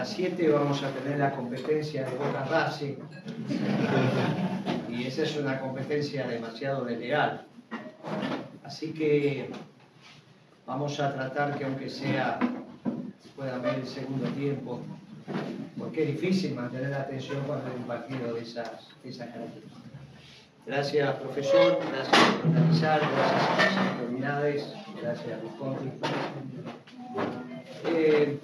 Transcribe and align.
las 0.00 0.08
7 0.12 0.48
vamos 0.48 0.82
a 0.82 0.90
tener 0.92 1.18
la 1.18 1.30
competencia 1.30 2.06
de 2.06 2.16
Boca 2.16 2.42
Racing 2.48 2.94
y 4.88 5.06
esa 5.06 5.24
es 5.24 5.36
una 5.36 5.60
competencia 5.60 6.26
demasiado 6.26 6.86
desleal. 6.86 7.44
Así 8.64 8.94
que 8.94 9.50
vamos 10.66 10.98
a 11.00 11.12
tratar 11.12 11.58
que 11.58 11.66
aunque 11.66 11.90
sea 11.90 12.38
puedan 13.36 13.60
ver 13.60 13.74
el 13.74 13.86
segundo 13.86 14.26
tiempo, 14.30 14.80
porque 15.76 16.04
es 16.04 16.08
difícil 16.18 16.54
mantener 16.54 16.88
la 16.88 17.02
atención 17.02 17.42
cuando 17.46 17.66
hay 17.66 17.76
un 17.76 17.84
partido 17.84 18.32
de 18.32 18.40
esas, 18.40 18.70
esas 19.04 19.28
características. 19.28 19.80
Gracias, 20.64 21.14
profesor, 21.16 21.78
gracias 21.92 22.36
por 22.36 22.52
gracias 22.54 22.82
a 22.84 22.98
las 23.00 24.00
autoridades, 24.00 24.72
gracias 24.98 25.38
a 25.38 25.42
los 25.42 25.52
eh, 27.94 28.40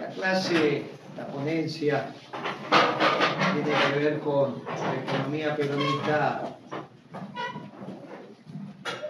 la 0.00 0.08
clase, 0.08 0.82
la 1.16 1.26
ponencia, 1.26 2.06
tiene 3.54 3.70
que 3.92 3.98
ver 3.98 4.20
con 4.20 4.62
la 4.66 4.94
economía 5.02 5.56
peronista 5.56 6.56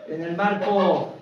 en 0.08 0.22
el 0.22 0.36
marco 0.36 1.14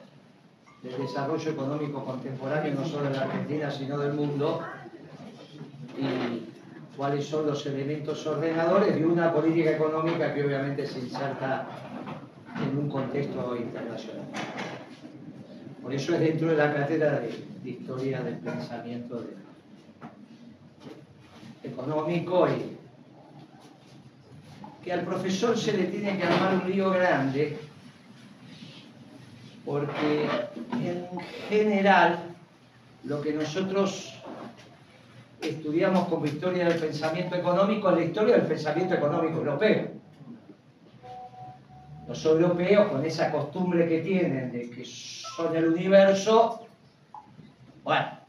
del 0.83 0.99
desarrollo 0.99 1.51
económico 1.51 2.05
contemporáneo, 2.05 2.75
no 2.75 2.85
solo 2.85 3.05
de 3.05 3.17
la 3.17 3.23
Argentina, 3.23 3.71
sino 3.71 3.99
del 3.99 4.15
mundo, 4.15 4.61
y 5.97 6.97
cuáles 6.97 7.27
son 7.27 7.47
los 7.47 7.65
elementos 7.67 8.27
ordenadores 8.27 8.95
de 8.97 9.07
una 9.07 9.33
política 9.33 9.71
económica 9.71 10.35
que 10.35 10.45
obviamente 10.45 10.87
se 10.87 10.99
inserta 10.99 11.67
en 12.61 12.79
un 12.79 12.91
contexto 12.91 13.57
internacional. 13.57 14.27
Por 15.83 15.95
eso 15.95 16.15
es 16.15 16.21
dentro 16.21 16.49
de 16.49 16.57
la 16.57 16.75
cátedra 16.75 17.21
de, 17.21 17.53
historia 17.65 18.21
del 18.21 18.39
pensamiento 18.39 19.25
económico 21.63 22.49
y 22.49 22.77
que 24.85 24.93
al 24.93 25.05
profesor 25.05 25.57
se 25.57 25.77
le 25.77 25.85
tiene 25.85 26.19
que 26.19 26.25
armar 26.25 26.63
un 26.65 26.71
lío 26.71 26.91
grande 26.91 27.59
porque 29.65 30.29
en 30.73 31.21
general 31.49 32.19
lo 33.05 33.21
que 33.21 33.33
nosotros 33.33 34.13
estudiamos 35.41 36.09
como 36.09 36.27
historia 36.27 36.69
del 36.69 36.79
pensamiento 36.79 37.37
económico 37.37 37.91
es 37.91 37.97
la 37.97 38.05
historia 38.05 38.37
del 38.37 38.47
pensamiento 38.47 38.95
económico 38.95 39.39
europeo. 39.39 39.89
Los 42.09 42.25
europeos, 42.25 42.89
con 42.89 43.05
esa 43.05 43.31
costumbre 43.31 43.89
que 43.89 44.01
tienen 44.01 44.53
de 44.53 44.71
que 44.71 44.85
son 44.85 45.57
el 45.57 45.69
universo, 45.69 46.67
bueno, 47.85 48.22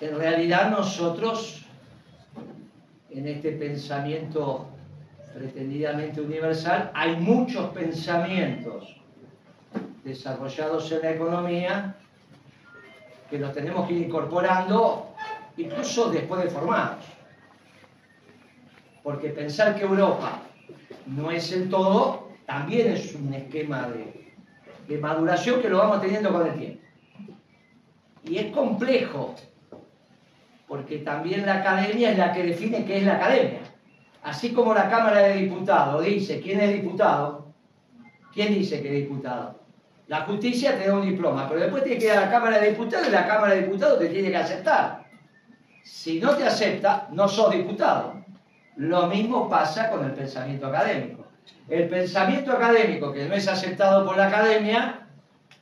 en 0.00 0.18
realidad 0.18 0.70
nosotros, 0.70 1.62
en 3.10 3.28
este 3.28 3.52
pensamiento 3.52 4.66
pretendidamente 5.34 6.20
universal, 6.20 6.90
hay 6.94 7.16
muchos 7.16 7.70
pensamientos 7.70 8.96
desarrollados 10.04 10.90
en 10.92 11.02
la 11.02 11.10
economía 11.12 11.96
que 13.28 13.38
los 13.38 13.52
tenemos 13.52 13.86
que 13.86 13.94
ir 13.94 14.06
incorporando 14.06 15.14
incluso 15.56 16.10
después 16.10 16.42
de 16.44 16.50
formados. 16.50 17.04
Porque 19.02 19.30
pensar 19.30 19.76
que 19.76 19.82
Europa 19.82 20.40
no 21.06 21.30
es 21.30 21.52
el 21.52 21.68
todo 21.68 22.30
también 22.46 22.92
es 22.92 23.14
un 23.14 23.32
esquema 23.32 23.88
de, 23.88 24.34
de 24.88 24.98
maduración 24.98 25.60
que 25.62 25.68
lo 25.68 25.78
vamos 25.78 26.00
teniendo 26.00 26.32
con 26.32 26.46
el 26.46 26.54
tiempo. 26.54 26.80
Y 28.24 28.38
es 28.38 28.52
complejo, 28.52 29.34
porque 30.70 30.98
también 30.98 31.44
la 31.44 31.54
academia 31.54 32.12
es 32.12 32.18
la 32.18 32.32
que 32.32 32.44
define 32.44 32.84
qué 32.84 32.98
es 32.98 33.04
la 33.04 33.16
academia. 33.16 33.58
Así 34.22 34.52
como 34.52 34.72
la 34.72 34.88
Cámara 34.88 35.22
de 35.22 35.34
Diputados 35.34 36.04
dice 36.04 36.40
quién 36.40 36.60
es 36.60 36.72
diputado, 36.72 37.52
¿quién 38.32 38.54
dice 38.54 38.80
que 38.80 38.86
es 38.86 39.08
diputado? 39.08 39.58
La 40.06 40.20
justicia 40.20 40.78
te 40.78 40.86
da 40.86 40.94
un 40.94 41.04
diploma, 41.04 41.48
pero 41.48 41.62
después 41.62 41.82
tienes 41.82 41.98
que 42.00 42.08
ir 42.08 42.16
a 42.16 42.20
la 42.20 42.30
Cámara 42.30 42.60
de 42.60 42.70
Diputados 42.70 43.08
y 43.08 43.10
la 43.10 43.26
Cámara 43.26 43.54
de 43.54 43.62
Diputados 43.62 43.98
te 43.98 44.10
tiene 44.10 44.30
que 44.30 44.36
aceptar. 44.36 45.06
Si 45.82 46.20
no 46.20 46.36
te 46.36 46.44
acepta, 46.44 47.08
no 47.10 47.26
sos 47.26 47.50
diputado. 47.50 48.22
Lo 48.76 49.08
mismo 49.08 49.48
pasa 49.48 49.90
con 49.90 50.04
el 50.04 50.12
pensamiento 50.12 50.68
académico. 50.68 51.26
El 51.68 51.88
pensamiento 51.88 52.52
académico 52.52 53.12
que 53.12 53.24
no 53.24 53.34
es 53.34 53.48
aceptado 53.48 54.06
por 54.06 54.16
la 54.16 54.28
academia, 54.28 55.08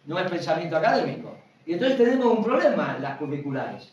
no 0.04 0.18
es 0.18 0.30
pensamiento 0.30 0.76
académico. 0.76 1.34
Y 1.64 1.72
entonces 1.72 1.96
tenemos 1.96 2.26
un 2.26 2.44
problema 2.44 2.96
en 2.96 3.02
las 3.02 3.16
curriculares. 3.16 3.90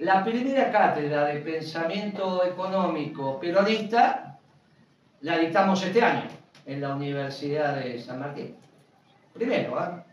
La 0.00 0.24
primera 0.24 0.70
cátedra 0.70 1.24
de 1.24 1.40
pensamiento 1.40 2.44
económico 2.44 3.40
peronista 3.40 4.38
la 5.22 5.38
dictamos 5.38 5.82
este 5.82 6.00
año 6.00 6.28
en 6.66 6.80
la 6.80 6.94
Universidad 6.94 7.74
de 7.76 7.98
San 7.98 8.20
Martín. 8.20 8.54
Primero, 9.34 9.76
¿ah? 9.76 10.04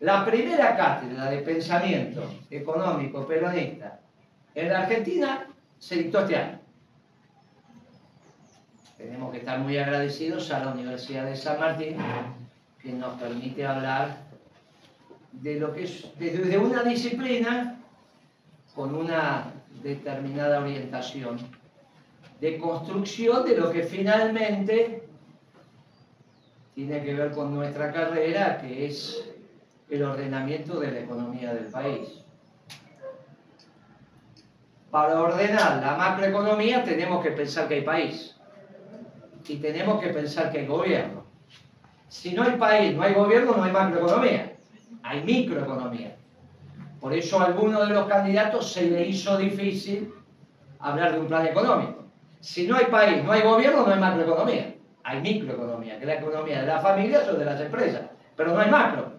la 0.00 0.24
primera 0.24 0.74
cátedra 0.74 1.28
de 1.28 1.38
pensamiento 1.38 2.24
económico 2.50 3.26
peronista 3.26 4.00
en 4.54 4.70
la 4.70 4.80
Argentina 4.80 5.46
se 5.78 5.96
dictó 5.96 6.20
este 6.20 6.36
año. 6.36 6.58
Tenemos 8.96 9.30
que 9.30 9.38
estar 9.38 9.58
muy 9.58 9.76
agradecidos 9.76 10.50
a 10.52 10.60
la 10.60 10.72
Universidad 10.72 11.26
de 11.26 11.36
San 11.36 11.60
Martín 11.60 11.98
que 12.80 12.92
nos 12.92 13.20
permite 13.20 13.66
hablar 13.66 14.16
de 15.32 15.60
lo 15.60 15.74
que 15.74 15.84
es 15.84 16.06
desde 16.18 16.56
una 16.56 16.82
disciplina 16.82 17.78
con 18.74 18.94
una 18.94 19.52
determinada 19.82 20.60
orientación 20.60 21.38
de 22.40 22.58
construcción 22.58 23.44
de 23.44 23.56
lo 23.56 23.70
que 23.70 23.82
finalmente 23.82 25.06
tiene 26.74 27.02
que 27.04 27.14
ver 27.14 27.32
con 27.32 27.54
nuestra 27.54 27.92
carrera, 27.92 28.58
que 28.58 28.86
es 28.86 29.30
el 29.90 30.02
ordenamiento 30.02 30.80
de 30.80 30.90
la 30.90 31.00
economía 31.00 31.52
del 31.52 31.66
país. 31.66 32.24
Para 34.90 35.20
ordenar 35.20 35.82
la 35.82 35.96
macroeconomía 35.96 36.82
tenemos 36.82 37.22
que 37.22 37.30
pensar 37.30 37.68
que 37.68 37.74
hay 37.74 37.82
país 37.82 38.36
y 39.46 39.56
tenemos 39.56 40.00
que 40.00 40.08
pensar 40.08 40.50
que 40.50 40.60
hay 40.60 40.66
gobierno. 40.66 41.24
Si 42.08 42.32
no 42.32 42.42
hay 42.42 42.56
país, 42.56 42.94
no 42.94 43.02
hay 43.02 43.14
gobierno, 43.14 43.56
no 43.56 43.64
hay 43.64 43.72
macroeconomía, 43.72 44.52
hay 45.02 45.22
microeconomía. 45.22 46.16
Por 47.02 47.12
eso 47.12 47.38
a 47.38 47.44
alguno 47.44 47.84
de 47.84 47.92
los 47.92 48.08
candidatos 48.08 48.72
se 48.72 48.88
le 48.88 49.06
hizo 49.06 49.36
difícil 49.36 50.14
hablar 50.78 51.12
de 51.12 51.20
un 51.20 51.26
plan 51.26 51.46
económico. 51.46 52.04
Si 52.40 52.66
no 52.66 52.76
hay 52.76 52.86
país, 52.86 53.22
no 53.22 53.32
hay 53.32 53.42
gobierno, 53.42 53.84
no 53.84 53.92
hay 53.92 54.00
macroeconomía 54.00 54.72
hay 55.04 55.20
microeconomía, 55.20 55.96
que 55.96 56.00
es 56.02 56.06
la 56.06 56.14
economía 56.14 56.60
de 56.60 56.66
las 56.66 56.82
familias 56.82 57.28
o 57.28 57.34
de 57.34 57.44
las 57.44 57.60
empresas, 57.60 58.02
pero 58.36 58.52
no 58.52 58.60
hay 58.60 58.70
macro. 58.70 59.12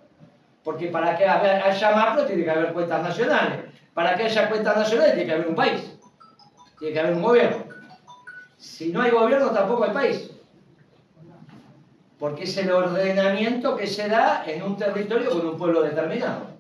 Porque 0.63 0.87
para 0.87 1.17
que 1.17 1.25
haya 1.27 1.91
macro 1.95 2.25
tiene 2.25 2.43
que 2.43 2.51
haber 2.51 2.71
cuentas 2.71 3.03
nacionales. 3.03 3.65
Para 3.93 4.15
que 4.15 4.23
haya 4.23 4.49
cuentas 4.49 4.77
nacionales 4.77 5.13
tiene 5.13 5.27
que 5.27 5.33
haber 5.33 5.47
un 5.47 5.55
país. 5.55 5.97
Tiene 6.79 6.93
que 6.93 6.99
haber 6.99 7.13
un 7.13 7.21
gobierno. 7.21 7.65
Si 8.57 8.91
no 8.93 9.01
hay 9.01 9.11
gobierno 9.11 9.49
tampoco 9.49 9.83
hay 9.83 9.91
país. 9.91 10.31
Porque 12.17 12.43
es 12.43 12.57
el 12.57 12.71
ordenamiento 12.71 13.75
que 13.75 13.87
se 13.87 14.07
da 14.07 14.45
en 14.47 14.63
un 14.63 14.77
territorio 14.77 15.31
con 15.31 15.45
un 15.45 15.57
pueblo 15.57 15.81
determinado. 15.81 16.52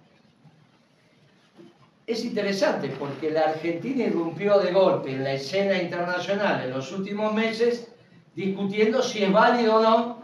Es 2.05 2.25
interesante 2.25 2.89
porque 2.99 3.31
la 3.31 3.41
Argentina 3.41 4.03
irrumpió 4.03 4.59
de 4.59 4.73
golpe 4.73 5.11
en 5.11 5.23
la 5.23 5.33
escena 5.33 5.81
internacional 5.81 6.65
en 6.65 6.71
los 6.71 6.91
últimos 6.91 7.33
meses 7.33 7.93
discutiendo 8.35 9.01
si 9.01 9.23
es 9.23 9.31
válido 9.31 9.77
o 9.77 9.81
no 9.81 10.23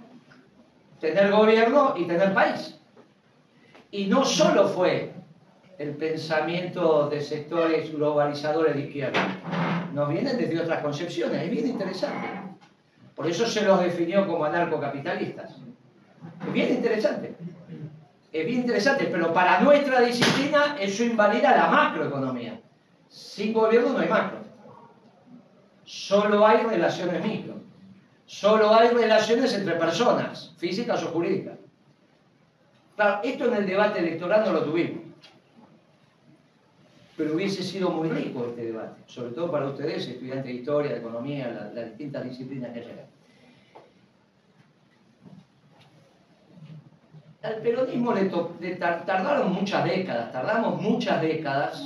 tener 0.99 1.31
gobierno 1.31 1.93
y 1.95 2.05
tener 2.05 2.33
país. 2.33 2.75
Y 3.91 4.05
no 4.07 4.25
solo 4.25 4.67
fue 4.67 5.13
el 5.77 5.95
pensamiento 5.95 7.09
de 7.09 7.21
sectores 7.21 7.93
globalizadores 7.93 8.75
de 8.75 8.81
izquierda, 8.81 9.89
nos 9.93 10.09
vienen 10.09 10.37
desde 10.37 10.59
otras 10.59 10.81
concepciones, 10.81 11.43
es 11.43 11.49
bien 11.49 11.67
interesante. 11.67 12.27
Por 13.15 13.27
eso 13.27 13.45
se 13.47 13.63
los 13.63 13.81
definió 13.81 14.27
como 14.27 14.43
anarcocapitalistas. 14.43 15.57
Es 16.45 16.53
bien 16.53 16.73
interesante. 16.73 17.35
Es 18.31 18.45
bien 18.45 18.59
interesante, 18.59 19.05
pero 19.05 19.33
para 19.33 19.59
nuestra 19.61 20.01
disciplina 20.01 20.77
eso 20.79 21.03
invalida 21.03 21.55
la 21.55 21.67
macroeconomía. 21.67 22.59
Sin 23.09 23.53
gobierno 23.53 23.93
no 23.93 23.99
hay 23.99 24.07
macro. 24.07 24.39
Solo 25.83 26.45
hay 26.45 26.63
relaciones 26.63 27.25
micro. 27.25 27.55
Solo 28.27 28.75
hay 28.75 28.89
relaciones 28.89 29.51
entre 29.55 29.73
personas, 29.75 30.53
físicas 30.57 31.01
o 31.03 31.07
jurídicas. 31.07 31.57
Claro, 32.95 33.21
esto 33.23 33.45
en 33.45 33.55
el 33.55 33.65
debate 33.65 33.99
electoral 33.99 34.43
no 34.45 34.53
lo 34.53 34.63
tuvimos. 34.65 35.03
Pero 37.17 37.33
hubiese 37.33 37.63
sido 37.63 37.89
muy 37.89 38.07
rico 38.09 38.45
este 38.49 38.65
debate, 38.65 39.01
sobre 39.07 39.31
todo 39.31 39.49
para 39.49 39.65
ustedes, 39.65 40.07
estudiantes 40.07 40.45
de 40.45 40.53
historia, 40.53 40.91
de 40.91 40.99
economía, 40.99 41.71
las, 41.73 41.85
distintas 41.87 42.23
disciplinas 42.23 42.71
que 42.71 42.81
llegan. 42.81 43.05
Al 47.41 47.55
peronismo 47.61 48.13
le, 48.13 48.75
tardaron 48.75 49.53
muchas 49.53 49.83
décadas, 49.85 50.31
tardamos 50.31 50.81
muchas 50.81 51.21
décadas 51.21 51.81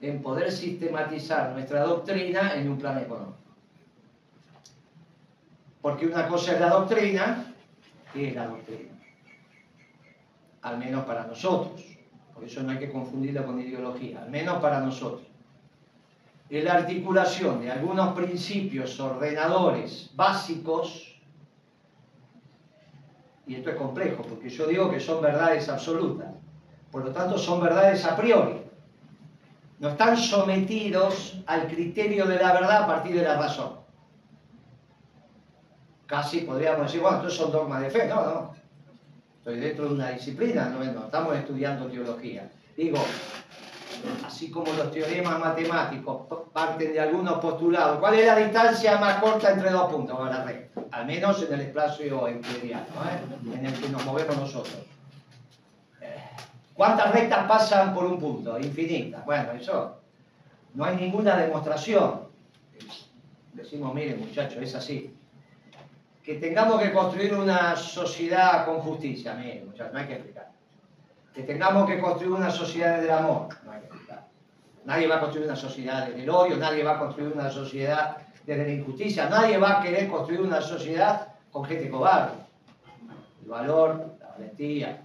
en 0.00 0.20
poder 0.20 0.52
sistematizar 0.52 1.52
nuestra 1.52 1.80
doctrina 1.82 2.54
en 2.54 2.70
un 2.70 2.78
plan 2.78 2.98
económico. 2.98 3.38
Porque 5.80 6.06
una 6.06 6.28
cosa 6.28 6.52
es 6.52 6.60
la 6.60 6.68
doctrina, 6.68 7.54
¿qué 8.12 8.28
es 8.28 8.34
la 8.34 8.48
doctrina? 8.48 8.92
Al 10.62 10.78
menos 10.78 11.04
para 11.04 11.26
nosotros. 11.26 11.82
Por 12.34 12.44
eso 12.44 12.62
no 12.62 12.72
hay 12.72 12.78
que 12.78 12.90
confundirla 12.90 13.46
con 13.46 13.58
ideología, 13.58 14.22
al 14.22 14.30
menos 14.30 14.60
para 14.60 14.80
nosotros. 14.80 15.26
Es 16.50 16.62
la 16.62 16.74
articulación 16.74 17.62
de 17.62 17.70
algunos 17.70 18.14
principios 18.14 19.00
ordenadores 19.00 20.10
básicos 20.14 21.05
y 23.46 23.54
esto 23.54 23.70
es 23.70 23.76
complejo, 23.76 24.22
porque 24.22 24.48
yo 24.48 24.66
digo 24.66 24.90
que 24.90 25.00
son 25.00 25.22
verdades 25.22 25.68
absolutas, 25.68 26.28
por 26.90 27.04
lo 27.04 27.12
tanto 27.12 27.38
son 27.38 27.60
verdades 27.60 28.04
a 28.04 28.16
priori. 28.16 28.62
No 29.78 29.90
están 29.90 30.16
sometidos 30.16 31.38
al 31.46 31.68
criterio 31.68 32.26
de 32.26 32.36
la 32.36 32.52
verdad 32.54 32.84
a 32.84 32.86
partir 32.86 33.14
de 33.14 33.22
la 33.22 33.36
razón. 33.36 33.76
Casi 36.06 36.40
podríamos 36.40 36.86
decir, 36.86 37.00
bueno, 37.00 37.18
estos 37.18 37.36
son 37.36 37.52
dogmas 37.52 37.82
de 37.82 37.90
fe. 37.90 38.06
No, 38.08 38.24
no. 38.24 38.54
Estoy 39.38 39.60
dentro 39.60 39.88
de 39.88 39.94
una 39.94 40.10
disciplina, 40.10 40.68
no, 40.70 40.82
no 40.82 41.04
estamos 41.04 41.36
estudiando 41.36 41.86
teología. 41.86 42.50
Digo, 42.76 42.98
así 44.24 44.50
como 44.50 44.72
los 44.72 44.90
teoremas 44.90 45.38
matemáticos 45.38 46.22
parten 46.52 46.92
de 46.92 47.00
algunos 47.00 47.38
postulados. 47.38 47.98
¿Cuál 47.98 48.14
es 48.14 48.26
la 48.26 48.36
distancia 48.36 48.98
más 48.98 49.20
corta 49.20 49.52
entre 49.52 49.70
dos 49.70 49.92
puntos? 49.92 50.18
Ahora 50.18 50.46
al 50.90 51.06
menos 51.06 51.42
en 51.42 51.52
el 51.52 51.60
espacio 51.62 52.28
euclidiano, 52.28 52.84
¿eh? 52.84 53.54
en 53.54 53.66
el 53.66 53.80
que 53.80 53.88
nos 53.88 54.04
movemos 54.04 54.36
nosotros. 54.36 54.76
¿Cuántas 56.74 57.12
rectas 57.12 57.48
pasan 57.48 57.94
por 57.94 58.04
un 58.04 58.18
punto? 58.18 58.58
Infinitas. 58.58 59.24
Bueno, 59.24 59.52
eso 59.52 60.00
no 60.74 60.84
hay 60.84 60.96
ninguna 60.96 61.36
demostración. 61.36 62.26
Decimos, 63.54 63.94
miren 63.94 64.20
muchachos, 64.20 64.62
es 64.62 64.74
así. 64.74 65.14
Que 66.22 66.34
tengamos 66.34 66.82
que 66.82 66.92
construir 66.92 67.34
una 67.34 67.76
sociedad 67.76 68.66
con 68.66 68.80
justicia, 68.80 69.34
miren 69.34 69.66
muchachos, 69.66 69.92
no 69.94 69.98
hay 70.00 70.06
que 70.06 70.14
explicar 70.14 70.55
que 71.36 71.42
tengamos 71.42 71.86
que 71.86 72.00
construir 72.00 72.32
una 72.32 72.50
sociedad 72.50 72.98
del 72.98 73.10
amor. 73.10 73.48
No 73.62 73.70
hay 73.70 73.82
Nadie 74.86 75.06
va 75.06 75.16
a 75.16 75.20
construir 75.20 75.46
una 75.46 75.56
sociedad 75.56 76.06
desde 76.06 76.22
el 76.22 76.30
odio, 76.30 76.56
nadie 76.56 76.82
va 76.82 76.92
a 76.92 76.98
construir 76.98 77.32
una 77.34 77.50
sociedad 77.50 78.16
desde 78.46 78.64
la 78.64 78.72
injusticia, 78.72 79.28
nadie 79.28 79.58
va 79.58 79.78
a 79.78 79.82
querer 79.82 80.08
construir 80.08 80.40
una 80.40 80.62
sociedad 80.62 81.34
con 81.50 81.64
gente 81.64 81.90
cobarde. 81.90 82.36
El 83.42 83.50
valor, 83.50 84.16
la 84.18 84.28
valentía. 84.28 85.02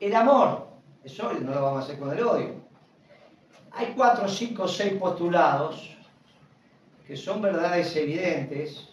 El 0.00 0.14
amor, 0.14 0.68
eso 1.04 1.30
no 1.34 1.52
lo 1.52 1.62
vamos 1.62 1.80
a 1.80 1.84
hacer 1.84 1.98
con 1.98 2.16
el 2.16 2.24
odio. 2.24 2.54
Hay 3.72 3.92
cuatro, 3.94 4.26
cinco, 4.26 4.66
seis 4.68 4.94
postulados 4.94 5.94
que 7.06 7.16
son 7.16 7.42
verdades 7.42 7.94
evidentes 7.94 8.88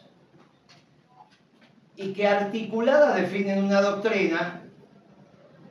y 1.95 2.11
que 2.11 2.27
articuladas 2.27 3.15
definen 3.15 3.63
una 3.63 3.79
doctrina 3.79 4.62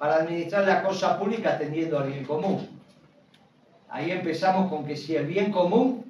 para 0.03 0.17
administrar 0.17 0.67
la 0.67 0.83
cosa 0.83 1.17
pública 1.17 1.53
atendiendo 1.53 1.97
al 1.97 2.11
bien 2.11 2.25
común. 2.25 2.69
Ahí 3.89 4.11
empezamos 4.11 4.69
con 4.69 4.85
que 4.85 4.97
si 4.97 5.15
el 5.15 5.29
bien 5.29 5.53
común 5.53 6.05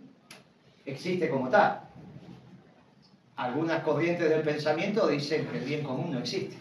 existe 0.86 1.28
como 1.28 1.50
tal. 1.50 1.80
Algunas 3.36 3.82
corrientes 3.82 4.30
del 4.30 4.40
pensamiento 4.40 5.08
dicen 5.08 5.46
que 5.48 5.58
el 5.58 5.64
bien 5.64 5.82
común 5.82 6.10
no 6.10 6.20
existe. 6.20 6.56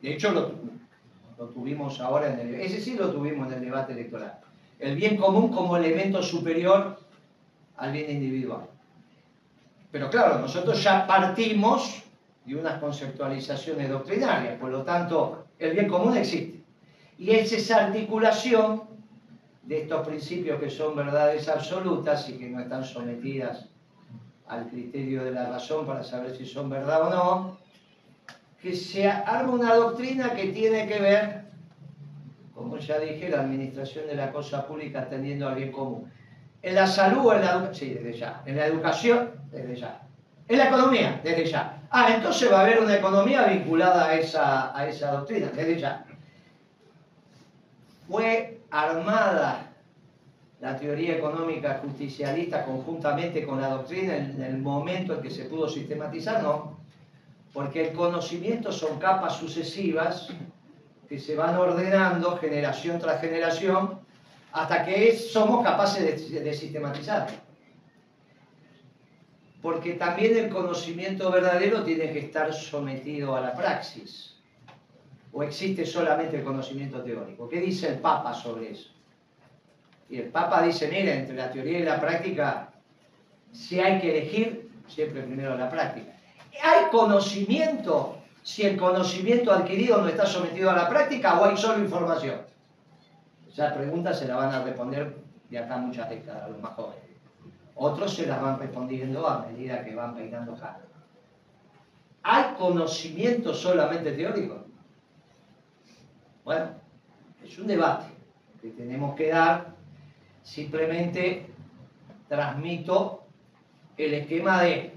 De 0.00 0.14
hecho, 0.14 0.30
lo, 0.30 1.48
tuvimos 1.48 2.00
ahora 2.00 2.32
en 2.32 2.38
el... 2.38 2.54
Ese 2.54 2.80
sí 2.80 2.94
lo 2.94 3.10
tuvimos 3.10 3.48
en 3.48 3.58
el 3.58 3.60
debate 3.66 3.92
electoral. 3.92 4.38
El 4.78 4.96
bien 4.96 5.18
común 5.18 5.52
como 5.52 5.76
elemento 5.76 6.22
superior 6.22 7.00
al 7.76 7.92
bien 7.92 8.10
individual. 8.10 8.62
Pero 9.92 10.08
claro, 10.08 10.38
nosotros 10.38 10.82
ya 10.82 11.06
partimos 11.06 12.02
de 12.46 12.56
unas 12.56 12.78
conceptualizaciones 12.78 13.90
doctrinarias, 13.90 14.58
por 14.58 14.70
lo 14.70 14.84
tanto, 14.84 15.43
el 15.58 15.72
bien 15.72 15.88
común 15.88 16.16
existe. 16.16 16.62
Y 17.18 17.30
es 17.30 17.52
esa 17.52 17.86
articulación 17.86 18.82
de 19.62 19.82
estos 19.82 20.06
principios 20.06 20.60
que 20.60 20.68
son 20.68 20.96
verdades 20.96 21.48
absolutas 21.48 22.28
y 22.28 22.34
que 22.34 22.48
no 22.50 22.60
están 22.60 22.84
sometidas 22.84 23.66
al 24.46 24.68
criterio 24.68 25.24
de 25.24 25.30
la 25.30 25.48
razón 25.48 25.86
para 25.86 26.02
saber 26.02 26.36
si 26.36 26.44
son 26.44 26.68
verdad 26.68 27.02
o 27.02 27.10
no, 27.10 27.58
que 28.60 28.74
se 28.74 29.08
arma 29.08 29.52
una 29.52 29.74
doctrina 29.74 30.34
que 30.34 30.48
tiene 30.48 30.86
que 30.86 31.00
ver, 31.00 31.44
como 32.54 32.78
ya 32.78 32.98
dije, 32.98 33.28
la 33.28 33.40
administración 33.40 34.06
de 34.06 34.16
la 34.16 34.32
cosa 34.32 34.66
pública 34.66 35.02
atendiendo 35.02 35.48
al 35.48 35.56
bien 35.56 35.72
común. 35.72 36.10
En 36.62 36.74
la 36.74 36.86
salud, 36.86 37.34
en 37.34 37.42
la 37.42 37.74
sí, 37.74 37.90
desde 37.90 38.18
ya. 38.18 38.42
En 38.46 38.56
la 38.56 38.66
educación, 38.66 39.32
desde 39.50 39.76
ya. 39.76 40.02
En 40.48 40.58
la 40.58 40.68
economía, 40.68 41.20
desde 41.22 41.46
ya. 41.46 41.82
Ah, 41.96 42.12
entonces 42.12 42.50
va 42.50 42.58
a 42.58 42.62
haber 42.62 42.80
una 42.80 42.96
economía 42.96 43.44
vinculada 43.44 44.06
a 44.06 44.14
esa, 44.16 44.76
a 44.76 44.88
esa 44.88 45.12
doctrina, 45.12 45.52
desde 45.54 45.78
ya. 45.78 46.04
Fue 48.08 48.62
armada 48.68 49.70
la 50.58 50.76
teoría 50.76 51.16
económica 51.16 51.80
justicialista 51.84 52.64
conjuntamente 52.64 53.46
con 53.46 53.60
la 53.60 53.68
doctrina 53.68 54.16
en 54.16 54.42
el 54.42 54.58
momento 54.58 55.14
en 55.14 55.22
que 55.22 55.30
se 55.30 55.44
pudo 55.44 55.68
sistematizar, 55.68 56.42
no, 56.42 56.80
porque 57.52 57.86
el 57.86 57.92
conocimiento 57.92 58.72
son 58.72 58.98
capas 58.98 59.36
sucesivas 59.36 60.30
que 61.08 61.20
se 61.20 61.36
van 61.36 61.56
ordenando 61.56 62.36
generación 62.38 62.98
tras 62.98 63.20
generación 63.20 64.00
hasta 64.50 64.84
que 64.84 65.16
somos 65.16 65.62
capaces 65.62 66.32
de, 66.32 66.40
de 66.40 66.54
sistematizar 66.54 67.43
porque 69.64 69.94
también 69.94 70.36
el 70.36 70.50
conocimiento 70.50 71.30
verdadero 71.30 71.82
tiene 71.84 72.12
que 72.12 72.18
estar 72.18 72.52
sometido 72.52 73.34
a 73.34 73.40
la 73.40 73.54
praxis. 73.54 74.34
¿O 75.32 75.42
existe 75.42 75.86
solamente 75.86 76.36
el 76.36 76.44
conocimiento 76.44 77.02
teórico? 77.02 77.48
¿Qué 77.48 77.60
dice 77.60 77.88
el 77.88 77.98
Papa 77.98 78.34
sobre 78.34 78.72
eso? 78.72 78.90
Y 80.10 80.18
el 80.18 80.28
Papa 80.28 80.60
dice, 80.60 80.88
mira, 80.88 81.14
entre 81.14 81.34
la 81.34 81.50
teoría 81.50 81.78
y 81.78 81.82
la 81.82 81.98
práctica, 81.98 82.74
si 83.52 83.80
hay 83.80 84.02
que 84.02 84.10
elegir, 84.10 84.70
siempre 84.86 85.22
primero 85.22 85.56
la 85.56 85.70
práctica. 85.70 86.12
¿Hay 86.62 86.90
conocimiento 86.90 88.18
si 88.42 88.64
el 88.64 88.76
conocimiento 88.76 89.50
adquirido 89.50 89.96
no 90.02 90.08
está 90.08 90.26
sometido 90.26 90.68
a 90.72 90.76
la 90.76 90.90
práctica 90.90 91.40
o 91.40 91.44
hay 91.46 91.56
solo 91.56 91.82
información? 91.82 92.42
Esa 93.50 93.72
pregunta 93.72 94.12
se 94.12 94.28
la 94.28 94.36
van 94.36 94.52
a 94.52 94.62
responder 94.62 95.16
de 95.48 95.58
acá 95.58 95.78
muchas 95.78 96.10
décadas 96.10 96.50
los 96.50 96.60
más 96.60 96.74
jóvenes. 96.74 97.03
Otros 97.76 98.14
se 98.14 98.26
las 98.26 98.40
van 98.40 98.58
respondiendo 98.58 99.26
a 99.26 99.46
medida 99.46 99.84
que 99.84 99.94
van 99.94 100.14
peinando 100.14 100.54
cara. 100.54 100.80
¿Hay 102.22 102.54
conocimiento 102.54 103.52
solamente 103.52 104.12
teórico? 104.12 104.64
Bueno, 106.44 106.70
es 107.42 107.58
un 107.58 107.66
debate 107.66 108.06
que 108.62 108.70
tenemos 108.70 109.14
que 109.14 109.28
dar. 109.28 109.74
Simplemente 110.42 111.46
transmito 112.28 113.24
el 113.96 114.14
esquema 114.14 114.62
de 114.62 114.92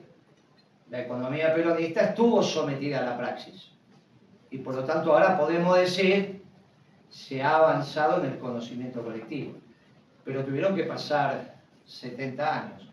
la 0.90 1.02
economía 1.02 1.54
peronista 1.54 2.02
estuvo 2.02 2.42
sometida 2.44 3.00
a 3.00 3.06
la 3.06 3.18
praxis. 3.18 3.72
Y 4.50 4.60
por 4.60 4.76
lo 4.76 4.84
tanto 4.84 5.12
ahora 5.12 5.38
podemos 5.38 5.78
decir 5.78 6.44
se 7.10 7.42
ha 7.42 7.58
avanzado 7.58 8.24
en 8.24 8.32
el 8.32 8.40
conocimiento 8.40 9.04
colectivo. 9.04 9.58
Pero 10.24 10.46
tuvieron 10.46 10.76
que 10.76 10.84
pasar 10.84 11.57
70 11.88 12.62
años. 12.62 12.90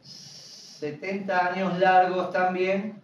70 0.00 1.52
años 1.52 1.78
largos 1.78 2.32
también 2.32 3.02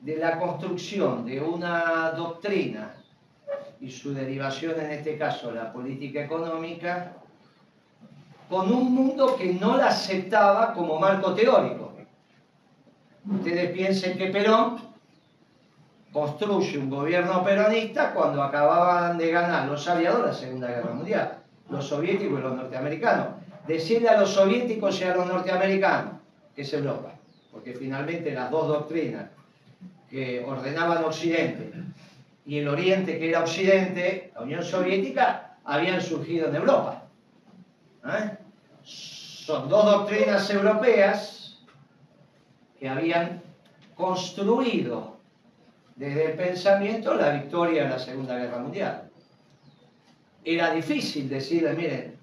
de 0.00 0.16
la 0.16 0.38
construcción 0.38 1.24
de 1.24 1.40
una 1.40 2.10
doctrina 2.10 2.94
y 3.80 3.90
su 3.90 4.12
derivación, 4.12 4.78
en 4.80 4.90
este 4.92 5.16
caso 5.16 5.50
la 5.50 5.72
política 5.72 6.24
económica, 6.24 7.14
con 8.48 8.72
un 8.72 8.94
mundo 8.94 9.36
que 9.36 9.54
no 9.54 9.76
la 9.76 9.88
aceptaba 9.88 10.72
como 10.72 10.98
marco 10.98 11.34
teórico. 11.34 11.92
Ustedes 13.30 13.70
piensen 13.72 14.16
que 14.16 14.28
Perón 14.28 14.78
construye 16.12 16.78
un 16.78 16.90
gobierno 16.90 17.44
peronista 17.44 18.12
cuando 18.12 18.42
acababan 18.42 19.18
de 19.18 19.30
ganar 19.30 19.68
los 19.68 19.86
aliados 19.86 20.26
la 20.26 20.32
Segunda 20.32 20.68
Guerra 20.68 20.92
Mundial 20.92 21.38
los 21.70 21.86
soviéticos 21.86 22.38
y 22.38 22.42
los 22.42 22.56
norteamericanos. 22.56 23.26
Decirle 23.66 24.08
a 24.08 24.20
los 24.20 24.30
soviéticos 24.30 25.00
y 25.00 25.04
a 25.04 25.14
los 25.14 25.26
norteamericanos 25.26 26.14
que 26.54 26.62
es 26.62 26.72
Europa, 26.72 27.12
porque 27.52 27.74
finalmente 27.74 28.32
las 28.32 28.50
dos 28.50 28.66
doctrinas 28.66 29.26
que 30.10 30.44
ordenaban 30.44 31.04
Occidente 31.04 31.70
y 32.46 32.58
el 32.58 32.68
Oriente 32.68 33.18
que 33.18 33.28
era 33.28 33.40
Occidente, 33.40 34.32
la 34.34 34.40
Unión 34.40 34.64
Soviética, 34.64 35.58
habían 35.64 36.00
surgido 36.00 36.48
en 36.48 36.56
Europa. 36.56 37.04
¿eh? 38.06 38.38
Son 38.82 39.68
dos 39.68 39.84
doctrinas 39.84 40.50
europeas 40.50 41.58
que 42.80 42.88
habían 42.88 43.42
construido 43.94 45.18
desde 45.94 46.32
el 46.32 46.36
pensamiento 46.36 47.14
la 47.14 47.30
victoria 47.30 47.84
en 47.84 47.90
la 47.90 47.98
Segunda 47.98 48.38
Guerra 48.38 48.58
Mundial. 48.58 49.07
Era 50.44 50.72
difícil 50.72 51.28
decirle, 51.28 51.74
miren, 51.74 52.18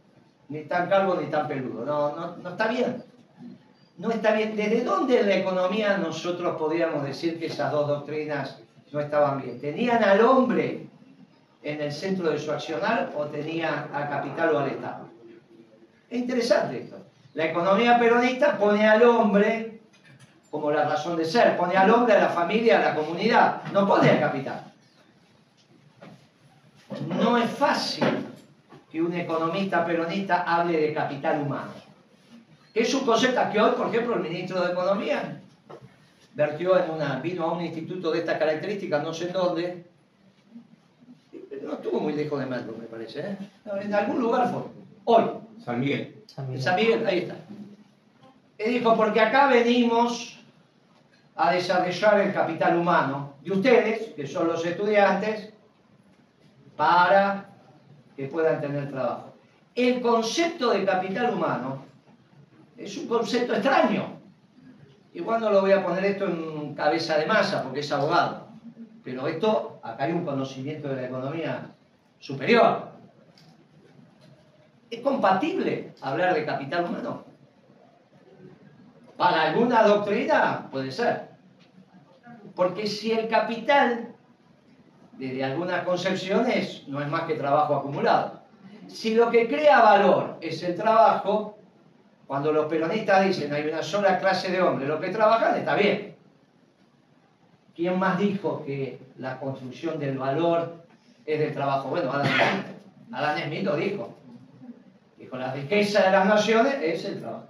ni 0.49 0.63
tan 0.63 0.89
calvo 0.89 1.15
ni 1.15 1.27
tan 1.27 1.47
peludo. 1.47 1.85
No, 1.85 2.15
no, 2.15 2.37
no 2.37 2.49
está 2.49 2.67
bien. 2.67 3.03
No 3.97 4.11
está 4.11 4.33
bien. 4.33 4.55
¿Desde 4.55 4.83
dónde 4.83 5.19
en 5.19 5.29
la 5.29 5.35
economía 5.35 5.97
nosotros 5.97 6.57
podríamos 6.57 7.03
decir 7.03 7.39
que 7.39 7.47
esas 7.47 7.71
dos 7.71 7.87
doctrinas 7.87 8.59
no 8.91 8.99
estaban 8.99 9.41
bien? 9.41 9.59
¿Tenían 9.59 10.03
al 10.03 10.21
hombre 10.21 10.87
en 11.63 11.81
el 11.81 11.91
centro 11.91 12.29
de 12.29 12.39
su 12.39 12.51
accionar 12.51 13.11
o 13.15 13.25
tenían 13.25 13.89
al 13.93 14.09
capital 14.09 14.55
o 14.55 14.59
al 14.59 14.69
Estado? 14.69 15.09
Es 16.09 16.19
interesante 16.19 16.83
esto. 16.83 16.97
La 17.33 17.45
economía 17.45 17.99
peronista 17.99 18.57
pone 18.57 18.87
al 18.87 19.03
hombre 19.03 19.75
como 20.55 20.71
la 20.71 20.85
razón 20.85 21.17
de 21.17 21.25
ser, 21.25 21.57
pone 21.57 21.75
al 21.75 21.89
hombre, 21.89 22.13
a 22.13 22.21
la 22.21 22.29
familia, 22.29 22.79
a 22.79 22.81
la 22.81 22.95
comunidad, 22.95 23.63
no 23.73 23.85
pone 23.85 24.09
al 24.09 24.21
capital. 24.21 24.63
No 27.01 27.37
es 27.37 27.49
fácil 27.51 28.05
que 28.91 29.01
un 29.01 29.13
economista 29.13 29.85
peronista 29.85 30.43
hable 30.43 30.79
de 30.79 30.93
capital 30.93 31.41
humano. 31.41 31.71
Es 32.73 32.93
un 32.93 33.05
concepto 33.05 33.41
que 33.51 33.59
hoy, 33.59 33.71
por 33.71 33.87
ejemplo, 33.87 34.15
el 34.15 34.21
ministro 34.21 34.61
de 34.61 34.73
Economía 34.73 35.41
vertió 36.33 36.77
en 36.83 36.91
una, 36.91 37.19
vino 37.19 37.45
a 37.45 37.53
un 37.53 37.63
instituto 37.63 38.11
de 38.11 38.19
estas 38.19 38.37
características, 38.37 39.03
no 39.03 39.13
sé 39.13 39.27
en 39.27 39.33
dónde, 39.33 39.85
no 41.63 41.73
estuvo 41.73 41.99
muy 41.99 42.13
lejos 42.13 42.39
de 42.39 42.45
Merlo, 42.45 42.75
me 42.77 42.85
parece, 42.85 43.21
¿eh? 43.21 43.37
en 43.81 43.93
algún 43.93 44.21
lugar 44.21 44.51
fue, 44.51 44.61
hoy. 45.05 45.23
San 45.63 45.79
Miguel. 45.79 46.23
San 46.27 46.47
Miguel. 46.47 46.61
San 46.61 46.75
Miguel, 46.75 47.07
ahí 47.07 47.19
está. 47.19 47.35
Y 48.59 48.69
dijo, 48.69 48.95
porque 48.95 49.21
acá 49.21 49.47
venimos 49.47 50.37
a 51.35 51.51
desarrollar 51.51 52.19
el 52.19 52.33
capital 52.33 52.77
humano 52.77 53.33
de 53.41 53.51
ustedes, 53.51 54.13
que 54.13 54.27
son 54.27 54.47
los 54.47 54.65
estudiantes, 54.65 55.53
para 56.75 57.49
que 58.15 58.27
puedan 58.27 58.61
tener 58.61 58.89
trabajo. 58.89 59.33
El 59.73 60.01
concepto 60.01 60.71
de 60.71 60.85
capital 60.85 61.33
humano 61.33 61.83
es 62.77 62.97
un 62.97 63.07
concepto 63.07 63.53
extraño. 63.53 64.19
Igual 65.13 65.41
no 65.41 65.49
lo 65.49 65.61
voy 65.61 65.71
a 65.71 65.83
poner 65.83 66.05
esto 66.05 66.25
en 66.25 66.75
cabeza 66.75 67.17
de 67.17 67.25
masa 67.25 67.63
porque 67.63 67.79
es 67.79 67.91
abogado. 67.91 68.47
Pero 69.03 69.27
esto, 69.27 69.79
acá 69.83 70.05
hay 70.05 70.13
un 70.13 70.25
conocimiento 70.25 70.89
de 70.89 70.95
la 70.95 71.07
economía 71.07 71.71
superior. 72.19 72.89
¿Es 74.89 75.01
compatible 75.01 75.93
hablar 76.01 76.33
de 76.33 76.45
capital 76.45 76.85
humano? 76.85 77.23
Para 79.17 79.43
alguna 79.43 79.83
doctrina 79.83 80.67
puede 80.71 80.91
ser. 80.91 81.29
Porque 82.55 82.87
si 82.87 83.11
el 83.11 83.27
capital 83.27 84.15
desde 85.17 85.43
algunas 85.43 85.83
concepciones 85.83 86.83
no 86.87 87.01
es 87.01 87.07
más 87.07 87.23
que 87.23 87.35
trabajo 87.35 87.75
acumulado. 87.75 88.41
Si 88.87 89.15
lo 89.15 89.31
que 89.31 89.47
crea 89.47 89.81
valor 89.81 90.37
es 90.41 90.61
el 90.63 90.75
trabajo, 90.75 91.57
cuando 92.27 92.51
los 92.51 92.65
peronistas 92.65 93.25
dicen 93.25 93.53
hay 93.53 93.67
una 93.67 93.81
sola 93.81 94.19
clase 94.19 94.51
de 94.51 94.61
hombres, 94.61 94.87
los 94.87 94.99
que 94.99 95.09
trabajan 95.09 95.57
está 95.57 95.75
bien. 95.75 96.15
¿Quién 97.75 97.99
más 97.99 98.17
dijo 98.17 98.63
que 98.65 98.99
la 99.17 99.39
construcción 99.39 99.99
del 99.99 100.17
valor 100.17 100.85
es 101.25 101.39
del 101.39 101.53
trabajo? 101.53 101.89
Bueno, 101.89 102.11
Adam 102.11 102.27
Smith. 102.27 102.75
Adam 103.11 103.37
Smith 103.39 103.63
lo 103.63 103.75
dijo. 103.75 104.15
Dijo, 105.17 105.37
la 105.37 105.53
riqueza 105.53 106.03
de 106.03 106.11
las 106.11 106.25
naciones 106.25 106.75
es 106.81 107.05
el 107.05 107.19
trabajo. 107.19 107.47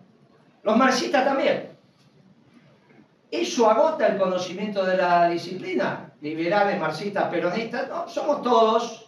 Los 0.63 0.77
marxistas 0.77 1.25
también. 1.25 1.69
¿Eso 3.29 3.69
agota 3.69 4.07
el 4.07 4.17
conocimiento 4.17 4.85
de 4.85 4.97
la 4.97 5.29
disciplina? 5.29 6.11
Liberales, 6.25 6.79
marxistas, 6.79 7.29
peronistas, 7.29 7.87
no, 7.87 8.07
somos 8.07 8.41
todos 8.41 9.05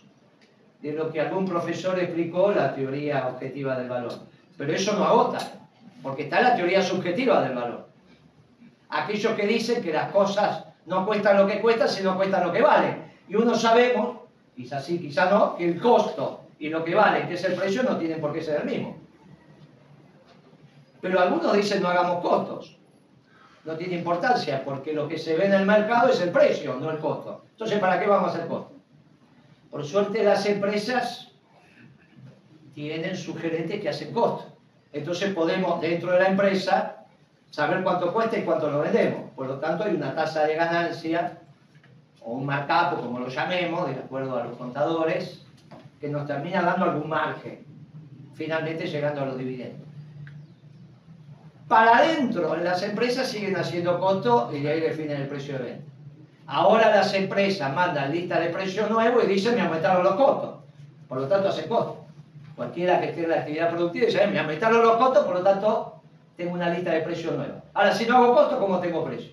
de 0.84 0.92
lo 0.92 1.12
que 1.12 1.20
algún 1.20 1.48
profesor 1.48 1.98
explicó 1.98 2.52
la 2.52 2.76
teoría 2.76 3.28
objetiva 3.28 3.76
del 3.76 3.90
valor. 3.90 4.14
Pero 4.56 4.72
eso 4.72 4.94
no 4.94 5.04
agota, 5.04 5.40
porque 6.04 6.26
está 6.26 6.42
la 6.42 6.56
teoría 6.56 6.80
subjetiva 6.80 7.42
del 7.42 7.56
valor. 7.56 7.88
Aquellos 8.90 9.34
que 9.34 9.48
dicen 9.48 9.82
que 9.82 9.92
las 9.92 10.12
cosas 10.12 10.66
no 10.86 11.08
cuestan 11.08 11.38
lo 11.38 11.48
que 11.48 11.60
cuestan, 11.60 11.90
sino 11.90 12.16
cuestan 12.16 12.46
lo 12.46 12.54
que 12.54 12.62
valen. 12.62 13.12
Y 13.28 13.36
uno 13.36 13.56
sabemos, 13.56 14.20
quizás 14.56 14.86
sí, 14.86 15.00
quizás 15.00 15.32
no, 15.32 15.56
que 15.56 15.68
el 15.70 15.82
costo 15.82 16.42
y 16.60 16.70
lo 16.70 16.84
que 16.84 16.94
vale, 16.94 17.28
que 17.28 17.34
es 17.34 17.44
el 17.46 17.56
precio, 17.56 17.82
no 17.82 17.98
tienen 17.98 18.22
por 18.22 18.32
qué 18.32 18.44
ser 18.44 18.62
el 18.62 18.68
mismo. 18.68 18.96
Pero 21.02 21.20
algunos 21.20 21.52
dicen 21.54 21.82
no 21.82 21.90
hagamos 21.90 22.22
costos 22.22 22.78
no 23.68 23.76
tiene 23.76 23.98
importancia, 23.98 24.64
porque 24.64 24.94
lo 24.94 25.10
que 25.10 25.18
se 25.18 25.36
ve 25.36 25.48
en 25.48 25.54
el 25.54 25.66
mercado 25.66 26.08
es 26.08 26.22
el 26.22 26.30
precio, 26.30 26.76
no 26.76 26.90
el 26.90 27.00
costo. 27.00 27.44
Entonces, 27.52 27.78
¿para 27.80 28.00
qué 28.00 28.08
vamos 28.08 28.30
a 28.30 28.34
hacer 28.34 28.48
costo? 28.48 28.72
Por 29.70 29.86
suerte 29.86 30.24
las 30.24 30.46
empresas 30.46 31.34
tienen 32.74 33.18
sugerentes 33.18 33.82
que 33.82 33.90
hacen 33.90 34.14
costo. 34.14 34.58
Entonces 34.94 35.34
podemos, 35.34 35.82
dentro 35.82 36.14
de 36.14 36.20
la 36.20 36.30
empresa, 36.30 37.04
saber 37.52 37.84
cuánto 37.84 38.14
cuesta 38.14 38.38
y 38.38 38.44
cuánto 38.44 38.72
lo 38.72 38.80
vendemos. 38.80 39.32
Por 39.36 39.48
lo 39.48 39.60
tanto, 39.60 39.84
hay 39.84 39.96
una 39.96 40.16
tasa 40.16 40.46
de 40.46 40.56
ganancia, 40.56 41.40
o 42.22 42.32
un 42.32 42.46
markup, 42.46 43.02
como 43.02 43.20
lo 43.20 43.28
llamemos, 43.28 43.90
de 43.90 43.96
acuerdo 43.96 44.38
a 44.38 44.46
los 44.46 44.56
contadores, 44.56 45.46
que 46.00 46.08
nos 46.08 46.26
termina 46.26 46.62
dando 46.62 46.86
algún 46.86 47.10
margen, 47.10 47.66
finalmente 48.34 48.88
llegando 48.88 49.24
a 49.24 49.26
los 49.26 49.38
dividendos. 49.38 49.87
Para 51.68 51.98
adentro, 51.98 52.56
en 52.56 52.64
las 52.64 52.82
empresas 52.82 53.28
siguen 53.28 53.58
haciendo 53.58 54.00
costo 54.00 54.50
y 54.54 54.62
de 54.62 54.72
ahí 54.72 54.80
definen 54.80 55.22
el 55.22 55.28
precio 55.28 55.58
de 55.58 55.66
venta. 55.66 55.92
Ahora 56.46 56.90
las 56.96 57.14
empresas 57.14 57.74
mandan 57.74 58.12
lista 58.12 58.40
de 58.40 58.50
precios 58.50 58.90
nuevos 58.90 59.26
y 59.26 59.28
dicen 59.28 59.56
me 59.56 59.62
aumentaron 59.62 60.02
los 60.02 60.16
costos. 60.16 60.56
Por 61.10 61.20
lo 61.20 61.28
tanto, 61.28 61.50
hacen 61.50 61.68
costo. 61.68 62.06
Cualquiera 62.56 63.02
que 63.02 63.08
esté 63.08 63.24
en 63.24 63.30
la 63.32 63.40
actividad 63.40 63.70
productiva 63.70 64.06
dice 64.06 64.28
me 64.28 64.40
aumentaron 64.40 64.82
los 64.82 64.96
costos, 64.96 65.26
por 65.26 65.36
lo 65.36 65.44
tanto, 65.44 66.02
tengo 66.38 66.54
una 66.54 66.70
lista 66.70 66.92
de 66.92 67.02
precios 67.02 67.36
nueva. 67.36 67.62
Ahora, 67.74 67.94
si 67.94 68.06
no 68.06 68.16
hago 68.16 68.34
costo, 68.34 68.60
¿cómo 68.60 68.80
tengo 68.80 69.04
precio? 69.04 69.32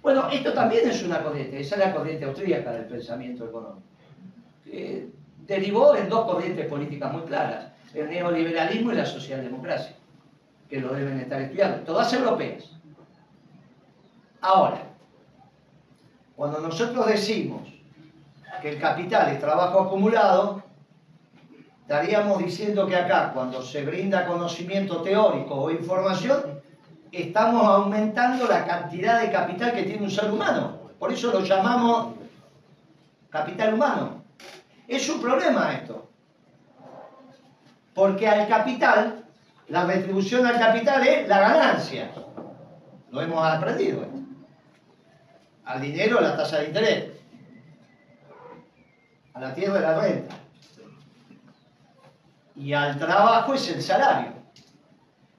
Bueno, 0.00 0.30
esto 0.32 0.54
también 0.54 0.88
es 0.88 1.02
una 1.02 1.22
corriente. 1.22 1.60
Esa 1.60 1.74
es 1.74 1.80
la 1.82 1.94
corriente 1.94 2.24
austríaca 2.24 2.72
del 2.72 2.86
pensamiento 2.86 3.44
económico. 3.44 3.82
Derivó 5.46 5.94
en 5.94 6.08
dos 6.08 6.24
corrientes 6.24 6.66
políticas 6.66 7.12
muy 7.12 7.22
claras. 7.22 7.66
El 7.92 8.08
neoliberalismo 8.08 8.92
y 8.92 8.94
la 8.94 9.04
socialdemocracia 9.04 9.97
que 10.68 10.80
lo 10.80 10.92
deben 10.92 11.20
estar 11.20 11.40
estudiando, 11.40 11.78
todas 11.78 12.12
europeas. 12.12 12.70
Ahora, 14.40 14.82
cuando 16.36 16.60
nosotros 16.60 17.06
decimos 17.06 17.62
que 18.62 18.70
el 18.70 18.80
capital 18.80 19.32
es 19.32 19.40
trabajo 19.40 19.80
acumulado, 19.80 20.62
estaríamos 21.80 22.38
diciendo 22.38 22.86
que 22.86 22.96
acá, 22.96 23.32
cuando 23.32 23.62
se 23.62 23.84
brinda 23.84 24.26
conocimiento 24.26 25.02
teórico 25.02 25.54
o 25.54 25.70
información, 25.70 26.60
estamos 27.10 27.64
aumentando 27.66 28.46
la 28.46 28.66
cantidad 28.66 29.20
de 29.20 29.32
capital 29.32 29.72
que 29.72 29.84
tiene 29.84 30.04
un 30.04 30.10
ser 30.10 30.30
humano. 30.30 30.78
Por 30.98 31.12
eso 31.12 31.32
lo 31.32 31.40
llamamos 31.40 32.14
capital 33.30 33.74
humano. 33.74 34.22
Es 34.86 35.08
un 35.08 35.20
problema 35.20 35.72
esto. 35.72 36.08
Porque 37.94 38.28
al 38.28 38.46
capital 38.48 39.27
la 39.68 39.84
retribución 39.84 40.46
al 40.46 40.58
capital 40.58 41.06
es 41.06 41.28
la 41.28 41.40
ganancia. 41.40 42.10
Lo 43.10 43.20
hemos 43.20 43.44
aprendido. 43.44 44.06
Al 45.64 45.80
dinero 45.80 46.20
la 46.20 46.36
tasa 46.36 46.58
de 46.58 46.66
interés. 46.66 47.12
A 49.34 49.40
la 49.40 49.54
tierra 49.54 49.80
la 49.80 50.00
renta. 50.00 50.34
Y 52.56 52.72
al 52.72 52.98
trabajo 52.98 53.54
es 53.54 53.68
el 53.68 53.82
salario. 53.82 54.32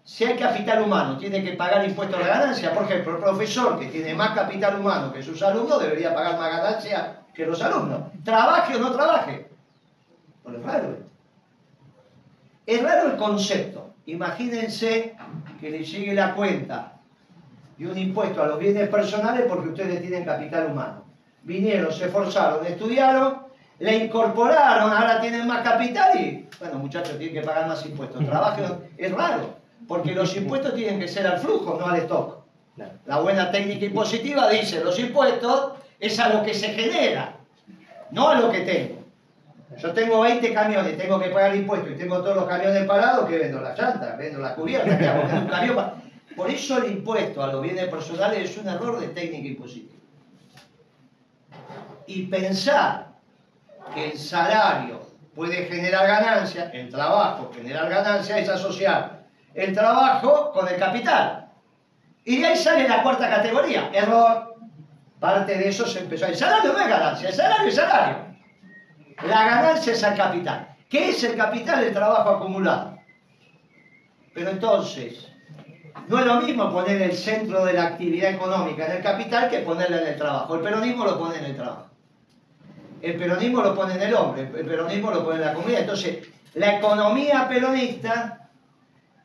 Si 0.04 0.26
hay 0.26 0.38
capital 0.38 0.84
humano, 0.84 1.18
tiene 1.18 1.44
que 1.44 1.54
pagar 1.54 1.86
impuestos 1.86 2.20
a 2.20 2.22
la 2.22 2.28
ganancia. 2.28 2.74
Por 2.74 2.84
ejemplo, 2.84 3.16
el 3.16 3.22
profesor 3.22 3.80
que 3.80 3.88
tiene 3.88 4.14
más 4.14 4.32
capital 4.32 4.80
humano 4.80 5.12
que 5.12 5.22
sus 5.22 5.42
alumnos 5.44 5.82
debería 5.82 6.16
pagar 6.16 6.38
más 6.38 6.52
ganancia 6.52 7.22
que 7.34 7.46
los 7.46 7.62
alumnos. 7.62 8.02
Trabaje 8.24 8.76
o 8.76 8.80
no 8.80 8.92
trabaje. 8.92 9.50
Pero 10.44 10.58
es 10.58 10.64
raro. 10.64 11.09
Es 12.70 12.84
raro 12.84 13.08
el 13.08 13.18
concepto. 13.18 13.96
Imagínense 14.06 15.16
que 15.60 15.72
le 15.72 15.84
llegue 15.84 16.14
la 16.14 16.36
cuenta 16.36 17.00
de 17.76 17.88
un 17.88 17.98
impuesto 17.98 18.44
a 18.44 18.46
los 18.46 18.60
bienes 18.60 18.88
personales 18.90 19.46
porque 19.50 19.70
ustedes 19.70 20.00
tienen 20.02 20.24
capital 20.24 20.68
humano. 20.68 21.04
Vinieron, 21.42 21.92
se 21.92 22.06
esforzaron, 22.06 22.64
estudiaron, 22.68 23.40
le 23.80 24.06
incorporaron, 24.06 24.94
ahora 24.94 25.20
tienen 25.20 25.48
más 25.48 25.64
capital 25.64 26.16
y, 26.20 26.48
bueno, 26.60 26.78
muchachos, 26.78 27.18
tienen 27.18 27.42
que 27.42 27.42
pagar 27.42 27.68
más 27.68 27.84
impuestos. 27.88 28.24
Trabajo 28.24 28.84
es 28.96 29.12
raro, 29.14 29.56
porque 29.88 30.14
los 30.14 30.36
impuestos 30.38 30.76
tienen 30.76 31.00
que 31.00 31.08
ser 31.08 31.26
al 31.26 31.40
flujo, 31.40 31.76
no 31.80 31.88
al 31.88 31.98
stock. 32.02 32.44
La 33.08 33.20
buena 33.20 33.50
técnica 33.50 33.86
impositiva 33.86 34.48
dice, 34.48 34.84
los 34.84 35.00
impuestos 35.00 35.74
es 36.00 36.20
a 36.20 36.30
lo 36.30 36.44
que 36.44 36.54
se 36.54 36.68
genera, 36.68 37.34
no 38.12 38.30
a 38.30 38.40
lo 38.40 38.52
que 38.52 38.60
tengo. 38.60 38.99
Yo 39.78 39.94
tengo 39.94 40.22
20 40.22 40.54
camiones, 40.54 40.98
tengo 40.98 41.20
que 41.20 41.30
pagar 41.30 41.56
impuestos 41.56 41.92
y 41.92 41.96
tengo 41.96 42.22
todos 42.22 42.36
los 42.36 42.46
camiones 42.46 42.86
parados, 42.86 43.30
que 43.30 43.38
vendo 43.38 43.62
las 43.62 43.78
llantas, 43.78 44.18
vendo 44.18 44.40
la 44.40 44.56
cubierta, 44.56 44.98
¿qué 44.98 45.08
hago? 45.08 45.22
Un 45.38 45.48
camión 45.48 45.92
Por 46.36 46.50
eso 46.50 46.84
el 46.84 46.92
impuesto 46.92 47.44
a 47.44 47.54
los 47.54 47.62
bienes 47.62 47.88
personales 47.88 48.50
es 48.50 48.58
un 48.58 48.68
error 48.68 49.00
de 49.00 49.10
técnica 49.10 49.48
impositiva. 49.48 49.94
Y 52.08 52.24
pensar 52.24 53.10
que 53.94 54.12
el 54.12 54.18
salario 54.18 55.02
puede 55.36 55.66
generar 55.66 56.08
ganancia, 56.08 56.72
el 56.74 56.90
trabajo 56.90 57.52
generar 57.54 57.90
ganancia 57.90 58.40
es 58.40 58.50
asociar 58.50 59.20
el 59.54 59.74
trabajo 59.74 60.52
con 60.52 60.68
el 60.68 60.78
capital. 60.78 61.48
Y 62.26 62.38
de 62.42 62.48
ahí 62.48 62.58
sale 62.58 62.88
la 62.88 63.04
cuarta 63.04 63.30
categoría, 63.30 63.90
error. 63.94 64.56
Parte 65.20 65.58
de 65.58 65.68
eso 65.68 65.86
se 65.86 66.00
empezó. 66.00 66.26
El 66.26 66.36
salario 66.36 66.74
no 66.74 66.80
es 66.80 66.88
ganancia, 66.88 67.30
el 67.30 67.36
salario 67.36 67.68
es 67.68 67.76
salario. 67.76 68.29
La 69.28 69.46
ganancia 69.46 69.94
es 69.94 70.04
el 70.04 70.16
capital. 70.16 70.76
¿Qué 70.90 71.10
es 71.10 71.24
el 71.24 71.36
capital? 71.36 71.84
El 71.84 71.94
trabajo 71.94 72.30
acumulado. 72.30 72.98
Pero 74.34 74.52
entonces, 74.52 75.28
no 76.08 76.20
es 76.20 76.26
lo 76.26 76.42
mismo 76.42 76.72
poner 76.72 77.02
el 77.02 77.14
centro 77.14 77.66
de 77.66 77.74
la 77.74 77.88
actividad 77.88 78.32
económica 78.32 78.86
en 78.86 78.98
el 78.98 79.04
capital 79.04 79.50
que 79.50 79.60
ponerla 79.60 80.02
en 80.02 80.08
el 80.08 80.18
trabajo. 80.18 80.56
El 80.56 80.62
peronismo 80.62 81.06
lo 81.06 81.20
pone 81.20 81.38
en 81.38 81.46
el 81.46 81.56
trabajo. 81.56 81.88
El 83.02 83.16
peronismo 83.16 83.62
lo 83.62 83.76
pone 83.76 83.96
en 83.96 84.02
el 84.02 84.14
hombre, 84.14 84.42
el 84.42 84.66
peronismo 84.66 85.12
lo 85.12 85.24
pone 85.24 85.38
en 85.38 85.46
la 85.46 85.54
comunidad. 85.54 85.82
Entonces, 85.82 86.28
la 86.54 86.78
economía 86.78 87.48
peronista 87.48 88.50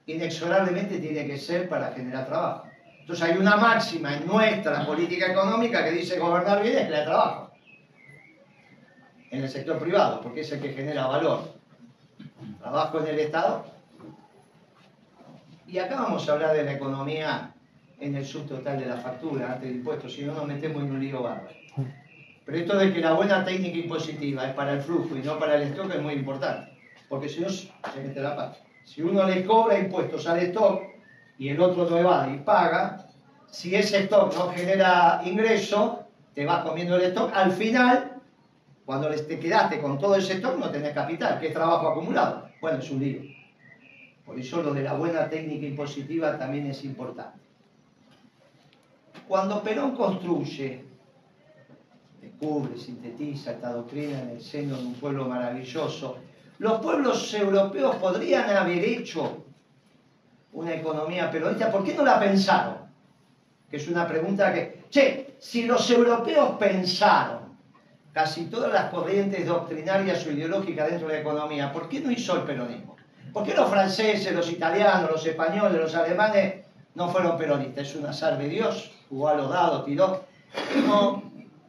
inexorablemente 0.07 0.99
tiene 0.99 1.27
que 1.27 1.39
ser 1.39 1.69
para 1.69 1.93
generar 1.93 2.27
trabajo. 2.27 2.67
Entonces 3.01 3.29
hay 3.29 3.37
una 3.37 3.57
máxima 3.57 4.17
en 4.17 4.27
nuestra 4.27 4.87
política 4.87 5.27
económica 5.33 5.85
que 5.85 5.91
dice 5.91 6.19
gobernar 6.19 6.63
bien 6.63 6.79
es 6.79 6.87
crear 6.87 7.05
trabajo. 7.05 7.44
En 9.35 9.43
el 9.43 9.49
sector 9.49 9.81
privado, 9.81 10.21
porque 10.21 10.43
es 10.43 10.53
el 10.53 10.61
que 10.61 10.73
genera 10.73 11.09
valor. 11.09 11.41
Trabajo 12.61 13.01
en 13.01 13.09
el 13.09 13.19
Estado. 13.19 13.65
Y 15.67 15.77
acá 15.79 16.03
vamos 16.03 16.29
a 16.29 16.33
hablar 16.35 16.55
de 16.55 16.63
la 16.63 16.75
economía 16.75 17.53
en 17.99 18.15
el 18.15 18.25
subtotal 18.25 18.79
de 18.79 18.87
la 18.87 18.97
factura, 18.97 19.55
antes 19.55 19.63
del 19.69 19.79
impuesto, 19.79 20.09
si 20.09 20.23
no 20.23 20.35
nos 20.35 20.47
metemos 20.47 20.85
en 20.85 20.93
un 20.93 21.01
lío 21.01 21.21
bárbaro. 21.21 21.57
Pero 22.45 22.59
esto 22.59 22.79
de 22.79 22.93
que 22.93 23.01
la 23.01 23.15
buena 23.15 23.45
técnica 23.45 23.77
impositiva 23.77 24.47
es 24.47 24.55
para 24.55 24.75
el 24.75 24.83
flujo 24.83 25.17
y 25.17 25.23
no 25.23 25.37
para 25.37 25.57
el 25.57 25.63
stock 25.63 25.93
es 25.93 26.01
muy 26.01 26.13
importante, 26.13 26.71
porque 27.09 27.29
si 27.29 27.41
no 27.41 27.49
se 27.49 27.73
mete 28.07 28.21
la 28.21 28.37
pata. 28.37 28.59
Si 28.85 29.03
uno 29.03 29.27
le 29.27 29.45
cobra 29.45 29.77
impuestos 29.81 30.29
al 30.29 30.39
stock 30.39 30.81
y 31.39 31.49
el 31.49 31.61
otro 31.61 31.91
no 31.91 31.99
evade 31.99 32.37
y 32.37 32.39
paga, 32.39 33.09
si 33.51 33.75
ese 33.75 34.05
stock 34.05 34.33
no 34.33 34.51
genera 34.51 35.23
ingreso, 35.25 36.05
te 36.35 36.47
vas 36.47 36.63
comiendo 36.63 36.95
el 36.95 37.03
stock. 37.03 37.33
Al 37.35 37.51
final, 37.51 38.14
cuando 38.85 39.09
te 39.09 39.39
quedaste 39.39 39.81
con 39.81 39.99
todo 39.99 40.17
ese 40.17 40.35
stock, 40.35 40.59
no 40.59 40.71
tenés 40.71 40.93
capital, 40.93 41.41
que 41.41 41.49
es 41.49 41.55
trabajo 41.55 41.89
acumulado. 41.89 42.49
Bueno, 42.61 42.79
es 42.79 42.91
un 42.91 43.01
lío. 43.01 43.23
Por 44.27 44.39
eso 44.39 44.63
lo 44.63 44.75
de 44.75 44.83
la 44.83 44.95
buena 44.95 45.29
técnica 45.29 45.67
impositiva 45.67 46.39
también 46.39 46.67
es 46.67 46.85
importante. 46.85 47.39
Cuando 49.27 49.63
Perón 49.63 49.97
construye, 49.97 50.85
descubre, 52.21 52.79
sintetiza 52.79 53.53
esta 53.53 53.73
doctrina 53.73 54.21
en 54.21 54.31
el 54.31 54.41
seno 54.43 54.77
de 54.77 54.85
un 54.85 54.95
pueblo 54.95 55.27
maravilloso, 55.27 56.19
los 56.59 56.81
pueblos 56.81 57.33
europeos 57.35 57.97
podrían 57.97 58.51
haber 58.51 58.85
hecho 58.85 59.45
una 60.53 60.75
economía 60.75 61.31
peronista. 61.31 61.71
¿Por 61.71 61.85
qué 61.85 61.95
no 61.95 62.05
la 62.05 62.21
pensaron? 62.21 62.77
Que 63.71 63.79
es 63.79 63.89
una 63.89 64.07
pregunta 64.07 64.53
que... 64.53 64.85
Che, 64.91 65.37
si 65.39 65.65
los 65.65 65.91
europeos 65.91 66.57
pensaron 66.59 67.44
casi 68.15 68.47
todas 68.47 68.73
las 68.73 68.91
corrientes 68.91 69.45
doctrinarias 69.45 70.25
o 70.25 70.31
ideológicas 70.31 70.89
dentro 70.89 71.09
de 71.09 71.15
la 71.15 71.21
economía, 71.21 71.73
¿por 71.73 71.89
qué 71.89 72.01
no 72.01 72.13
hizo 72.13 72.37
el 72.37 72.43
peronismo? 72.45 72.97
¿Por 73.33 73.45
qué 73.45 73.55
los 73.55 73.69
franceses, 73.69 74.33
los 74.33 74.51
italianos, 74.51 75.11
los 75.11 75.27
españoles, 75.27 75.81
los 75.81 75.95
alemanes 75.97 76.65
no 76.95 77.09
fueron 77.09 77.37
peronistas? 77.37 77.89
Es 77.89 77.97
un 77.97 78.07
azar 78.07 78.39
de 78.39 78.49
Dios, 78.49 78.93
jugó 79.09 79.29
a 79.29 79.35
los 79.35 79.51
dados, 79.51 79.85
tiró. 79.85 80.25
No, 80.87 81.25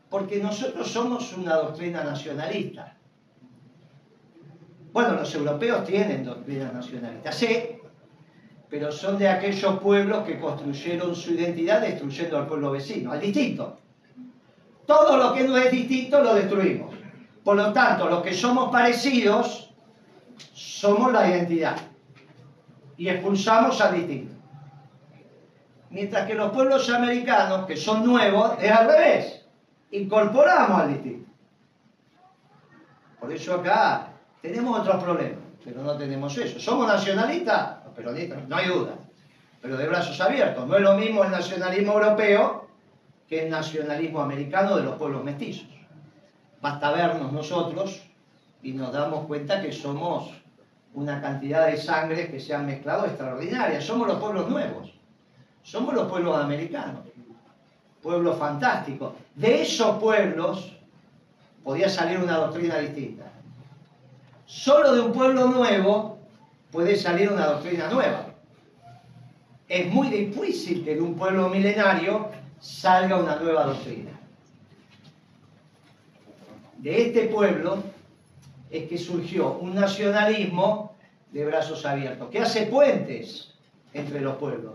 porque 0.07 0.39
nosotros 0.39 0.87
somos 0.87 1.33
una 1.33 1.55
doctrina 1.55 2.03
nacionalista. 2.03 2.95
Bueno, 4.93 5.13
los 5.13 5.33
europeos 5.33 5.83
tienen 5.83 6.23
doctrina 6.23 6.71
nacionalista, 6.71 7.31
sí, 7.31 7.79
pero 8.69 8.91
son 8.91 9.17
de 9.17 9.27
aquellos 9.27 9.79
pueblos 9.79 10.23
que 10.25 10.39
construyeron 10.39 11.15
su 11.15 11.33
identidad 11.33 11.81
destruyendo 11.81 12.37
al 12.37 12.47
pueblo 12.47 12.69
vecino, 12.69 13.11
al 13.11 13.19
distinto. 13.19 13.79
Todo 14.85 15.17
lo 15.17 15.33
que 15.33 15.43
no 15.43 15.57
es 15.57 15.71
distinto 15.71 16.21
lo 16.21 16.35
destruimos. 16.35 16.93
Por 17.43 17.55
lo 17.57 17.71
tanto, 17.73 18.09
los 18.09 18.23
que 18.23 18.33
somos 18.33 18.71
parecidos 18.71 19.73
somos 20.53 21.11
la 21.11 21.29
identidad 21.29 21.77
y 22.97 23.07
expulsamos 23.09 23.79
al 23.81 23.95
distinto. 23.95 24.35
Mientras 25.89 26.27
que 26.27 26.33
los 26.33 26.51
pueblos 26.51 26.89
americanos, 26.89 27.65
que 27.65 27.77
son 27.77 28.03
nuevos, 28.05 28.53
es 28.61 28.71
al 28.71 28.87
revés. 28.87 29.45
Incorporamos 29.91 30.81
al 30.81 30.93
distinto. 30.93 31.29
Por 33.19 33.31
eso 33.31 33.55
acá 33.55 34.09
tenemos 34.41 34.79
otros 34.79 35.03
problemas, 35.03 35.39
pero 35.63 35.81
no 35.81 35.95
tenemos 35.97 36.37
eso. 36.37 36.59
¿Somos 36.59 36.87
nacionalistas? 36.87 37.85
peronistas, 37.95 38.47
no 38.47 38.55
hay 38.57 38.67
duda, 38.67 38.93
pero 39.61 39.77
de 39.77 39.87
brazos 39.87 40.19
abiertos. 40.21 40.67
No 40.67 40.75
es 40.75 40.81
lo 40.81 40.95
mismo 40.95 41.23
el 41.23 41.31
nacionalismo 41.31 41.93
europeo 41.93 42.64
que 43.27 43.43
el 43.43 43.49
nacionalismo 43.49 44.21
americano 44.21 44.77
de 44.77 44.83
los 44.83 44.95
pueblos 44.95 45.23
mestizos. 45.23 45.67
Basta 46.61 46.91
vernos 46.91 47.31
nosotros 47.31 48.01
y 48.61 48.73
nos 48.73 48.91
damos 48.91 49.25
cuenta 49.27 49.61
que 49.61 49.71
somos 49.71 50.31
una 50.93 51.21
cantidad 51.21 51.67
de 51.67 51.77
sangre 51.77 52.31
que 52.31 52.39
se 52.39 52.53
han 52.53 52.65
mezclado 52.65 53.05
extraordinaria. 53.05 53.81
Somos 53.81 54.07
los 54.07 54.17
pueblos 54.19 54.49
nuevos, 54.49 54.93
somos 55.63 55.93
los 55.93 56.09
pueblos 56.09 56.37
americanos, 56.37 57.01
pueblos 58.01 58.37
fantásticos. 58.37 59.13
De 59.35 59.61
esos 59.61 59.97
pueblos 59.97 60.71
podía 61.63 61.89
salir 61.89 62.19
una 62.19 62.37
doctrina 62.37 62.77
distinta. 62.77 63.25
Solo 64.45 64.93
de 64.93 65.01
un 65.01 65.11
pueblo 65.11 65.47
nuevo 65.47 66.19
puede 66.71 66.95
salir 66.95 67.31
una 67.31 67.47
doctrina 67.47 67.89
nueva. 67.89 68.27
Es 69.67 69.91
muy 69.91 70.09
difícil 70.09 70.85
que 70.85 70.95
de 70.95 71.01
un 71.01 71.15
pueblo 71.15 71.49
milenario 71.49 72.29
salga 72.65 73.17
una 73.17 73.35
nueva 73.35 73.65
doctrina. 73.65 74.11
De 76.77 77.07
este 77.07 77.27
pueblo 77.27 77.77
es 78.71 78.89
que 78.89 78.97
surgió 78.97 79.53
un 79.59 79.75
nacionalismo 79.75 80.95
de 81.31 81.45
brazos 81.45 81.85
abiertos, 81.85 82.29
que 82.29 82.39
hace 82.39 82.65
puentes 82.65 83.53
entre 83.93 84.19
los 84.19 84.35
pueblos, 84.37 84.73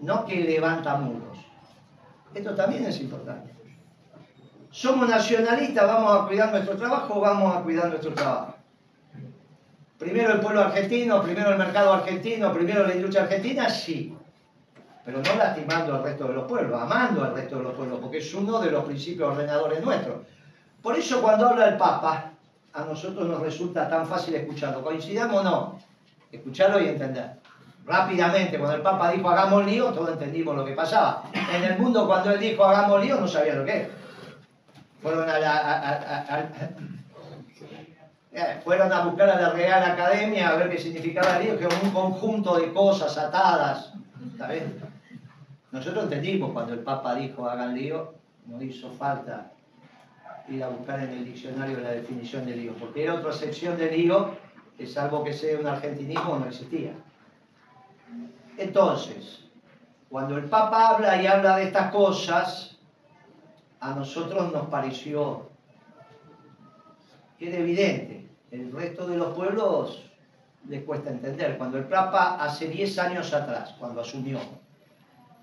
no 0.00 0.24
que 0.24 0.36
levanta 0.36 0.96
muros. 0.96 1.38
Esto 2.34 2.54
también 2.54 2.86
es 2.86 3.00
importante. 3.00 3.52
Somos 4.70 5.08
nacionalistas, 5.08 5.86
vamos 5.86 6.18
a 6.18 6.26
cuidar 6.26 6.50
nuestro 6.50 6.76
trabajo, 6.76 7.20
vamos 7.20 7.54
a 7.56 7.62
cuidar 7.62 7.88
nuestro 7.88 8.14
trabajo. 8.14 8.54
Primero 9.98 10.34
el 10.34 10.40
pueblo 10.40 10.60
argentino, 10.60 11.22
primero 11.22 11.50
el 11.50 11.58
mercado 11.58 11.92
argentino, 11.92 12.52
primero 12.52 12.86
la 12.86 12.94
industria 12.94 13.24
argentina, 13.24 13.68
sí. 13.68 14.17
Pero 15.08 15.22
no 15.22 15.36
lastimando 15.36 15.94
al 15.94 16.02
resto 16.02 16.28
de 16.28 16.34
los 16.34 16.44
pueblos, 16.44 16.82
amando 16.82 17.24
al 17.24 17.34
resto 17.34 17.56
de 17.56 17.62
los 17.62 17.72
pueblos, 17.72 17.98
porque 17.98 18.18
es 18.18 18.34
uno 18.34 18.60
de 18.60 18.70
los 18.70 18.84
principios 18.84 19.30
ordenadores 19.30 19.82
nuestros. 19.82 20.16
Por 20.82 20.98
eso 20.98 21.22
cuando 21.22 21.48
habla 21.48 21.68
el 21.68 21.78
Papa, 21.78 22.32
a 22.74 22.84
nosotros 22.84 23.26
nos 23.26 23.40
resulta 23.40 23.88
tan 23.88 24.06
fácil 24.06 24.34
escucharlo. 24.34 24.82
¿Coincidamos 24.82 25.36
o 25.36 25.42
no? 25.42 25.78
Escucharlo 26.30 26.78
y 26.82 26.88
entender. 26.88 27.30
Rápidamente, 27.86 28.58
cuando 28.58 28.76
el 28.76 28.82
Papa 28.82 29.10
dijo 29.12 29.30
hagamos 29.30 29.64
lío, 29.64 29.94
todos 29.94 30.10
entendimos 30.10 30.54
lo 30.54 30.62
que 30.62 30.72
pasaba. 30.72 31.22
En 31.54 31.64
el 31.64 31.78
mundo, 31.78 32.06
cuando 32.06 32.32
él 32.32 32.38
dijo 32.38 32.62
hagamos 32.62 33.02
lío, 33.02 33.18
no 33.18 33.26
sabía 33.26 33.54
lo 33.54 33.64
que 33.64 33.76
era. 33.76 33.88
Fueron 35.00 35.30
a 35.30 35.38
la, 35.38 36.50
eh, 38.32 38.60
fueron 38.62 38.92
a 38.92 39.04
buscar 39.06 39.30
a 39.30 39.40
la 39.40 39.48
Real 39.52 39.82
Academia 39.84 40.50
a 40.50 40.56
ver 40.56 40.68
qué 40.68 40.76
significaba 40.76 41.38
lío, 41.38 41.56
que 41.56 41.64
era 41.64 41.74
un 41.82 41.92
conjunto 41.92 42.58
de 42.58 42.70
cosas 42.74 43.16
atadas. 43.16 43.94
Nosotros 45.70 46.04
entendimos 46.04 46.52
cuando 46.52 46.72
el 46.72 46.80
Papa 46.80 47.14
dijo 47.14 47.48
hagan 47.48 47.74
lío, 47.74 48.14
no 48.46 48.62
hizo 48.62 48.90
falta 48.92 49.52
ir 50.48 50.64
a 50.64 50.68
buscar 50.68 51.00
en 51.00 51.10
el 51.10 51.24
diccionario 51.26 51.80
la 51.80 51.90
definición 51.90 52.46
de 52.46 52.56
lío, 52.56 52.74
porque 52.74 53.04
era 53.04 53.14
otra 53.14 53.32
sección 53.32 53.76
de 53.76 53.90
lío 53.90 54.36
que 54.78 54.86
salvo 54.86 55.22
que 55.22 55.32
sea 55.32 55.58
un 55.58 55.66
argentinismo 55.66 56.38
no 56.38 56.46
existía. 56.46 56.92
Entonces, 58.56 59.44
cuando 60.08 60.38
el 60.38 60.44
Papa 60.44 60.88
habla 60.88 61.22
y 61.22 61.26
habla 61.26 61.58
de 61.58 61.64
estas 61.64 61.92
cosas, 61.92 62.78
a 63.80 63.94
nosotros 63.94 64.52
nos 64.52 64.68
pareció 64.68 65.48
que 67.38 67.48
era 67.48 67.58
evidente 67.58 68.28
el 68.50 68.72
resto 68.72 69.06
de 69.06 69.16
los 69.16 69.34
pueblos 69.34 70.04
les 70.68 70.82
cuesta 70.84 71.10
entender. 71.10 71.58
Cuando 71.58 71.78
el 71.78 71.84
Papa 71.84 72.36
hace 72.40 72.68
10 72.68 72.98
años 72.98 73.32
atrás, 73.32 73.74
cuando 73.78 74.00
asumió, 74.00 74.38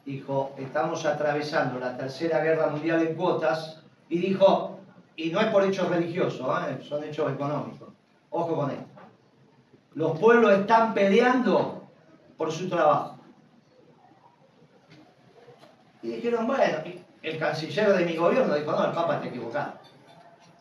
dijo, 0.06 0.54
estamos 0.58 1.06
atravesando 1.06 1.80
la 1.80 1.98
tercera 1.98 2.40
guerra 2.40 2.68
mundial 2.68 3.02
en 3.02 3.16
cuotas, 3.16 3.82
y 4.08 4.20
dijo, 4.20 4.80
y 5.16 5.32
no 5.32 5.42
es 5.42 5.48
por 5.48 5.64
hechos 5.64 5.90
religiosos, 5.90 6.48
¿eh? 6.70 6.84
son 6.88 7.04
hechos 7.04 7.32
económicos. 7.32 7.90
Ojo 8.30 8.56
con 8.56 8.72
esto. 8.72 8.86
Los 9.96 10.20
pueblos 10.20 10.52
están 10.60 10.94
peleando 10.94 11.84
por 12.38 12.52
su 12.52 12.70
trabajo. 12.70 13.18
Y 16.04 16.10
dijeron, 16.10 16.46
bueno, 16.46 16.80
el 17.24 17.40
canciller 17.40 17.94
de 17.98 18.06
mi 18.06 18.16
gobierno 18.16 18.54
dijo, 18.54 18.72
no, 18.72 18.86
el 18.86 18.92
Papa 18.92 19.16
está 19.16 19.28
equivocado. 19.28 19.74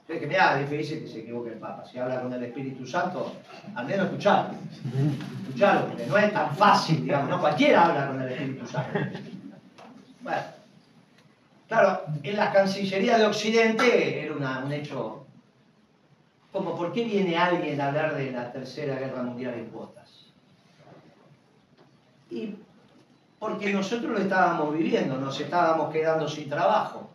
Es 0.06 0.28
mira, 0.28 0.56
difícil 0.56 1.00
que 1.00 1.08
se 1.08 1.20
equivoque 1.20 1.50
el 1.50 1.58
Papa. 1.58 1.84
Si 1.84 1.98
habla 1.98 2.20
con 2.20 2.32
el 2.32 2.44
Espíritu 2.44 2.86
Santo, 2.86 3.32
al 3.74 3.86
menos 3.86 4.06
escucharlo. 4.06 4.54
Escucharlo, 5.42 5.88
porque 5.88 6.06
no 6.06 6.16
es 6.16 6.32
tan 6.32 6.54
fácil, 6.54 7.02
digamos, 7.02 7.30
no 7.30 7.40
cualquiera 7.40 7.86
habla 7.86 8.06
con 8.08 8.22
el 8.22 8.32
Espíritu 8.32 8.66
Santo. 8.66 8.98
Bueno, 10.24 10.42
claro, 11.68 12.02
en 12.22 12.36
la 12.36 12.50
Cancillería 12.50 13.18
de 13.18 13.26
Occidente 13.26 14.24
era 14.24 14.32
un 14.32 14.72
hecho 14.72 15.26
como 16.50 16.74
por 16.74 16.92
qué 16.92 17.04
viene 17.04 17.36
alguien 17.36 17.78
a 17.78 17.88
hablar 17.88 18.16
de 18.16 18.32
la 18.32 18.50
Tercera 18.50 18.94
Guerra 18.94 19.22
Mundial 19.22 19.52
en 19.52 19.66
cuotas. 19.66 20.32
Y 22.30 22.54
porque 23.38 23.70
nosotros 23.70 24.12
lo 24.12 24.18
estábamos 24.18 24.72
viviendo, 24.72 25.18
nos 25.18 25.38
estábamos 25.38 25.92
quedando 25.92 26.26
sin 26.26 26.48
trabajo. 26.48 27.10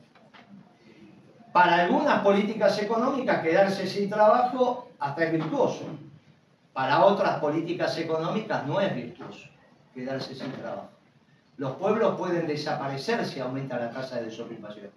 Para 1.52 1.86
algunas 1.86 2.22
políticas 2.22 2.78
económicas 2.78 3.42
quedarse 3.42 3.88
sin 3.88 4.08
trabajo 4.08 4.90
hasta 5.00 5.24
es 5.24 5.32
virtuoso. 5.32 5.86
Para 6.74 7.04
otras 7.04 7.40
políticas 7.40 7.98
económicas 7.98 8.68
no 8.68 8.80
es 8.80 8.94
virtuoso 8.94 9.48
quedarse 9.96 10.36
sin 10.36 10.52
trabajo. 10.52 10.99
Los 11.60 11.76
pueblos 11.76 12.18
pueden 12.18 12.48
desaparecer 12.48 13.26
si 13.26 13.42
aumenta 13.42 13.78
la 13.78 13.92
tasa 13.92 14.16
de 14.16 14.28
desocupación, 14.28 14.92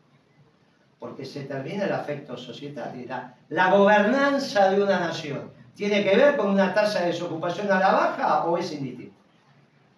porque 1.00 1.24
se 1.24 1.42
termina 1.42 1.86
el 1.86 1.92
afecto 1.92 2.36
societario. 2.36 3.04
La, 3.48 3.70
gobernanza 3.72 4.70
de 4.70 4.80
una 4.80 5.00
nación 5.00 5.50
tiene 5.74 6.04
que 6.04 6.16
ver 6.16 6.36
con 6.36 6.50
una 6.50 6.72
tasa 6.72 7.00
de 7.00 7.06
desocupación 7.06 7.66
a 7.72 7.80
la 7.80 7.92
baja 7.92 8.44
o 8.44 8.56
es 8.56 8.70
indistinto. 8.70 9.16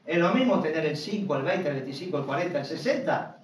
Es 0.07 0.16
lo 0.16 0.33
mismo 0.33 0.59
tener 0.61 0.87
el 0.87 0.96
5, 0.96 1.37
el 1.37 1.42
20, 1.42 1.68
el 1.68 1.74
25, 1.74 2.18
el 2.18 2.24
40, 2.24 2.59
el 2.59 2.64
60, 2.64 3.37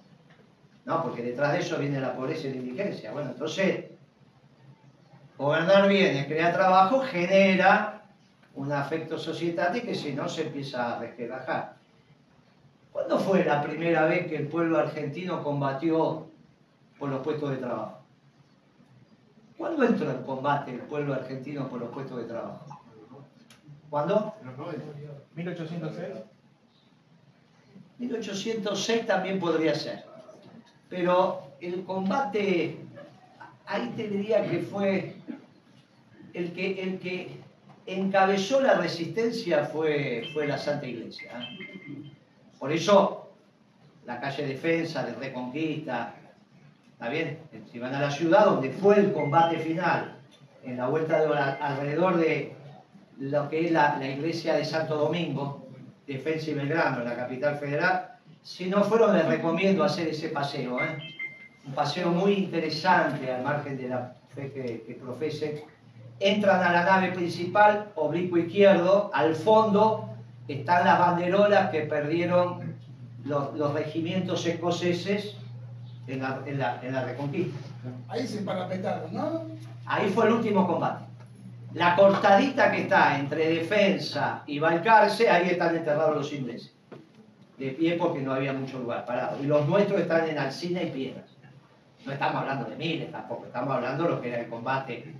no, 0.85 1.03
porque 1.03 1.21
detrás 1.21 1.53
de 1.53 1.59
eso 1.59 1.77
viene 1.77 2.01
la 2.01 2.15
pobreza 2.15 2.47
y 2.47 2.53
la 2.53 2.57
indigencia. 2.57 3.11
Bueno, 3.11 3.29
entonces, 3.29 3.85
gobernar 5.37 5.87
bien 5.87 6.17
y 6.17 6.25
crear 6.25 6.53
trabajo 6.53 7.01
genera 7.01 8.01
un 8.55 8.71
afecto 8.71 9.19
societario 9.19 9.83
que 9.83 9.93
si 9.93 10.13
no 10.13 10.27
se 10.27 10.47
empieza 10.47 10.95
a 10.95 10.99
resquebrajar. 10.99 11.80
¿Cuándo 12.91 13.19
fue 13.19 13.45
la 13.45 13.61
primera 13.61 14.05
vez 14.05 14.27
que 14.27 14.35
el 14.37 14.47
pueblo 14.47 14.77
argentino 14.79 15.43
combatió 15.43 16.27
por 16.99 17.09
los 17.09 17.21
puestos 17.21 17.51
de 17.51 17.57
trabajo? 17.57 17.99
¿Cuándo 19.57 19.83
entró 19.83 20.11
en 20.11 20.23
combate 20.23 20.71
el 20.71 20.81
pueblo 20.81 21.13
argentino 21.13 21.67
por 21.69 21.79
los 21.79 21.89
puestos 21.89 22.17
de 22.17 22.23
trabajo? 22.25 22.65
¿Cuándo? 23.89 24.33
1806. 25.35 26.07
1806 27.99 29.05
también 29.05 29.39
podría 29.39 29.75
ser 29.75 30.11
pero 30.91 31.41
el 31.61 31.85
combate, 31.85 32.75
ahí 33.65 33.93
te 33.95 34.09
diría 34.09 34.47
que 34.47 34.59
fue 34.59 35.15
el 36.33 36.51
que, 36.51 36.83
el 36.83 36.99
que 36.99 37.37
encabezó 37.85 38.59
la 38.59 38.73
resistencia 38.73 39.65
fue, 39.65 40.23
fue 40.33 40.47
la 40.47 40.57
Santa 40.57 40.85
Iglesia. 40.85 41.31
¿eh? 41.31 42.00
Por 42.61 42.71
eso 42.71 43.31
la 44.05 44.19
calle 44.19 44.45
Defensa, 44.45 45.03
de 45.03 45.15
Reconquista, 45.15 46.13
¿está 46.93 47.09
bien? 47.09 47.39
Si 47.71 47.79
van 47.79 47.95
a 47.95 48.01
la 48.01 48.11
ciudad 48.11 48.45
donde 48.45 48.69
fue 48.69 48.99
el 48.99 49.13
combate 49.13 49.57
final, 49.57 50.19
en 50.63 50.77
la 50.77 50.87
vuelta 50.87 51.21
de 51.21 51.33
alrededor 51.59 52.17
de 52.17 52.53
lo 53.17 53.49
que 53.49 53.65
es 53.65 53.71
la, 53.71 53.97
iglesia 54.07 54.53
de 54.53 54.63
Santo 54.63 54.95
Domingo, 54.95 55.65
Defensa 56.05 56.51
y 56.51 56.53
Belgrano, 56.53 57.03
la 57.03 57.15
capital 57.15 57.57
federal, 57.57 58.11
si 58.43 58.67
no 58.69 58.83
fueron, 58.83 59.17
les 59.17 59.25
recomiendo 59.25 59.83
hacer 59.83 60.09
ese 60.09 60.29
paseo. 60.29 60.79
¿eh? 60.83 60.99
Un 61.65 61.73
paseo 61.73 62.11
muy 62.11 62.33
interesante 62.33 63.31
al 63.31 63.41
margen 63.41 63.75
de 63.75 63.89
la 63.89 64.13
fe 64.35 64.51
que, 64.51 64.83
que 64.85 64.93
profesen. 65.01 65.61
Entran 66.19 66.61
a 66.61 66.71
la 66.71 66.83
nave 66.83 67.11
principal, 67.11 67.87
oblicuo 67.95 68.37
izquierdo, 68.37 69.09
al 69.15 69.33
fondo 69.33 70.10
están 70.59 70.85
las 70.85 70.99
banderolas 70.99 71.69
que 71.69 71.81
perdieron 71.81 72.75
los, 73.25 73.73
regimientos 73.73 74.45
escoceses 74.45 75.35
en 76.07 76.21
la, 76.21 76.41
en, 76.45 76.59
la, 76.59 76.79
en 76.81 76.93
la, 76.93 77.05
reconquista. 77.05 77.57
Ahí 78.07 78.27
se 78.27 78.41
parapetaron, 78.41 79.13
¿no? 79.13 79.43
Ahí 79.85 80.09
fue 80.09 80.27
el 80.27 80.33
último 80.33 80.67
combate. 80.67 81.05
La 81.73 81.95
cortadita 81.95 82.71
que 82.71 82.81
está 82.81 83.17
entre 83.17 83.47
defensa 83.47 84.43
y 84.45 84.59
Balcarce, 84.59 85.29
ahí 85.29 85.49
están 85.49 85.75
enterrados 85.75 86.15
los 86.15 86.33
ingleses 86.33 86.73
de 87.61 87.69
pie 87.71 87.93
porque 87.93 88.21
no 88.21 88.33
había 88.33 88.53
mucho 88.53 88.79
lugar 88.79 89.05
parado. 89.05 89.41
Y 89.41 89.45
los 89.45 89.67
nuestros 89.67 90.01
están 90.01 90.27
en 90.27 90.37
Alcina 90.37 90.81
y 90.81 90.89
Piedras. 90.89 91.29
No 92.05 92.11
estamos 92.11 92.37
hablando 92.37 92.69
de 92.69 92.75
miles 92.75 93.11
tampoco, 93.11 93.45
estamos 93.45 93.75
hablando 93.75 94.03
de 94.03 94.09
lo 94.09 94.21
que 94.21 94.29
era 94.29 94.41
el 94.41 94.49
combate. 94.49 95.13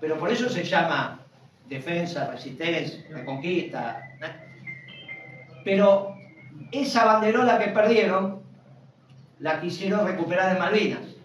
Pero 0.00 0.18
por 0.18 0.30
eso 0.30 0.48
se 0.48 0.64
llama 0.64 1.20
defensa, 1.68 2.30
resistencia, 2.30 3.04
reconquista. 3.10 4.08
Pero 5.64 6.14
esa 6.70 7.04
banderola 7.04 7.58
que 7.58 7.70
perdieron 7.70 8.42
la 9.38 9.60
quisieron 9.60 10.06
recuperar 10.06 10.52
en 10.52 10.58
Malvinas, 10.58 11.16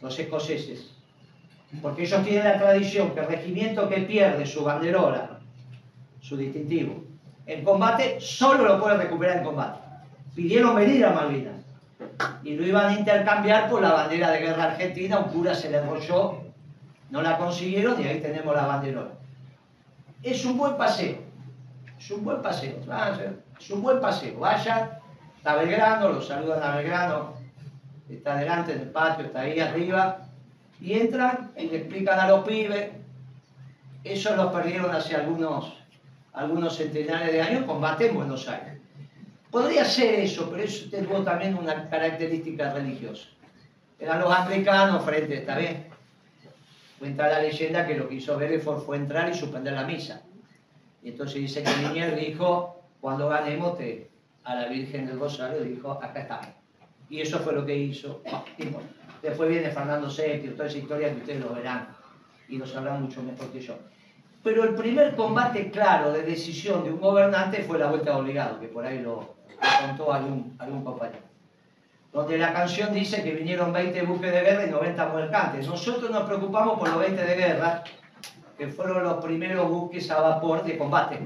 los 0.00 0.18
escoceses. 0.18 0.90
Porque 1.82 2.02
ellos 2.02 2.24
tienen 2.24 2.44
la 2.44 2.58
tradición 2.58 3.10
que 3.14 3.20
el 3.20 3.26
regimiento 3.26 3.88
que 3.88 4.00
pierde 4.00 4.44
su 4.46 4.64
banderola, 4.64 5.38
su 6.20 6.36
distintivo, 6.36 7.04
en 7.46 7.64
combate 7.64 8.20
solo 8.20 8.64
lo 8.64 8.80
puede 8.80 8.96
recuperar 8.96 9.38
en 9.38 9.44
combate. 9.44 9.78
Pidieron 10.34 10.74
venir 10.74 11.04
a 11.04 11.12
Malvinas 11.12 11.60
y 12.42 12.56
lo 12.56 12.64
iban 12.64 12.86
a 12.86 12.98
intercambiar 12.98 13.68
por 13.68 13.82
la 13.82 13.92
bandera 13.92 14.30
de 14.30 14.40
guerra 14.40 14.64
argentina, 14.64 15.18
un 15.18 15.32
cura 15.32 15.54
se 15.54 15.70
le 15.70 15.78
enrolló, 15.78 16.40
no 17.10 17.22
la 17.22 17.36
consiguieron 17.36 18.00
y 18.00 18.06
ahí 18.06 18.20
tenemos 18.20 18.54
la 18.54 18.66
bandera. 18.66 19.08
Es 20.22 20.44
un 20.44 20.56
buen 20.56 20.76
paseo, 20.76 21.18
es 22.00 22.10
un 22.10 22.24
buen 22.24 22.40
paseo, 22.40 22.76
es 23.60 23.70
un 23.70 23.82
buen 23.82 24.00
paseo. 24.00 24.38
Vayan, 24.40 24.90
está 25.36 25.54
Belgrano, 25.56 26.08
los 26.08 26.26
saludan 26.26 26.62
a 26.62 26.76
Belgrano, 26.76 27.34
está 28.08 28.36
delante 28.36 28.74
del 28.74 28.88
patio, 28.88 29.26
está 29.26 29.42
ahí 29.42 29.60
arriba, 29.60 30.22
y 30.80 30.94
entran 30.94 31.52
y 31.56 31.66
le 31.66 31.76
explican 31.76 32.18
a 32.18 32.28
los 32.28 32.46
pibes, 32.48 32.90
eso 34.02 34.34
los 34.34 34.50
perdieron 34.50 34.90
hace 34.90 35.14
algunos 35.14 35.74
algunos 36.32 36.76
centenares 36.76 37.32
de 37.32 37.42
años, 37.42 37.64
combate 37.64 38.08
en 38.08 38.14
Buenos 38.14 38.48
Aires. 38.48 38.78
Podría 39.50 39.84
ser 39.84 40.14
eso, 40.14 40.48
pero 40.48 40.62
eso 40.62 40.88
tuvo 40.88 41.22
también 41.22 41.56
una 41.56 41.90
característica 41.90 42.72
religiosa. 42.72 43.26
Eran 43.98 44.20
los 44.20 44.32
anglicanos 44.32 45.04
frente, 45.04 45.38
¿está 45.38 45.58
bien? 45.58 45.88
Cuenta 46.98 47.28
la 47.28 47.40
leyenda 47.40 47.86
que 47.86 47.96
lo 47.96 48.08
que 48.08 48.14
hizo 48.14 48.36
Bedford 48.36 48.82
fue 48.84 48.96
entrar 48.96 49.28
y 49.28 49.34
suspender 49.34 49.72
la 49.72 49.84
misa. 49.84 50.22
Y 51.02 51.10
entonces 51.10 51.36
dice 51.36 51.62
que 51.62 51.70
Linier 51.76 52.14
dijo, 52.16 52.82
cuando 53.00 53.28
ganemos 53.28 53.78
a 54.44 54.54
la 54.54 54.68
Virgen 54.68 55.06
del 55.06 55.18
Rosario, 55.18 55.62
dijo, 55.62 55.92
acá 55.92 56.20
estamos. 56.20 56.48
Y 57.08 57.20
eso 57.20 57.38
fue 57.40 57.54
lo 57.54 57.64
que 57.64 57.76
hizo. 57.76 58.22
Después 59.22 59.48
viene 59.48 59.70
Fernando 59.70 60.08
VII, 60.08 60.50
toda 60.50 60.68
esa 60.68 60.78
historia 60.78 61.10
que 61.10 61.20
ustedes 61.20 61.40
lo 61.40 61.54
verán 61.54 61.88
y 62.48 62.58
lo 62.58 62.66
sabrán 62.66 63.02
mucho 63.02 63.22
mejor 63.22 63.48
que 63.48 63.60
yo. 63.60 63.76
Pero 64.42 64.64
el 64.64 64.74
primer 64.74 65.16
combate 65.16 65.70
claro 65.70 66.12
de 66.12 66.22
decisión 66.22 66.84
de 66.84 66.90
un 66.90 67.00
gobernante 67.00 67.62
fue 67.62 67.78
la 67.78 67.88
vuelta 67.88 68.12
de 68.12 68.16
obligado, 68.16 68.58
que 68.58 68.68
por 68.68 68.86
ahí 68.86 69.00
lo, 69.00 69.34
contó 69.86 70.12
algún, 70.12 70.56
algún 70.58 70.82
compañero. 70.82 71.24
Donde 72.12 72.38
la 72.38 72.52
canción 72.52 72.92
dice 72.92 73.22
que 73.22 73.34
vinieron 73.34 73.72
20 73.72 74.02
buques 74.02 74.32
de 74.32 74.40
guerra 74.40 74.66
y 74.66 74.70
90 74.70 75.12
mercantes. 75.12 75.66
Nosotros 75.66 76.10
nos 76.10 76.24
preocupamos 76.24 76.78
por 76.78 76.88
los 76.88 76.98
20 76.98 77.22
de 77.22 77.34
guerra, 77.36 77.84
que 78.60 78.68
fueron 78.68 79.02
los 79.02 79.24
primeros 79.24 79.70
buques 79.70 80.10
a 80.10 80.20
vapor 80.20 80.62
de 80.64 80.76
combate. 80.76 81.18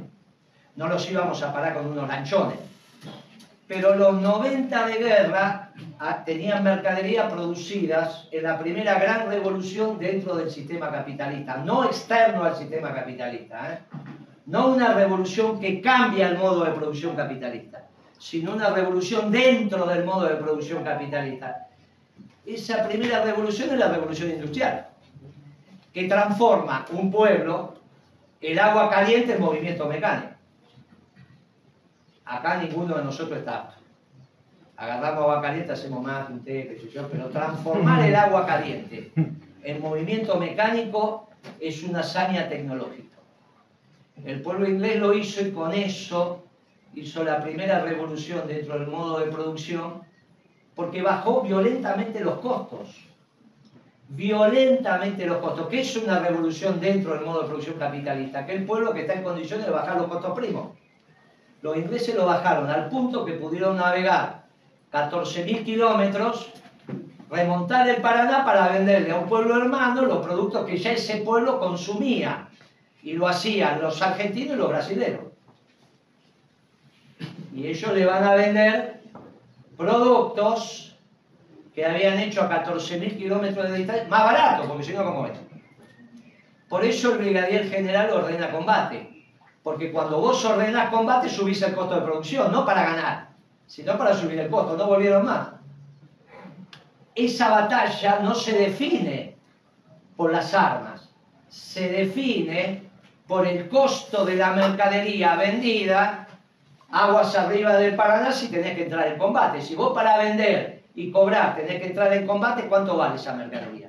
No 0.76 0.86
los 0.86 1.10
íbamos 1.10 1.42
a 1.42 1.52
parar 1.52 1.74
con 1.74 1.86
unos 1.86 2.06
lanchones. 2.06 2.60
Pero 3.66 3.96
los 3.96 4.22
90 4.22 4.86
de 4.86 4.94
guerra 4.98 5.72
ah, 5.98 6.22
tenían 6.24 6.62
mercadería 6.62 7.28
producidas 7.28 8.28
en 8.30 8.44
la 8.44 8.56
primera 8.56 9.00
gran 9.00 9.28
revolución 9.28 9.98
dentro 9.98 10.36
del 10.36 10.48
sistema 10.48 10.92
capitalista, 10.92 11.56
no 11.56 11.82
externo 11.86 12.44
al 12.44 12.54
sistema 12.54 12.94
capitalista, 12.94 13.72
¿eh? 13.72 13.78
no 14.46 14.68
una 14.68 14.94
revolución 14.94 15.58
que 15.58 15.80
cambia 15.80 16.28
el 16.28 16.38
modo 16.38 16.62
de 16.64 16.70
producción 16.70 17.16
capitalista, 17.16 17.88
sino 18.16 18.52
una 18.52 18.70
revolución 18.70 19.32
dentro 19.32 19.86
del 19.86 20.04
modo 20.04 20.28
de 20.28 20.36
producción 20.36 20.84
capitalista. 20.84 21.66
Esa 22.46 22.86
primera 22.86 23.24
revolución 23.24 23.70
es 23.72 23.78
la 23.80 23.88
revolución 23.88 24.30
industrial, 24.30 24.93
que 25.94 26.08
transforma 26.08 26.84
un 26.92 27.10
pueblo, 27.10 27.74
el 28.40 28.58
agua 28.58 28.90
caliente 28.90 29.34
en 29.34 29.40
movimiento 29.40 29.86
mecánico. 29.86 30.34
Acá 32.26 32.56
ninguno 32.56 32.96
de 32.96 33.04
nosotros 33.04 33.38
está 33.38 33.74
Agarramos 34.76 35.22
agua 35.22 35.40
caliente, 35.40 35.72
hacemos 35.72 36.02
más, 36.02 36.28
un 36.28 36.42
té, 36.42 36.76
pero 37.10 37.28
transformar 37.28 38.04
el 38.04 38.16
agua 38.16 38.44
caliente 38.44 39.12
en 39.62 39.80
movimiento 39.80 40.36
mecánico 40.36 41.28
es 41.60 41.84
una 41.84 42.00
hazaña 42.00 42.48
tecnológica. 42.48 43.18
El 44.24 44.42
pueblo 44.42 44.68
inglés 44.68 44.98
lo 44.98 45.14
hizo 45.14 45.42
y 45.42 45.52
con 45.52 45.72
eso 45.72 46.42
hizo 46.94 47.22
la 47.22 47.40
primera 47.40 47.82
revolución 47.82 48.48
dentro 48.48 48.78
del 48.78 48.88
modo 48.88 49.20
de 49.20 49.30
producción 49.30 50.02
porque 50.74 51.02
bajó 51.02 51.42
violentamente 51.42 52.18
los 52.20 52.40
costos. 52.40 53.06
Violentamente 54.08 55.26
los 55.26 55.38
costos. 55.38 55.68
¿Qué 55.68 55.80
es 55.80 55.96
una 55.96 56.18
revolución 56.18 56.80
dentro 56.80 57.14
del 57.14 57.24
modo 57.24 57.42
de 57.42 57.48
producción 57.48 57.78
capitalista? 57.78 58.44
Que 58.46 58.54
el 58.54 58.64
pueblo 58.64 58.92
que 58.92 59.02
está 59.02 59.14
en 59.14 59.24
condiciones 59.24 59.66
de 59.66 59.72
bajar 59.72 59.96
los 59.96 60.06
costos 60.06 60.38
primos. 60.38 60.76
Los 61.62 61.76
ingleses 61.76 62.14
lo 62.14 62.26
bajaron 62.26 62.68
al 62.68 62.90
punto 62.90 63.24
que 63.24 63.32
pudieron 63.32 63.78
navegar 63.78 64.44
14.000 64.92 65.64
kilómetros, 65.64 66.52
remontar 67.30 67.88
el 67.88 68.02
Paraná 68.02 68.44
para 68.44 68.68
venderle 68.68 69.10
a 69.10 69.16
un 69.16 69.26
pueblo 69.26 69.56
hermano 69.56 70.02
los 70.02 70.24
productos 70.24 70.66
que 70.66 70.76
ya 70.76 70.92
ese 70.92 71.16
pueblo 71.18 71.58
consumía. 71.58 72.48
Y 73.02 73.14
lo 73.14 73.26
hacían 73.26 73.80
los 73.80 74.00
argentinos 74.02 74.54
y 74.54 74.58
los 74.58 74.68
brasileños. 74.68 75.24
Y 77.54 77.66
ellos 77.66 77.92
le 77.94 78.04
van 78.06 78.24
a 78.24 78.34
vender 78.34 79.00
productos 79.76 80.93
que 81.74 81.84
habían 81.84 82.18
hecho 82.20 82.42
a 82.42 82.64
14.000 82.64 83.18
kilómetros 83.18 83.70
de 83.70 83.78
distancia, 83.78 84.06
más 84.08 84.24
barato, 84.24 84.68
porque 84.68 84.84
si 84.84 84.92
no, 84.92 85.04
¿cómo 85.04 85.26
es? 85.26 85.32
Por 86.68 86.84
eso 86.84 87.12
el 87.12 87.18
brigadier 87.18 87.68
general 87.68 88.10
ordena 88.10 88.50
combate. 88.50 89.26
Porque 89.62 89.90
cuando 89.90 90.20
vos 90.20 90.44
ordenás 90.44 90.90
combate, 90.90 91.28
subís 91.28 91.62
el 91.62 91.74
costo 91.74 91.94
de 91.94 92.02
producción, 92.02 92.52
no 92.52 92.64
para 92.66 92.82
ganar, 92.82 93.28
sino 93.66 93.96
para 93.96 94.14
subir 94.14 94.38
el 94.38 94.50
costo. 94.50 94.76
No 94.76 94.86
volvieron 94.86 95.24
más. 95.24 95.48
Esa 97.14 97.48
batalla 97.48 98.20
no 98.20 98.34
se 98.34 98.52
define 98.58 99.36
por 100.16 100.32
las 100.32 100.52
armas, 100.52 101.08
se 101.48 101.88
define 101.88 102.82
por 103.26 103.46
el 103.46 103.68
costo 103.68 104.24
de 104.24 104.36
la 104.36 104.52
mercadería 104.52 105.36
vendida 105.36 106.26
aguas 106.90 107.36
arriba 107.36 107.76
del 107.76 107.96
Paraná 107.96 108.32
si 108.32 108.48
tenés 108.48 108.76
que 108.76 108.84
entrar 108.84 109.08
en 109.08 109.18
combate. 109.18 109.60
Si 109.60 109.74
vos 109.74 109.92
para 109.94 110.18
vender 110.18 110.73
y 110.94 111.10
cobrar 111.10 111.56
tenés 111.56 111.80
que 111.80 111.88
entrar 111.88 112.12
en 112.12 112.26
combate, 112.26 112.66
¿cuánto 112.68 112.96
vale 112.96 113.16
esa 113.16 113.34
mercadería? 113.34 113.88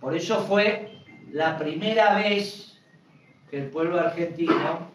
Por 0.00 0.14
eso 0.14 0.44
fue 0.44 1.00
la 1.32 1.56
primera 1.56 2.16
vez 2.16 2.78
que 3.50 3.58
el 3.58 3.70
pueblo 3.70 3.98
argentino 3.98 4.90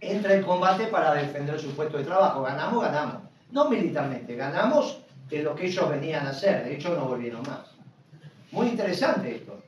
entra 0.00 0.34
en 0.34 0.42
combate 0.42 0.86
para 0.86 1.14
defender 1.14 1.58
su 1.58 1.74
puesto 1.74 1.98
de 1.98 2.04
trabajo. 2.04 2.42
Ganamos, 2.42 2.82
ganamos. 2.82 3.22
No 3.50 3.68
militarmente, 3.68 4.36
ganamos 4.36 5.02
en 5.30 5.44
lo 5.44 5.54
que 5.54 5.66
ellos 5.66 5.88
venían 5.88 6.26
a 6.26 6.30
hacer. 6.30 6.64
De 6.64 6.74
hecho, 6.74 6.94
no 6.94 7.06
volvieron 7.06 7.42
más. 7.42 7.74
Muy 8.52 8.68
interesante 8.68 9.36
esto 9.36 9.60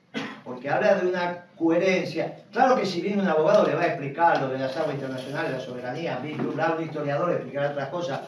porque 0.45 0.69
habla 0.69 0.97
de 0.97 1.09
una 1.09 1.47
coherencia. 1.57 2.37
Claro 2.53 2.77
que 2.77 2.87
si 2.87 3.01
viene 3.01 3.23
un 3.23 3.29
abogado 3.29 3.67
le 3.67 3.75
va 3.75 3.83
a 3.83 3.87
explicar 3.87 4.41
lo 4.41 4.49
de 4.49 4.59
las 4.59 4.77
aguas 4.77 4.95
internacionales, 4.95 5.53
la 5.53 5.61
soberanía, 5.61 6.21
un 6.23 6.85
historiador 6.85 7.31
explicará 7.31 7.71
otras 7.71 7.89
cosas. 7.89 8.21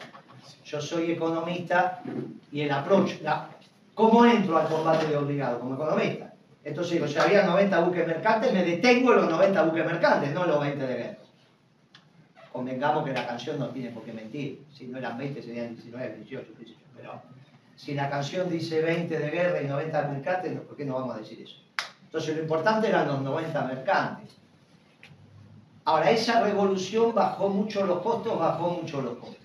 Yo 0.63 0.81
soy 0.81 1.11
economista 1.11 2.01
y 2.51 2.61
el 2.61 2.71
approach, 2.71 3.13
¿cómo 3.93 4.25
entro 4.25 4.57
al 4.57 4.67
combate 4.67 5.07
de 5.07 5.17
obligado? 5.17 5.59
Como 5.59 5.75
economista. 5.75 6.33
Entonces 6.63 6.93
digo, 6.93 7.07
si 7.07 7.17
había 7.19 7.45
90 7.45 7.79
buques 7.81 8.07
mercantes, 8.07 8.51
me 8.51 8.63
detengo 8.63 9.13
en 9.13 9.21
los 9.21 9.29
90 9.29 9.63
buques 9.63 9.85
mercantes, 9.85 10.33
no 10.33 10.45
los 10.45 10.59
20 10.59 10.87
de 10.87 10.95
guerra. 10.95 11.17
Convengamos 12.51 13.05
que 13.05 13.13
la 13.13 13.27
canción 13.27 13.59
no 13.59 13.69
tiene 13.69 13.91
por 13.91 14.03
qué 14.03 14.13
mentir. 14.13 14.65
Si 14.73 14.87
no 14.87 14.97
eran 14.97 15.17
20, 15.17 15.43
serían 15.43 15.75
19, 15.75 16.15
18, 16.23 16.51
18. 16.57 16.79
Pero 16.97 17.21
si 17.75 17.93
la 17.93 18.09
canción 18.09 18.49
dice 18.49 18.81
20 18.81 19.19
de 19.19 19.29
guerra 19.29 19.61
y 19.61 19.67
90 19.67 20.01
mercantes, 20.07 20.59
¿por 20.61 20.75
qué 20.75 20.85
no 20.85 20.95
vamos 20.95 21.15
a 21.15 21.19
decir 21.19 21.41
eso? 21.41 21.57
Entonces 22.05 22.35
lo 22.35 22.41
importante 22.41 22.87
eran 22.87 23.07
los 23.07 23.21
90 23.21 23.61
mercantes. 23.65 24.35
Ahora, 25.83 26.09
esa 26.09 26.41
revolución 26.41 27.13
bajó 27.13 27.49
mucho 27.49 27.85
los 27.85 28.01
costos, 28.01 28.39
bajó 28.39 28.69
mucho 28.69 29.01
los 29.01 29.17
costos. 29.17 29.44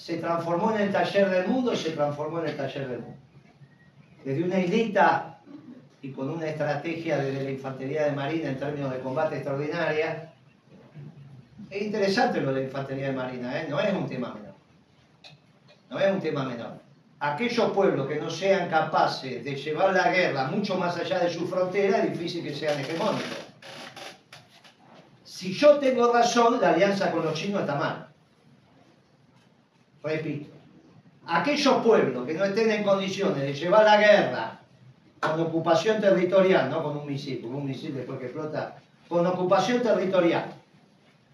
Se 0.00 0.16
transformó 0.16 0.74
en 0.74 0.82
el 0.82 0.92
taller 0.92 1.28
del 1.28 1.48
mundo 1.48 1.76
se 1.76 1.90
transformó 1.90 2.40
en 2.40 2.46
el 2.46 2.56
taller 2.56 2.88
del 2.88 3.00
mundo. 3.00 3.18
Desde 4.24 4.44
una 4.44 4.58
islita 4.58 5.40
y 6.02 6.10
con 6.12 6.30
una 6.30 6.46
estrategia 6.46 7.18
de 7.18 7.44
la 7.44 7.50
infantería 7.50 8.04
de 8.04 8.12
marina 8.12 8.48
en 8.48 8.58
términos 8.58 8.92
de 8.92 9.00
combate 9.00 9.36
extraordinaria, 9.36 10.32
es 11.68 11.82
interesante 11.82 12.40
lo 12.40 12.52
de 12.52 12.60
la 12.60 12.66
infantería 12.66 13.08
de 13.08 13.12
marina, 13.12 13.60
¿eh? 13.60 13.66
no 13.68 13.78
es 13.78 13.92
un 13.92 14.08
tema 14.08 14.34
menor. 14.34 14.54
No 15.90 15.98
es 15.98 16.12
un 16.12 16.20
tema 16.20 16.44
menor 16.44 16.80
aquellos 17.20 17.70
pueblos 17.72 18.08
que 18.08 18.16
no 18.16 18.30
sean 18.30 18.68
capaces 18.68 19.44
de 19.44 19.54
llevar 19.54 19.92
la 19.92 20.10
guerra 20.10 20.44
mucho 20.44 20.76
más 20.76 20.96
allá 20.96 21.18
de 21.20 21.30
su 21.30 21.46
frontera, 21.46 21.98
es 21.98 22.12
difícil 22.12 22.42
que 22.42 22.54
sean 22.54 22.80
hegemónicos. 22.80 23.38
Si 25.24 25.52
yo 25.52 25.78
tengo 25.78 26.12
razón, 26.12 26.60
la 26.60 26.70
alianza 26.70 27.10
con 27.10 27.24
los 27.24 27.34
chinos 27.34 27.60
está 27.60 27.74
mal. 27.74 28.09
Repito, 30.02 30.50
aquellos 31.26 31.74
pueblos 31.84 32.26
que 32.26 32.34
no 32.34 32.44
estén 32.44 32.70
en 32.70 32.84
condiciones 32.84 33.42
de 33.42 33.52
llevar 33.52 33.84
la 33.84 33.98
guerra 33.98 34.60
con 35.20 35.40
ocupación 35.40 36.00
territorial, 36.00 36.70
no 36.70 36.82
con 36.82 36.96
un 36.96 37.06
misil, 37.06 37.42
con 37.42 37.54
un 37.54 37.66
misil 37.66 37.94
después 37.94 38.18
que 38.18 38.26
explota, 38.26 38.76
con 39.08 39.26
ocupación 39.26 39.82
territorial, 39.82 40.54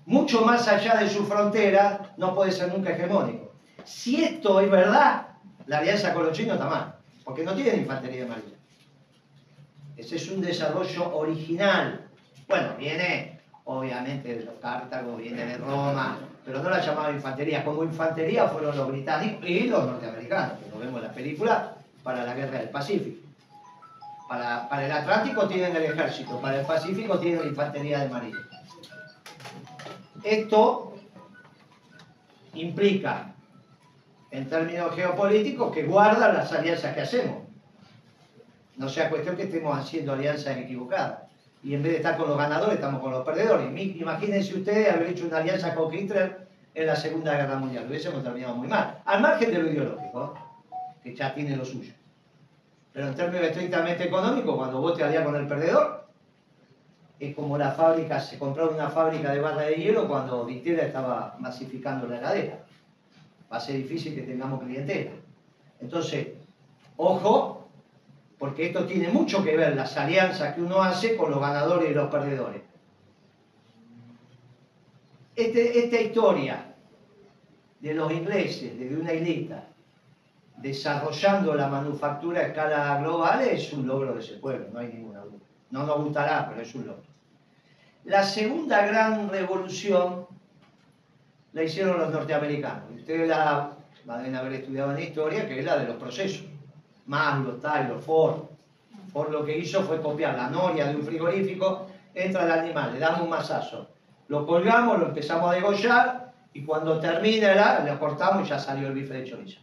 mucho 0.07 0.43
más 0.45 0.67
allá 0.67 0.97
de 0.97 1.09
su 1.09 1.25
frontera, 1.25 2.15
no 2.17 2.35
puede 2.35 2.53
ser 2.53 2.73
nunca 2.73 2.91
hegemónico. 2.91 3.53
Si 3.85 4.23
esto 4.23 4.61
es 4.61 4.71
verdad, 4.71 5.29
la 5.67 5.79
alianza 5.79 6.13
con 6.13 6.25
los 6.25 6.37
chinos 6.37 6.55
está 6.55 6.69
mal, 6.69 6.97
porque 7.25 7.45
no 7.45 7.55
tienen 7.55 7.81
infantería 7.81 8.23
de 8.23 8.29
marina. 8.29 8.57
Ese 9.97 10.17
es 10.17 10.31
un 10.31 10.41
desarrollo 10.41 11.17
original. 11.17 12.07
Bueno, 12.49 12.75
viene 12.79 13.41
obviamente 13.65 14.37
de 14.37 14.45
los 14.45 14.55
cártagos, 14.61 15.19
viene 15.19 15.45
de 15.45 15.59
Roma, 15.59 16.19
pero 16.47 16.63
no 16.63 16.71
la 16.71 16.81
llamaba 16.81 17.11
infantería. 17.11 17.65
Como 17.65 17.83
infantería 17.83 18.47
fueron 18.47 18.77
los 18.77 18.89
británicos 18.89 19.45
y 19.45 19.65
los 19.65 19.85
norteamericanos, 19.85 20.59
que 20.61 20.71
lo 20.71 20.79
vemos 20.79 21.03
en 21.03 21.09
la 21.09 21.13
película, 21.13 21.75
para 22.05 22.25
la 22.25 22.35
guerra 22.35 22.61
del 22.61 22.69
Pacífico. 22.69 23.27
Para, 24.29 24.69
para 24.69 24.87
el 24.87 24.93
Atlántico 24.93 25.49
tienen 25.49 25.75
el 25.75 25.83
ejército, 25.83 26.41
para 26.41 26.61
el 26.61 26.67
Pacífico 26.67 27.19
tienen 27.19 27.41
la 27.41 27.47
infantería 27.49 27.99
de 27.99 28.09
marina. 28.09 28.39
Esto 30.23 30.95
implica 32.55 33.35
en 34.31 34.49
términos 34.49 34.95
geopolíticos 34.95 35.73
que 35.73 35.83
guardan 35.83 36.35
las 36.35 36.53
alianzas 36.53 36.95
que 36.95 37.01
hacemos. 37.01 37.39
No 38.77 38.89
sea 38.89 39.11
cuestión 39.11 39.37
que 39.37 39.45
estemos 39.45 39.77
haciendo 39.77 40.13
alianzas 40.13 40.57
equivocadas. 40.59 41.26
Y 41.67 41.75
en 41.75 41.83
vez 41.83 41.93
de 41.93 41.97
estar 41.97 42.17
con 42.17 42.29
los 42.29 42.39
ganadores, 42.39 42.77
estamos 42.77 43.01
con 43.01 43.11
los 43.11 43.25
perdedores. 43.25 43.67
Imagínense 43.97 44.55
ustedes 44.55 44.95
haber 44.95 45.09
hecho 45.09 45.27
una 45.27 45.39
alianza 45.39 45.75
con 45.75 45.93
Hitler 45.93 46.47
en 46.73 46.87
la 46.87 46.95
Segunda 46.95 47.37
Guerra 47.37 47.59
Mundial. 47.59 47.87
Hubiésemos 47.89 48.23
terminado 48.23 48.55
muy 48.55 48.69
mal. 48.69 49.03
Al 49.05 49.21
margen 49.21 49.51
de 49.51 49.59
lo 49.59 49.69
ideológico, 49.69 50.39
que 51.03 51.17
ya 51.17 51.35
tiene 51.35 51.57
lo 51.57 51.65
suyo. 51.65 51.93
Pero 52.93 53.09
en 53.09 53.17
términos 53.17 53.49
estrictamente 53.49 54.05
económicos, 54.05 54.55
cuando 54.55 54.81
vos 54.81 54.97
te 54.97 55.03
alías 55.03 55.25
con 55.25 55.35
el 55.35 55.49
perdedor, 55.49 56.07
es 57.19 57.35
como 57.35 57.59
la 57.59 57.73
fábrica, 57.73 58.21
se 58.21 58.39
compró 58.39 58.71
una 58.71 58.89
fábrica 58.89 59.33
de 59.33 59.41
barra 59.41 59.63
de 59.63 59.75
hielo 59.75 60.07
cuando 60.07 60.49
Hitler 60.49 60.79
estaba 60.79 61.35
masificando 61.41 62.07
la 62.07 62.19
heladera 62.19 62.61
va 63.51 63.57
a 63.57 63.61
ser 63.61 63.77
difícil 63.77 64.15
que 64.15 64.23
tengamos 64.23 64.63
clientela. 64.63 65.11
Entonces, 65.81 66.29
ojo, 66.97 67.66
porque 68.39 68.67
esto 68.67 68.85
tiene 68.85 69.09
mucho 69.09 69.43
que 69.43 69.57
ver, 69.57 69.75
las 69.75 69.97
alianzas 69.97 70.55
que 70.55 70.61
uno 70.61 70.83
hace 70.83 71.17
con 71.17 71.31
los 71.31 71.41
ganadores 71.41 71.91
y 71.91 71.95
los 71.95 72.11
perdedores. 72.11 72.63
Este, 75.35 75.85
esta 75.85 76.01
historia 76.01 76.75
de 77.81 77.95
los 77.95 78.11
ingleses, 78.13 78.79
desde 78.79 78.97
una 78.97 79.13
islita, 79.13 79.65
desarrollando 80.57 81.55
la 81.55 81.69
manufactura 81.69 82.41
a 82.41 82.47
escala 82.47 82.99
global, 83.01 83.43
es 83.43 83.73
un 83.73 83.87
logro 83.87 84.15
de 84.15 84.21
ese 84.21 84.35
pueblo, 84.35 84.67
no 84.73 84.81
hay 84.81 84.89
ninguna 84.89 85.21
duda. 85.21 85.45
No 85.71 85.85
nos 85.85 86.05
gustará, 86.05 86.49
pero 86.49 86.63
es 86.63 86.75
un 86.75 86.87
logro. 86.87 87.05
La 88.05 88.23
segunda 88.23 88.87
gran 88.87 89.29
revolución 89.29 90.27
la 91.53 91.63
hicieron 91.63 91.99
los 91.99 92.11
norteamericanos. 92.11 92.85
Ustedes 92.95 93.29
la 93.29 93.73
van 94.05 94.35
a 94.35 94.39
haber 94.39 94.53
estudiado 94.55 94.97
en 94.97 95.03
historia, 95.03 95.49
que 95.49 95.59
es 95.59 95.65
la 95.65 95.79
de 95.79 95.87
los 95.87 95.97
procesos. 95.97 96.47
Maslow, 97.07 97.59
Taylor, 97.59 98.01
Ford. 98.01 98.43
Ford 99.13 99.31
lo 99.31 99.45
que 99.45 99.59
hizo 99.59 99.83
fue 99.83 100.01
copiar 100.01 100.37
la 100.37 100.49
noria 100.49 100.87
de 100.87 100.97
un 100.97 101.03
frigorífico, 101.03 101.87
entra 102.15 102.45
el 102.45 102.53
animal, 102.53 102.93
le 102.95 102.99
damos 102.99 103.23
un 103.23 103.31
masazo. 103.31 103.89
Lo 104.29 104.47
colgamos, 104.47 104.99
lo 104.99 105.07
empezamos 105.07 105.51
a 105.51 105.55
degollar 105.55 106.33
y 106.53 106.65
cuando 106.65 106.99
termina 106.99 107.55
la, 107.55 107.81
le 107.81 107.99
cortamos 107.99 108.47
y 108.47 108.51
ya 108.51 108.59
salió 108.59 108.89
el 108.89 108.95
bife 108.95 109.15
de 109.15 109.25
chorizo. 109.25 109.61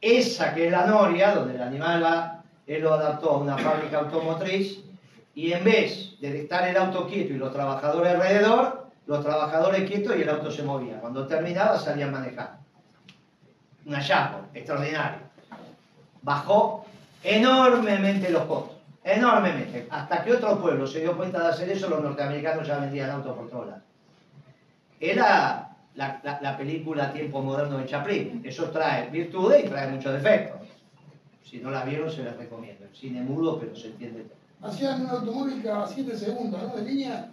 Esa 0.00 0.54
que 0.54 0.66
es 0.66 0.72
la 0.72 0.86
noria, 0.86 1.34
donde 1.34 1.54
el 1.54 1.62
animal 1.62 2.02
va, 2.02 2.42
él 2.66 2.82
lo 2.82 2.94
adaptó 2.94 3.30
a 3.30 3.38
una 3.38 3.58
fábrica 3.58 3.98
automotriz 3.98 4.80
y 5.34 5.52
en 5.52 5.64
vez 5.64 6.18
de 6.20 6.42
estar 6.42 6.66
el 6.68 6.76
auto 6.76 7.06
quieto 7.06 7.32
y 7.32 7.38
los 7.38 7.52
trabajadores 7.52 8.14
alrededor, 8.14 8.86
los 9.06 9.24
trabajadores 9.24 9.88
quietos 9.88 10.16
y 10.16 10.22
el 10.22 10.28
auto 10.28 10.50
se 10.50 10.62
movía. 10.62 11.00
Cuando 11.00 11.26
terminaba 11.26 11.78
salían 11.78 12.12
manejando. 12.12 12.58
Un 13.86 13.94
hallazgo 13.94 14.46
extraordinario. 14.54 15.29
Bajó 16.22 16.84
enormemente 17.22 18.30
los 18.30 18.44
costos. 18.44 18.76
Enormemente. 19.02 19.86
Hasta 19.90 20.22
que 20.22 20.32
otro 20.34 20.60
pueblo 20.60 20.86
se 20.86 21.00
dio 21.00 21.16
cuenta 21.16 21.42
de 21.42 21.48
hacer 21.48 21.70
eso, 21.70 21.88
los 21.88 22.02
norteamericanos 22.02 22.66
ya 22.66 22.78
vendían 22.78 23.10
autos 23.10 23.36
por 23.36 23.48
todos 23.48 23.66
lados. 23.68 23.82
Era 25.00 25.76
la, 25.94 26.20
la- 26.22 26.38
la 26.42 26.56
película 26.56 27.12
Tiempo 27.12 27.40
Moderno 27.42 27.78
de 27.78 27.86
Chaplin. 27.86 28.42
Eso 28.44 28.64
trae 28.70 29.08
virtudes 29.10 29.64
y 29.64 29.68
trae 29.68 29.88
muchos 29.88 30.12
defectos. 30.12 30.60
Si 31.44 31.58
no 31.58 31.70
la 31.70 31.84
vieron, 31.84 32.10
se 32.10 32.22
las 32.22 32.36
recomiendo. 32.36 32.84
El 32.84 32.94
cine 32.94 33.22
mudo, 33.22 33.58
pero 33.58 33.74
se 33.74 33.88
entiende 33.88 34.22
todo. 34.24 34.70
Hacían 34.70 35.00
un 35.02 35.10
automóvil 35.10 35.62
cada 35.62 35.86
7 35.86 36.16
segundos, 36.16 36.62
¿no? 36.62 36.76
De 36.76 36.82
línea. 36.82 37.30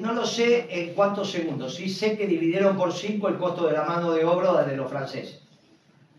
No 0.00 0.12
lo 0.12 0.24
sé 0.26 0.66
en 0.70 0.94
cuántos 0.94 1.30
segundos. 1.30 1.74
Sí 1.76 1.88
sé 1.88 2.16
que 2.16 2.26
dividieron 2.26 2.76
por 2.76 2.92
5 2.92 3.28
el 3.28 3.36
costo 3.38 3.66
de 3.66 3.74
la 3.74 3.84
mano 3.84 4.12
de 4.12 4.24
obra 4.24 4.64
de 4.64 4.76
los 4.76 4.90
franceses. 4.90 5.42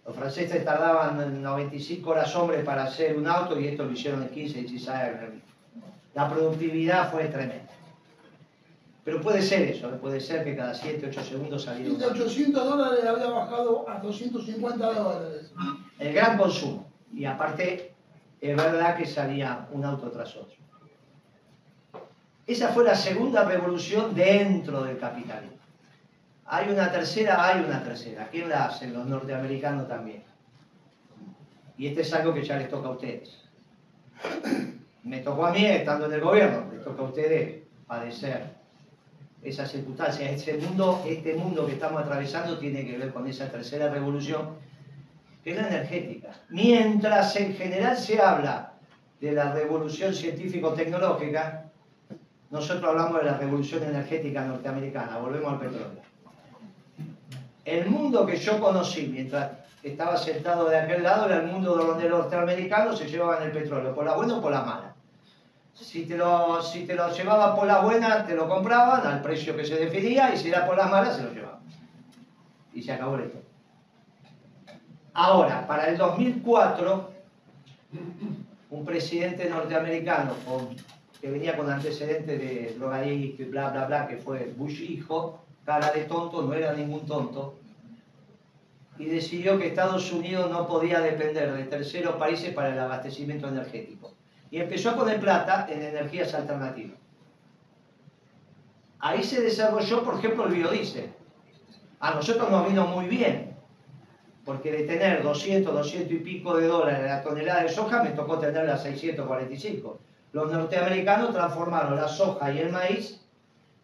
Los 0.07 0.15
franceses 0.15 0.63
tardaban 0.63 1.43
95 1.43 2.09
horas 2.09 2.33
hombre 2.37 2.59
para 2.59 2.85
hacer 2.85 3.17
un 3.17 3.27
auto 3.27 3.59
y 3.59 3.67
esto 3.67 3.83
lo 3.83 3.91
hicieron 3.91 4.23
en 4.23 4.29
15, 4.29 4.61
16 4.61 4.87
años. 4.89 5.33
La 6.15 6.29
productividad 6.29 7.11
fue 7.11 7.25
tremenda. 7.25 7.73
Pero 9.03 9.19
puede 9.21 9.41
ser 9.41 9.63
eso, 9.63 9.89
¿eh? 9.89 9.97
puede 9.99 10.21
ser 10.21 10.45
que 10.45 10.55
cada 10.55 10.73
7, 10.73 11.07
8 11.09 11.23
segundos 11.23 11.63
saliera 11.63 11.91
un 11.91 11.99
de 11.99 12.05
auto. 12.05 12.23
800 12.23 12.65
dólares 12.65 13.05
había 13.05 13.29
bajado 13.29 13.89
a 13.89 13.99
250 13.99 14.93
dólares. 14.93 15.51
El 15.99 16.13
gran 16.13 16.37
consumo. 16.37 16.89
Y 17.13 17.25
aparte, 17.25 17.93
es 18.39 18.55
verdad 18.55 18.95
que 18.95 19.05
salía 19.05 19.67
un 19.73 19.83
auto 19.83 20.09
tras 20.09 20.37
otro. 20.37 20.55
Esa 22.45 22.69
fue 22.69 22.85
la 22.85 22.95
segunda 22.95 23.43
revolución 23.43 24.15
dentro 24.15 24.83
del 24.83 24.97
capitalismo. 24.97 25.56
Hay 26.47 26.69
una 26.69 26.91
tercera, 26.91 27.45
hay 27.45 27.63
una 27.63 27.83
tercera. 27.83 28.29
¿Quién 28.31 28.49
la 28.49 28.65
hacen? 28.65 28.93
Los 28.93 29.05
norteamericanos 29.05 29.87
también. 29.87 30.23
Y 31.77 31.87
este 31.87 32.01
es 32.01 32.13
algo 32.13 32.33
que 32.33 32.43
ya 32.43 32.57
les 32.57 32.69
toca 32.69 32.87
a 32.87 32.91
ustedes. 32.91 33.43
Me 35.03 35.19
tocó 35.19 35.45
a 35.45 35.51
mí 35.51 35.65
estando 35.65 36.05
en 36.07 36.13
el 36.13 36.21
gobierno, 36.21 36.71
les 36.71 36.83
toca 36.83 37.01
a 37.01 37.05
ustedes 37.05 37.63
padecer 37.85 38.43
esas 39.43 39.71
circunstancias. 39.71 40.31
Este 40.31 40.57
mundo, 40.57 41.03
este 41.07 41.35
mundo 41.35 41.65
que 41.65 41.73
estamos 41.73 42.01
atravesando 42.01 42.57
tiene 42.57 42.85
que 42.85 42.97
ver 42.97 43.13
con 43.13 43.27
esa 43.27 43.49
tercera 43.49 43.89
revolución 43.89 44.55
que 45.43 45.51
es 45.51 45.61
la 45.61 45.67
energética. 45.67 46.31
Mientras 46.49 47.35
en 47.37 47.55
general 47.55 47.95
se 47.97 48.21
habla 48.21 48.73
de 49.21 49.31
la 49.31 49.53
revolución 49.53 50.13
científico-tecnológica, 50.13 51.71
nosotros 52.49 52.83
hablamos 52.83 53.19
de 53.19 53.25
la 53.25 53.37
revolución 53.37 53.83
energética 53.83 54.45
norteamericana. 54.45 55.17
Volvemos 55.19 55.53
al 55.53 55.59
petróleo. 55.59 56.07
El 57.67 57.89
mundo 57.89 58.25
que 58.25 58.37
yo 58.37 58.61
conocí 58.61 59.07
mientras 59.07 59.51
estaba 59.83 60.15
sentado 60.15 60.69
de 60.69 60.77
aquel 60.77 61.03
lado 61.03 61.25
era 61.25 61.41
el 61.41 61.47
mundo 61.47 61.75
donde 61.75 62.07
los 62.07 62.21
norteamericanos 62.21 62.97
se 62.97 63.09
llevaban 63.09 63.43
el 63.43 63.51
petróleo, 63.51 63.93
por 63.93 64.05
la 64.05 64.15
buena 64.15 64.37
o 64.37 64.41
por 64.41 64.53
la 64.53 64.61
mala. 64.61 64.95
Si 65.73 66.05
te, 66.05 66.15
lo, 66.15 66.63
si 66.63 66.85
te 66.85 66.95
lo 66.95 67.11
llevaban 67.11 67.57
por 67.57 67.67
la 67.67 67.81
buena, 67.81 68.25
te 68.25 68.35
lo 68.35 68.47
compraban 68.47 69.05
al 69.05 69.21
precio 69.21 69.53
que 69.53 69.65
se 69.65 69.75
definía, 69.75 70.33
y 70.33 70.37
si 70.37 70.47
era 70.47 70.65
por 70.65 70.77
las 70.77 70.89
malas, 70.89 71.17
se 71.17 71.23
lo 71.23 71.33
llevaban. 71.33 71.59
Y 72.73 72.81
se 72.81 72.93
acabó 72.93 73.17
esto. 73.17 73.39
Ahora, 75.13 75.67
para 75.67 75.89
el 75.89 75.97
2004, 75.97 77.11
un 78.69 78.85
presidente 78.85 79.49
norteamericano 79.49 80.35
que 81.19 81.29
venía 81.29 81.57
con 81.57 81.69
antecedentes 81.69 82.39
de 82.39 82.75
drogadicto 82.79 83.41
y 83.43 83.45
bla, 83.45 83.71
bla, 83.71 83.85
bla, 83.87 84.07
que 84.07 84.15
fue 84.15 84.53
Bush 84.55 84.81
hijo, 84.83 85.43
cara 85.67 85.91
de 85.91 86.05
tonto, 86.05 86.43
no 86.43 86.53
era 86.53 86.71
ningún 86.71 87.05
tonto, 87.05 87.55
y 88.97 89.03
decidió 89.03 89.59
que 89.59 89.67
Estados 89.67 90.13
Unidos 90.13 90.49
no 90.49 90.65
podía 90.65 91.01
depender 91.01 91.51
de 91.51 91.65
terceros 91.65 92.15
países 92.15 92.53
para 92.53 92.69
el 92.69 92.79
abastecimiento 92.79 93.49
energético. 93.49 94.13
Y 94.49 94.61
empezó 94.61 94.91
a 94.91 94.95
poner 94.95 95.19
plata 95.19 95.67
en 95.69 95.81
energías 95.83 96.33
alternativas. 96.33 96.97
Ahí 98.99 99.21
se 99.21 99.41
desarrolló, 99.41 100.05
por 100.05 100.15
ejemplo, 100.15 100.45
el 100.45 100.53
biodiesel. 100.53 101.11
A 101.99 102.13
nosotros 102.13 102.49
nos 102.49 102.65
vino 102.65 102.87
muy 102.87 103.07
bien, 103.07 103.53
porque 104.45 104.71
de 104.71 104.83
tener 104.85 105.21
200, 105.21 105.73
200 105.73 106.13
y 106.13 106.19
pico 106.19 106.55
de 106.55 106.67
dólares 106.67 107.05
la 107.05 107.21
tonelada 107.21 107.63
de 107.63 107.69
soja, 107.69 108.03
me 108.03 108.11
tocó 108.11 108.39
tenerla 108.39 108.75
a 108.75 108.77
645. 108.77 109.99
Los 110.31 110.49
norteamericanos 110.49 111.33
transformaron 111.33 111.97
la 111.97 112.07
soja 112.07 112.53
y 112.53 112.59
el 112.59 112.71
maíz 112.71 113.26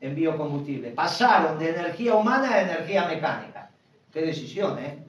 en 0.04 0.16
biocombustible. 0.16 0.92
Pasaron 0.92 1.58
de 1.58 1.70
energía 1.70 2.14
humana 2.16 2.56
a 2.56 2.62
energía 2.62 3.08
mecánica. 3.08 3.70
Qué 4.12 4.22
decisión, 4.22 4.78
¿eh? 4.78 5.00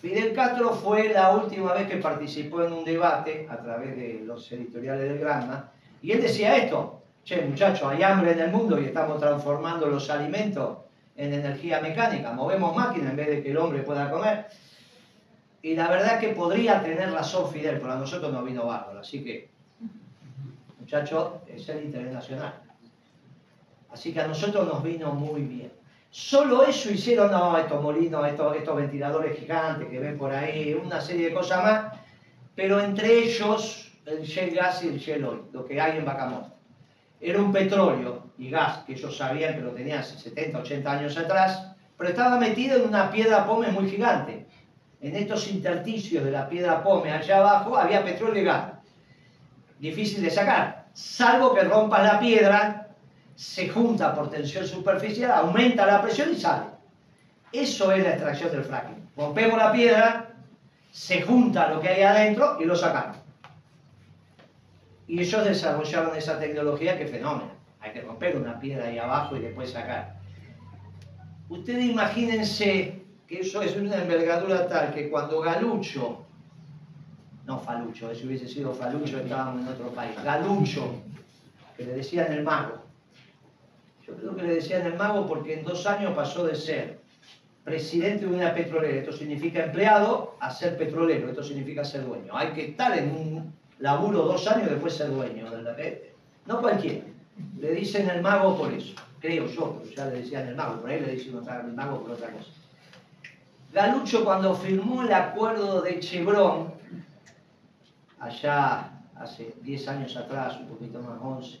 Fidel 0.00 0.32
Castro 0.32 0.70
fue 0.74 1.08
la 1.08 1.30
última 1.32 1.72
vez 1.74 1.88
que 1.88 1.96
participó 1.96 2.62
en 2.62 2.72
un 2.72 2.84
debate 2.84 3.48
a 3.50 3.56
través 3.56 3.96
de 3.96 4.22
los 4.24 4.50
editoriales 4.52 5.08
del 5.08 5.18
Granma, 5.18 5.70
y 6.02 6.12
él 6.12 6.22
decía 6.22 6.56
esto, 6.56 7.02
che 7.24 7.42
muchachos, 7.42 7.88
hay 7.88 8.02
hambre 8.02 8.32
en 8.32 8.40
el 8.40 8.50
mundo 8.50 8.80
y 8.80 8.86
estamos 8.86 9.20
transformando 9.20 9.86
los 9.86 10.08
alimentos 10.08 10.78
en 11.16 11.32
energía 11.32 11.80
mecánica, 11.80 12.32
movemos 12.32 12.74
máquinas 12.74 13.10
en 13.10 13.16
vez 13.16 13.28
de 13.28 13.42
que 13.42 13.50
el 13.50 13.58
hombre 13.58 13.82
pueda 13.82 14.08
comer. 14.10 14.46
Y 15.62 15.74
la 15.74 15.88
verdad 15.88 16.18
que 16.18 16.28
podría 16.28 16.82
tener 16.82 17.12
razón 17.12 17.52
Fidel, 17.52 17.78
pero 17.80 17.92
a 17.92 17.96
nosotros 17.96 18.32
nos 18.32 18.44
vino 18.44 18.66
bárbaro, 18.66 19.00
así 19.00 19.22
que, 19.22 19.48
muchachos, 20.80 21.34
es 21.48 21.68
el 21.68 21.84
interés 21.84 22.12
nacional. 22.12 22.54
Así 23.92 24.12
que 24.12 24.20
a 24.20 24.26
nosotros 24.26 24.66
nos 24.66 24.82
vino 24.82 25.12
muy 25.12 25.42
bien. 25.42 25.72
Solo 26.10 26.64
eso 26.64 26.90
hicieron, 26.90 27.30
no, 27.30 27.56
estos 27.56 27.82
molinos, 27.82 28.26
estos, 28.26 28.56
estos 28.56 28.76
ventiladores 28.76 29.38
gigantes 29.38 29.88
que 29.88 29.98
ven 29.98 30.18
por 30.18 30.32
ahí, 30.32 30.74
una 30.74 31.00
serie 31.00 31.28
de 31.28 31.34
cosas 31.34 31.62
más, 31.62 31.92
pero 32.54 32.80
entre 32.80 33.24
ellos 33.24 33.92
el 34.04 34.22
Shell 34.22 34.54
Gas 34.54 34.84
y 34.84 34.88
el 34.88 34.98
Shell 34.98 35.24
Oil, 35.24 35.42
lo 35.52 35.64
que 35.64 35.80
hay 35.80 35.98
en 35.98 36.04
Bacamón. 36.04 36.52
Era 37.20 37.40
un 37.40 37.52
petróleo 37.52 38.24
y 38.36 38.50
gas 38.50 38.78
que 38.84 38.92
ellos 38.92 39.16
sabían 39.16 39.54
que 39.54 39.60
lo 39.60 39.70
tenían 39.70 40.00
hace 40.00 40.18
70, 40.18 40.58
80 40.58 40.90
años 40.90 41.16
atrás, 41.16 41.72
pero 41.96 42.10
estaba 42.10 42.36
metido 42.38 42.76
en 42.76 42.88
una 42.88 43.10
piedra 43.10 43.46
pome 43.46 43.68
muy 43.68 43.88
gigante. 43.88 44.46
En 45.00 45.16
estos 45.16 45.48
intersticios 45.48 46.24
de 46.24 46.30
la 46.30 46.48
piedra 46.48 46.82
pome 46.82 47.12
allá 47.12 47.38
abajo 47.38 47.76
había 47.76 48.04
petróleo 48.04 48.42
y 48.42 48.44
gas. 48.44 48.72
Difícil 49.78 50.22
de 50.22 50.30
sacar, 50.30 50.86
salvo 50.92 51.54
que 51.54 51.62
rompas 51.62 52.02
la 52.02 52.20
piedra 52.20 52.81
se 53.42 53.68
junta 53.68 54.14
por 54.14 54.30
tensión 54.30 54.64
superficial, 54.64 55.32
aumenta 55.32 55.84
la 55.84 56.00
presión 56.00 56.30
y 56.30 56.36
sale. 56.36 56.66
Eso 57.50 57.90
es 57.90 58.04
la 58.04 58.10
extracción 58.10 58.52
del 58.52 58.62
fracking. 58.62 59.08
Rompemos 59.16 59.58
la 59.58 59.72
piedra, 59.72 60.30
se 60.92 61.22
junta 61.22 61.68
lo 61.68 61.80
que 61.80 61.88
hay 61.88 62.02
adentro 62.02 62.56
y 62.60 62.66
lo 62.66 62.76
sacamos. 62.76 63.16
Y 65.08 65.18
ellos 65.20 65.44
desarrollaron 65.44 66.16
esa 66.16 66.38
tecnología 66.38 66.96
que 66.96 67.08
fenómeno. 67.08 67.50
Hay 67.80 67.90
que 67.90 68.02
romper 68.02 68.36
una 68.36 68.60
piedra 68.60 68.86
ahí 68.86 68.98
abajo 68.98 69.36
y 69.36 69.40
después 69.40 69.72
sacar. 69.72 70.20
Ustedes 71.48 71.84
imagínense 71.84 73.02
que 73.26 73.40
eso 73.40 73.60
es 73.60 73.74
una 73.74 73.96
envergadura 73.96 74.68
tal 74.68 74.94
que 74.94 75.10
cuando 75.10 75.40
Galucho, 75.40 76.24
no 77.44 77.58
Falucho, 77.58 78.14
si 78.14 78.24
hubiese 78.24 78.46
sido 78.46 78.72
Falucho 78.72 79.18
estábamos 79.18 79.62
en 79.62 79.68
otro 79.68 79.88
país, 79.88 80.12
Galucho, 80.22 80.94
que 81.76 81.84
le 81.84 81.94
decían 81.94 82.32
el 82.32 82.44
mago, 82.44 82.81
yo 84.12 84.20
creo 84.20 84.36
que 84.36 84.42
le 84.42 84.54
decían 84.56 84.86
el 84.86 84.94
mago 84.94 85.26
porque 85.26 85.54
en 85.58 85.64
dos 85.64 85.86
años 85.86 86.12
pasó 86.14 86.44
de 86.46 86.54
ser 86.54 86.98
presidente 87.64 88.26
de 88.26 88.34
una 88.34 88.52
petrolera, 88.52 88.98
esto 88.98 89.12
significa 89.12 89.64
empleado, 89.64 90.36
a 90.40 90.50
ser 90.50 90.76
petrolero, 90.76 91.28
esto 91.28 91.42
significa 91.44 91.84
ser 91.84 92.04
dueño. 92.04 92.36
Hay 92.36 92.48
que 92.52 92.70
estar 92.70 92.96
en 92.98 93.10
un 93.10 93.52
laburo 93.78 94.22
dos 94.22 94.46
años 94.48 94.68
después 94.70 94.94
ser 94.94 95.10
dueño. 95.10 95.48
de 95.50 95.72
red. 95.74 95.98
No 96.46 96.60
cualquiera. 96.60 97.04
Le 97.58 97.70
dicen 97.72 98.10
el 98.10 98.20
mago 98.20 98.56
por 98.56 98.72
eso, 98.72 98.94
creo 99.20 99.46
yo, 99.46 99.78
pero 99.80 99.94
ya 99.94 100.06
le 100.06 100.18
decían 100.18 100.48
el 100.48 100.56
mago, 100.56 100.80
por 100.80 100.90
ahí 100.90 101.00
le 101.00 101.12
dicen 101.12 101.36
otra- 101.36 101.60
el 101.60 101.72
mago 101.72 102.00
por 102.02 102.10
otra 102.12 102.28
cosa. 102.30 102.50
Galucho 103.72 104.24
cuando 104.24 104.54
firmó 104.54 105.02
el 105.02 105.12
acuerdo 105.12 105.80
de 105.82 105.98
Chevron, 106.00 106.72
allá 108.18 108.90
hace 109.16 109.54
10 109.62 109.86
años 109.88 110.16
atrás, 110.16 110.58
un 110.60 110.66
poquito 110.66 111.00
más, 111.00 111.18
11, 111.22 111.60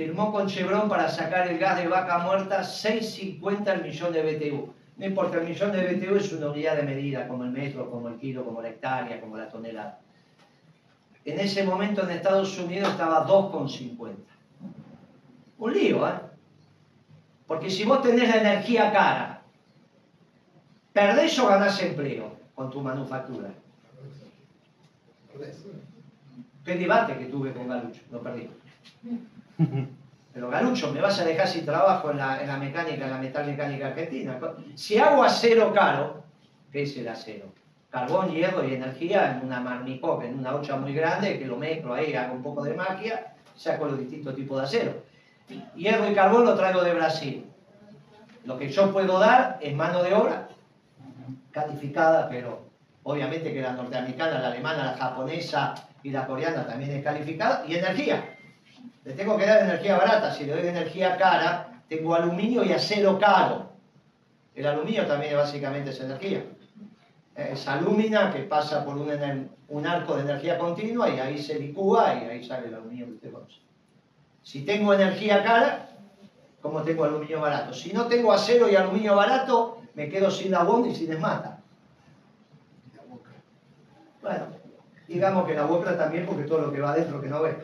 firmó 0.00 0.32
con 0.32 0.46
Chevron 0.46 0.88
para 0.88 1.10
sacar 1.10 1.46
el 1.48 1.58
gas 1.58 1.76
de 1.76 1.86
vaca 1.86 2.20
muerta 2.20 2.62
6,50 2.62 3.68
el 3.68 3.82
millón 3.82 4.12
de 4.14 4.22
BTU. 4.22 4.72
No 4.96 5.04
importa, 5.04 5.36
el 5.36 5.46
millón 5.46 5.72
de 5.72 5.92
BTU 5.92 6.16
es 6.16 6.32
una 6.32 6.48
unidad 6.48 6.76
de 6.76 6.84
medida, 6.84 7.28
como 7.28 7.44
el 7.44 7.50
metro, 7.50 7.90
como 7.90 8.08
el 8.08 8.16
kilo, 8.16 8.42
como 8.42 8.62
la 8.62 8.70
hectárea, 8.70 9.20
como 9.20 9.36
la 9.36 9.50
tonelada. 9.50 10.00
En 11.26 11.38
ese 11.38 11.64
momento 11.64 12.02
en 12.02 12.12
Estados 12.12 12.58
Unidos 12.58 12.88
estaba 12.88 13.26
2,50. 13.26 14.14
Un 15.58 15.74
lío, 15.74 16.08
¿eh? 16.08 16.14
Porque 17.46 17.68
si 17.68 17.84
vos 17.84 18.00
tenés 18.00 18.30
la 18.30 18.40
energía 18.40 18.90
cara, 18.90 19.42
perdés 20.94 21.38
o 21.38 21.46
ganás 21.46 21.82
empleo 21.82 22.36
con 22.54 22.70
tu 22.70 22.80
manufactura. 22.80 23.50
Qué 26.64 26.74
debate 26.76 27.18
que 27.18 27.26
tuve 27.26 27.52
con 27.52 27.68
Galucho, 27.68 28.00
lo 28.10 28.22
perdí. 28.22 28.48
Pero 30.32 30.48
Galucho, 30.48 30.92
me 30.92 31.00
vas 31.00 31.18
a 31.20 31.24
dejar 31.24 31.48
sin 31.48 31.64
trabajo 31.64 32.10
en 32.10 32.18
la, 32.18 32.40
en 32.40 32.48
la 32.48 32.56
mecánica, 32.56 33.04
en 33.04 33.10
la 33.10 33.18
metal 33.18 33.46
mecánica 33.46 33.88
argentina. 33.88 34.38
Si 34.74 34.96
hago 34.98 35.24
acero 35.24 35.72
caro, 35.72 36.22
¿qué 36.70 36.82
es 36.82 36.96
el 36.96 37.08
acero? 37.08 37.46
Carbón, 37.90 38.30
hierro 38.30 38.64
y 38.64 38.74
energía 38.74 39.32
en 39.32 39.46
una 39.46 39.58
marmicoque, 39.58 40.28
en 40.28 40.38
una 40.38 40.54
hocha 40.54 40.76
muy 40.76 40.94
grande, 40.94 41.38
que 41.38 41.46
lo 41.46 41.56
mezclo 41.56 41.94
ahí, 41.94 42.14
hago 42.14 42.34
un 42.34 42.42
poco 42.42 42.62
de 42.62 42.74
magia, 42.74 43.34
saco 43.56 43.86
los 43.86 43.98
distintos 43.98 44.36
tipos 44.36 44.58
de 44.58 44.64
acero. 44.64 45.02
Hierro 45.74 46.08
y 46.08 46.14
carbón 46.14 46.44
lo 46.44 46.54
traigo 46.54 46.84
de 46.84 46.94
Brasil. 46.94 47.44
Lo 48.44 48.56
que 48.56 48.68
yo 48.68 48.92
puedo 48.92 49.18
dar 49.18 49.58
es 49.60 49.74
mano 49.74 50.04
de 50.04 50.14
obra 50.14 50.48
calificada, 51.50 52.28
pero 52.28 52.62
obviamente 53.02 53.52
que 53.52 53.60
la 53.60 53.72
norteamericana, 53.72 54.38
la 54.38 54.48
alemana, 54.48 54.92
la 54.92 54.96
japonesa 54.96 55.74
y 56.04 56.10
la 56.10 56.24
coreana 56.28 56.64
también 56.64 56.92
es 56.92 57.02
calificada, 57.02 57.64
y 57.66 57.74
energía. 57.74 58.36
Le 59.04 59.14
tengo 59.14 59.36
que 59.36 59.46
dar 59.46 59.62
energía 59.62 59.96
barata, 59.96 60.32
si 60.32 60.44
le 60.44 60.52
doy 60.52 60.68
energía 60.68 61.16
cara, 61.16 61.82
tengo 61.88 62.14
aluminio 62.14 62.64
y 62.64 62.72
acero 62.72 63.18
caro. 63.18 63.70
El 64.54 64.66
aluminio 64.66 65.06
también 65.06 65.36
básicamente 65.36 65.90
es 65.90 66.00
energía. 66.00 66.44
Es 67.34 67.66
alúmina 67.66 68.30
que 68.30 68.40
pasa 68.40 68.84
por 68.84 68.96
un, 68.96 69.86
arco 69.86 70.16
de 70.16 70.22
energía 70.22 70.58
continua 70.58 71.08
y 71.08 71.18
ahí 71.18 71.38
se 71.42 71.58
licúa 71.58 72.14
y 72.14 72.26
ahí 72.26 72.44
sale 72.44 72.68
el 72.68 72.74
aluminio 72.74 73.06
que 73.06 73.12
usted 73.12 73.32
conoce. 73.32 73.60
Si 74.42 74.64
tengo 74.64 74.92
energía 74.92 75.42
cara, 75.42 75.88
como 76.60 76.82
tengo 76.82 77.04
aluminio 77.04 77.40
barato. 77.40 77.72
Si 77.72 77.92
no 77.92 78.06
tengo 78.06 78.32
acero 78.32 78.68
y 78.68 78.76
aluminio 78.76 79.16
barato, 79.16 79.80
me 79.94 80.08
quedo 80.08 80.30
sin 80.30 80.50
la 80.50 80.64
bomba 80.64 80.88
y 80.88 80.94
sin 80.94 81.12
esmata. 81.12 81.60
Bueno, 84.20 84.59
digamos 85.10 85.44
que 85.44 85.54
la 85.54 85.64
boca 85.64 85.98
también 85.98 86.24
porque 86.24 86.44
todo 86.44 86.60
lo 86.60 86.72
que 86.72 86.80
va 86.80 86.92
adentro 86.92 87.20
que 87.20 87.26
no 87.26 87.42
ve. 87.42 87.56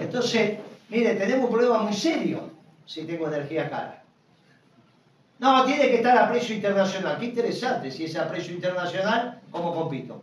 Entonces, 0.00 0.58
mire, 0.88 1.16
tenemos 1.16 1.46
un 1.46 1.50
problema 1.50 1.78
muy 1.78 1.92
serio 1.92 2.48
si 2.86 3.02
tengo 3.02 3.26
energía 3.26 3.68
cara. 3.68 4.04
No, 5.40 5.64
tiene 5.64 5.88
que 5.88 5.96
estar 5.96 6.16
a 6.16 6.30
precio 6.30 6.54
internacional. 6.54 7.18
Qué 7.18 7.24
interesante, 7.26 7.90
si 7.90 8.04
es 8.04 8.16
a 8.16 8.28
precio 8.28 8.54
internacional, 8.54 9.40
¿cómo 9.50 9.74
compito? 9.74 10.22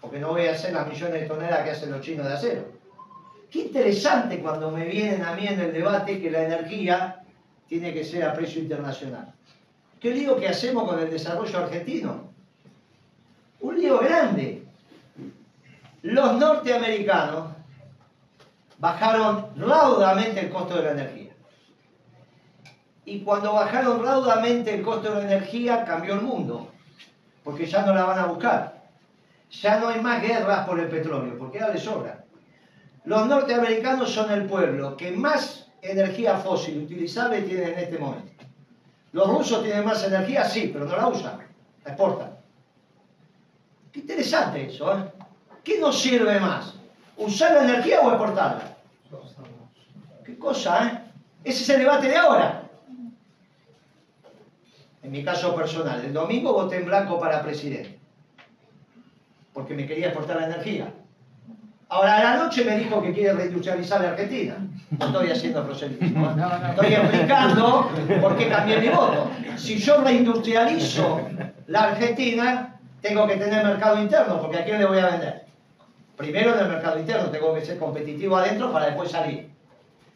Porque 0.00 0.18
no 0.18 0.30
voy 0.30 0.46
a 0.46 0.52
hacer 0.52 0.72
las 0.72 0.88
millones 0.88 1.20
de 1.20 1.26
toneladas 1.26 1.64
que 1.64 1.70
hacen 1.72 1.92
los 1.92 2.00
chinos 2.00 2.26
de 2.26 2.32
acero. 2.32 2.72
Qué 3.50 3.60
interesante 3.60 4.40
cuando 4.40 4.70
me 4.70 4.86
vienen 4.86 5.22
a 5.22 5.34
mí 5.34 5.46
en 5.46 5.60
el 5.60 5.72
debate 5.72 6.18
que 6.18 6.30
la 6.30 6.44
energía 6.44 7.22
tiene 7.68 7.92
que 7.92 8.04
ser 8.04 8.24
a 8.24 8.32
precio 8.32 8.62
internacional. 8.62 9.34
¿Qué 10.00 10.12
lío 10.12 10.36
que 10.36 10.48
hacemos 10.48 10.88
con 10.88 10.98
el 10.98 11.10
desarrollo 11.10 11.58
argentino? 11.58 12.30
Un 13.60 13.78
lío 13.78 13.98
grande. 13.98 14.65
Los 16.06 16.34
norteamericanos 16.34 17.48
bajaron 18.78 19.48
raudamente 19.56 20.38
el 20.38 20.50
costo 20.50 20.76
de 20.76 20.82
la 20.84 20.90
energía. 20.92 21.32
Y 23.04 23.22
cuando 23.22 23.54
bajaron 23.54 24.04
raudamente 24.04 24.72
el 24.72 24.82
costo 24.82 25.10
de 25.10 25.16
la 25.16 25.32
energía, 25.32 25.84
cambió 25.84 26.14
el 26.14 26.20
mundo. 26.20 26.70
Porque 27.42 27.66
ya 27.66 27.84
no 27.84 27.92
la 27.92 28.04
van 28.04 28.20
a 28.20 28.26
buscar. 28.26 28.84
Ya 29.50 29.80
no 29.80 29.88
hay 29.88 30.00
más 30.00 30.22
guerras 30.22 30.64
por 30.64 30.78
el 30.78 30.86
petróleo, 30.88 31.36
porque 31.36 31.58
ya 31.58 31.70
les 31.70 31.82
sobra. 31.82 32.24
Los 33.04 33.26
norteamericanos 33.26 34.08
son 34.12 34.30
el 34.30 34.46
pueblo 34.46 34.96
que 34.96 35.10
más 35.10 35.66
energía 35.82 36.36
fósil 36.36 36.84
utilizable 36.84 37.42
tiene 37.42 37.72
en 37.72 37.78
este 37.80 37.98
momento. 37.98 38.44
Los 39.10 39.28
rusos 39.28 39.60
tienen 39.64 39.84
más 39.84 40.04
energía, 40.04 40.44
sí, 40.44 40.70
pero 40.72 40.84
no 40.84 40.96
la 40.96 41.08
usan, 41.08 41.38
la 41.84 41.90
exportan. 41.90 42.36
Qué 43.90 44.00
interesante 44.00 44.66
eso, 44.66 44.96
¿eh? 44.96 45.15
¿Qué 45.66 45.80
nos 45.80 46.00
sirve 46.00 46.38
más? 46.38 46.74
¿Usar 47.16 47.54
la 47.54 47.64
energía 47.64 48.00
o 48.00 48.08
exportarla? 48.10 48.76
Qué 50.24 50.38
cosa, 50.38 50.86
¿eh? 50.86 50.98
Ese 51.42 51.64
es 51.64 51.68
el 51.70 51.80
debate 51.80 52.08
de 52.08 52.16
ahora. 52.16 52.62
En 55.02 55.10
mi 55.10 55.24
caso 55.24 55.56
personal, 55.56 56.04
el 56.04 56.12
domingo 56.12 56.52
voté 56.52 56.76
en 56.76 56.84
blanco 56.84 57.18
para 57.18 57.42
presidente, 57.42 57.98
porque 59.52 59.74
me 59.74 59.86
quería 59.88 60.08
exportar 60.08 60.36
la 60.36 60.46
energía. 60.46 60.92
Ahora, 61.88 62.16
a 62.16 62.22
la 62.22 62.44
noche 62.44 62.64
me 62.64 62.78
dijo 62.78 63.02
que 63.02 63.12
quiere 63.12 63.32
reindustrializar 63.32 64.00
la 64.00 64.10
Argentina. 64.10 64.56
No 64.96 65.06
estoy 65.06 65.30
haciendo 65.30 65.64
proselitismo. 65.64 66.30
¿eh? 66.30 66.34
Estoy 66.70 66.94
explicando 66.94 67.90
por 68.20 68.36
qué 68.36 68.48
cambié 68.48 68.80
mi 68.80 68.88
voto. 68.88 69.30
Si 69.56 69.78
yo 69.78 70.00
reindustrializo 70.00 71.22
la 71.66 71.84
Argentina, 71.84 72.78
tengo 73.00 73.26
que 73.26 73.36
tener 73.36 73.64
mercado 73.64 74.00
interno, 74.00 74.40
porque 74.40 74.58
¿a 74.58 74.64
quién 74.64 74.78
le 74.78 74.86
voy 74.86 74.98
a 74.98 75.06
vender? 75.06 75.45
Primero 76.16 76.54
en 76.54 76.60
el 76.60 76.68
mercado 76.68 76.98
interno, 76.98 77.30
tengo 77.30 77.54
que 77.54 77.64
ser 77.64 77.78
competitivo 77.78 78.36
adentro 78.36 78.72
para 78.72 78.86
después 78.86 79.10
salir. 79.10 79.50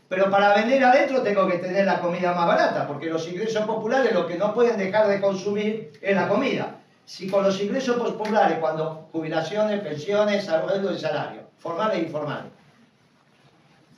Pero 0.08 0.30
para 0.30 0.54
vender 0.54 0.82
adentro 0.82 1.22
tengo 1.22 1.46
que 1.46 1.58
tener 1.58 1.84
la 1.84 2.00
comida 2.00 2.34
más 2.34 2.46
barata, 2.46 2.86
porque 2.86 3.06
los 3.06 3.28
ingresos 3.28 3.64
populares 3.64 4.12
lo 4.12 4.26
que 4.26 4.36
no 4.36 4.52
pueden 4.54 4.76
dejar 4.76 5.06
de 5.06 5.20
consumir 5.20 5.92
es 6.00 6.16
la 6.16 6.26
comida. 6.26 6.78
Si 7.04 7.28
con 7.28 7.44
los 7.44 7.60
ingresos 7.60 7.96
populares, 7.96 8.58
cuando 8.58 9.08
jubilaciones, 9.12 9.80
pensiones, 9.80 10.46
salario, 10.46 11.42
formales 11.58 11.98
e 11.98 12.02
informales. 12.02 12.52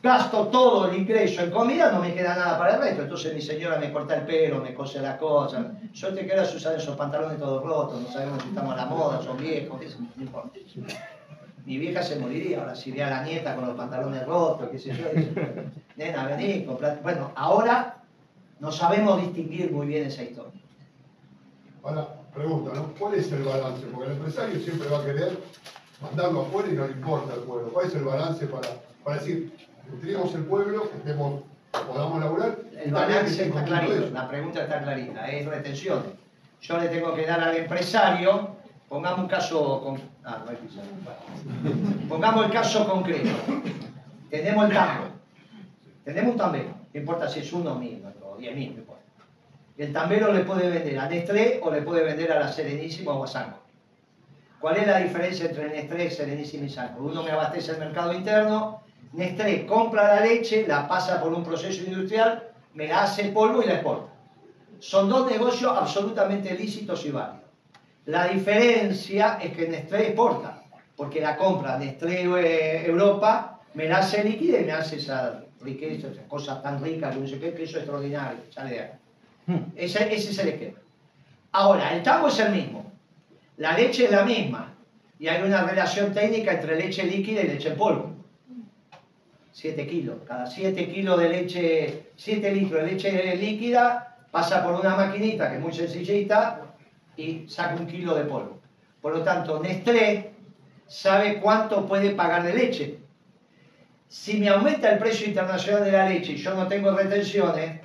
Gasto 0.03 0.49
todo 0.49 0.91
el 0.91 0.99
ingreso 0.99 1.43
en 1.43 1.51
comida, 1.53 1.93
no 1.93 2.01
me 2.01 2.13
queda 2.13 2.35
nada 2.35 2.59
para 2.59 2.75
el 2.75 2.83
resto. 2.83 3.03
Entonces 3.03 3.35
mi 3.35 3.41
señora 3.41 3.79
me 3.79 3.93
corta 3.93 4.17
el 4.17 4.27
pelo, 4.27 4.61
me 4.61 4.75
cose 4.75 5.01
las 5.01 5.17
cosas. 5.17 5.65
Yo 5.93 6.13
te 6.13 6.27
quiero 6.27 6.43
usar 6.43 6.77
esos 6.77 6.97
pantalones 6.97 7.39
todos 7.39 7.63
rotos, 7.63 8.01
no 8.01 8.09
sabemos 8.09 8.43
si 8.43 8.49
estamos 8.49 8.75
a 8.75 8.77
la 8.77 8.87
moda, 8.87 9.23
son 9.23 9.37
viejos, 9.39 9.79
no 10.17 10.23
importa. 10.23 10.59
Mi 11.65 11.79
vieja 11.79 12.03
se 12.03 12.19
moriría, 12.19 12.61
ahora 12.61 12.75
si 12.75 12.91
ve 12.91 13.05
a 13.05 13.11
la 13.11 13.23
nieta 13.23 13.55
con 13.55 13.67
los 13.67 13.77
pantalones 13.77 14.27
rotos, 14.27 14.69
qué 14.71 14.79
sé 14.79 14.95
yo, 14.97 15.09
dice, 15.15 15.71
nena, 15.97 16.27
vení, 16.27 16.65
comprate. 16.65 17.01
Bueno, 17.03 17.31
ahora 17.37 17.99
no 18.59 18.73
sabemos 18.73 19.21
distinguir 19.21 19.71
muy 19.71 19.87
bien 19.87 20.07
esa 20.07 20.25
historia. 20.25 20.61
Ahora, 21.85 22.09
pregunta, 22.35 22.73
¿no? 22.75 22.93
¿Cuál 22.99 23.15
es 23.15 23.31
el 23.31 23.43
balance? 23.43 23.87
Porque 23.87 24.11
el 24.11 24.17
empresario 24.17 24.61
siempre 24.61 24.89
va 24.89 24.99
a 24.99 25.05
querer 25.05 25.39
mandarlo 26.01 26.43
afuera 26.43 26.69
y 26.69 26.73
no 26.73 26.87
le 26.87 26.93
importa 26.93 27.35
el 27.35 27.41
pueblo. 27.41 27.69
¿Cuál 27.73 27.87
es 27.87 27.95
el 27.95 28.05
balance 28.05 28.47
para, 28.47 28.69
para 29.05 29.19
decir, 29.19 29.53
nutramos 29.91 30.35
el 30.35 30.45
pueblo, 30.45 30.91
que 30.91 30.97
estemos, 30.97 31.43
podamos 31.71 32.21
laburar? 32.21 32.59
El 32.77 32.91
balance 32.91 33.47
está 33.47 33.65
clarito, 33.65 34.11
la 34.11 34.29
pregunta 34.29 34.63
está 34.63 34.83
clarita, 34.83 35.29
es 35.29 35.47
retención. 35.47 36.03
Yo 36.61 36.79
le 36.79 36.89
tengo 36.89 37.15
que 37.15 37.27
dar 37.27 37.41
al 37.41 37.57
empresario, 37.57 38.57
pongamos 38.93 39.21
un 39.21 39.27
caso, 39.27 39.97
ah, 40.23 40.45
el 42.45 42.51
caso 42.51 42.87
concreto. 42.87 43.31
Tenemos 44.29 44.69
el 44.69 44.75
tambo, 44.75 45.05
tenemos 46.05 46.33
un 46.33 46.39
tambero, 46.39 46.75
no 46.93 47.01
importa 47.01 47.27
si 47.27 47.41
es 47.41 47.51
uno 47.55 47.75
mil 47.77 48.05
o 48.23 48.37
diez 48.37 48.55
mil, 48.55 48.75
no 48.75 48.81
importa. 48.81 49.03
El 49.79 49.95
tambero 49.95 50.31
le 50.31 50.41
puede 50.41 50.69
vender 50.69 50.99
a 50.99 51.09
Nestlé 51.09 51.61
o 51.63 51.71
le 51.71 51.81
puede 51.81 52.05
vender 52.05 52.33
a 52.33 52.41
la 52.41 52.53
Serenísima 52.53 53.13
o 53.13 53.25
a 53.25 53.27
Sanco. 53.27 53.61
¿Cuál 54.61 54.77
es 54.77 54.87
la 54.87 54.99
diferencia 54.99 55.47
entre 55.47 55.71
Nestlé, 55.71 56.11
Serenísima 56.11 56.67
y 56.67 56.69
Sanco? 56.69 57.03
Uno 57.03 57.23
me 57.23 57.31
abastece 57.31 57.73
el 57.73 57.79
mercado 57.79 58.13
interno, 58.13 58.83
Nestlé 59.15 59.65
compra 59.65 60.17
la 60.17 60.21
leche, 60.21 60.67
la 60.69 60.87
pasa 60.87 61.19
por 61.19 61.33
un 61.33 61.43
proceso 61.43 61.83
industrial, 61.83 62.43
me 62.75 62.89
la 62.89 63.05
hace 63.05 63.25
polvo 63.31 63.63
y 63.63 63.67
la 63.67 63.75
exporta. 63.77 64.13
Son 64.81 65.09
dos 65.09 65.31
negocios 65.31 65.73
absolutamente 65.75 66.55
lícitos 66.55 67.07
y 67.07 67.11
válidos. 67.11 67.42
La 68.07 68.27
diferencia 68.27 69.39
es 69.41 69.53
que 69.53 69.69
Nestlé 69.69 70.09
exporta, 70.09 70.65
porque 70.97 71.21
la 71.21 71.37
compra 71.37 71.79
Nestlé 71.79 72.25
eh, 72.25 72.87
Europa 72.87 73.61
me 73.75 73.87
la 73.87 73.99
hace 73.99 74.25
líquida 74.25 74.61
y 74.61 74.65
me 74.65 74.73
hace 74.73 74.97
esa 74.97 75.45
riqueza, 75.61 76.09
esa 76.09 76.23
cosa 76.27 76.61
tan 76.61 76.83
rica, 76.83 77.11
que 77.11 77.21
no 77.21 77.27
sé 77.27 77.39
qué, 77.39 77.55
que 77.55 77.63
eso 77.63 77.77
es 77.77 77.85
extraordinario, 77.85 78.41
sale 78.51 78.71
de 78.71 78.81
acá. 78.81 78.99
Ese, 79.77 80.15
ese 80.15 80.31
es 80.31 80.39
el 80.39 80.49
esquema. 80.49 80.79
Ahora, 81.53 81.95
el 81.95 82.03
tambo 82.03 82.29
es 82.29 82.39
el 82.41 82.53
mismo. 82.53 82.93
La 83.57 83.77
leche 83.77 84.07
es 84.07 84.11
la 84.11 84.25
misma. 84.25 84.75
Y 85.19 85.29
hay 85.29 85.43
una 85.43 85.63
relación 85.63 86.13
técnica 86.13 86.53
entre 86.53 86.77
leche 86.77 87.05
líquida 87.05 87.43
y 87.43 87.49
leche 87.49 87.69
en 87.69 87.77
polvo. 87.77 88.13
7 89.53 89.87
kilos. 89.87 90.17
Cada 90.27 90.47
7 90.47 90.89
kilos 90.91 91.21
de 91.21 91.29
leche, 91.29 92.03
7 92.17 92.51
litros 92.53 92.83
de 92.83 92.93
leche 92.93 93.37
líquida 93.37 94.17
pasa 94.31 94.65
por 94.65 94.81
una 94.81 94.97
maquinita 94.97 95.51
que 95.51 95.57
es 95.57 95.61
muy 95.61 95.73
sencillita 95.73 96.72
y 97.17 97.49
saca 97.49 97.77
un 97.77 97.87
kilo 97.87 98.15
de 98.15 98.25
polvo. 98.25 98.61
Por 99.01 99.17
lo 99.17 99.23
tanto, 99.23 99.61
Nestlé 99.61 100.33
sabe 100.87 101.41
cuánto 101.41 101.87
puede 101.87 102.11
pagar 102.11 102.45
de 102.45 102.55
leche. 102.55 102.99
Si 104.09 104.39
me 104.39 104.49
aumenta 104.49 104.93
el 104.93 104.99
precio 104.99 105.27
internacional 105.27 105.85
de 105.85 105.93
la 105.93 106.09
leche 106.09 106.33
y 106.33 106.37
yo 106.37 106.55
no 106.55 106.69
tengo 106.69 106.93
retenciones, 106.93 107.81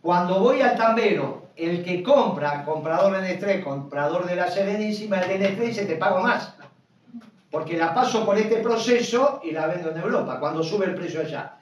cuando 0.00 0.40
voy 0.40 0.62
al 0.62 0.76
tambero, 0.76 1.48
el 1.56 1.84
que 1.84 2.02
compra, 2.02 2.64
comprador 2.64 3.14
de 3.16 3.22
Nestlé, 3.22 3.60
comprador 3.62 4.26
de 4.26 4.36
la 4.36 4.48
Serenísima, 4.48 5.18
el 5.18 5.28
de 5.28 5.38
Nestlé 5.38 5.66
dice, 5.66 5.84
te 5.84 5.96
pago 5.96 6.20
más. 6.20 6.54
Porque 7.50 7.76
la 7.76 7.92
paso 7.92 8.24
por 8.24 8.38
este 8.38 8.58
proceso 8.58 9.40
y 9.42 9.50
la 9.50 9.66
vendo 9.66 9.90
en 9.90 9.98
Europa, 9.98 10.38
cuando 10.38 10.62
sube 10.62 10.86
el 10.86 10.94
precio 10.94 11.20
allá. 11.20 11.56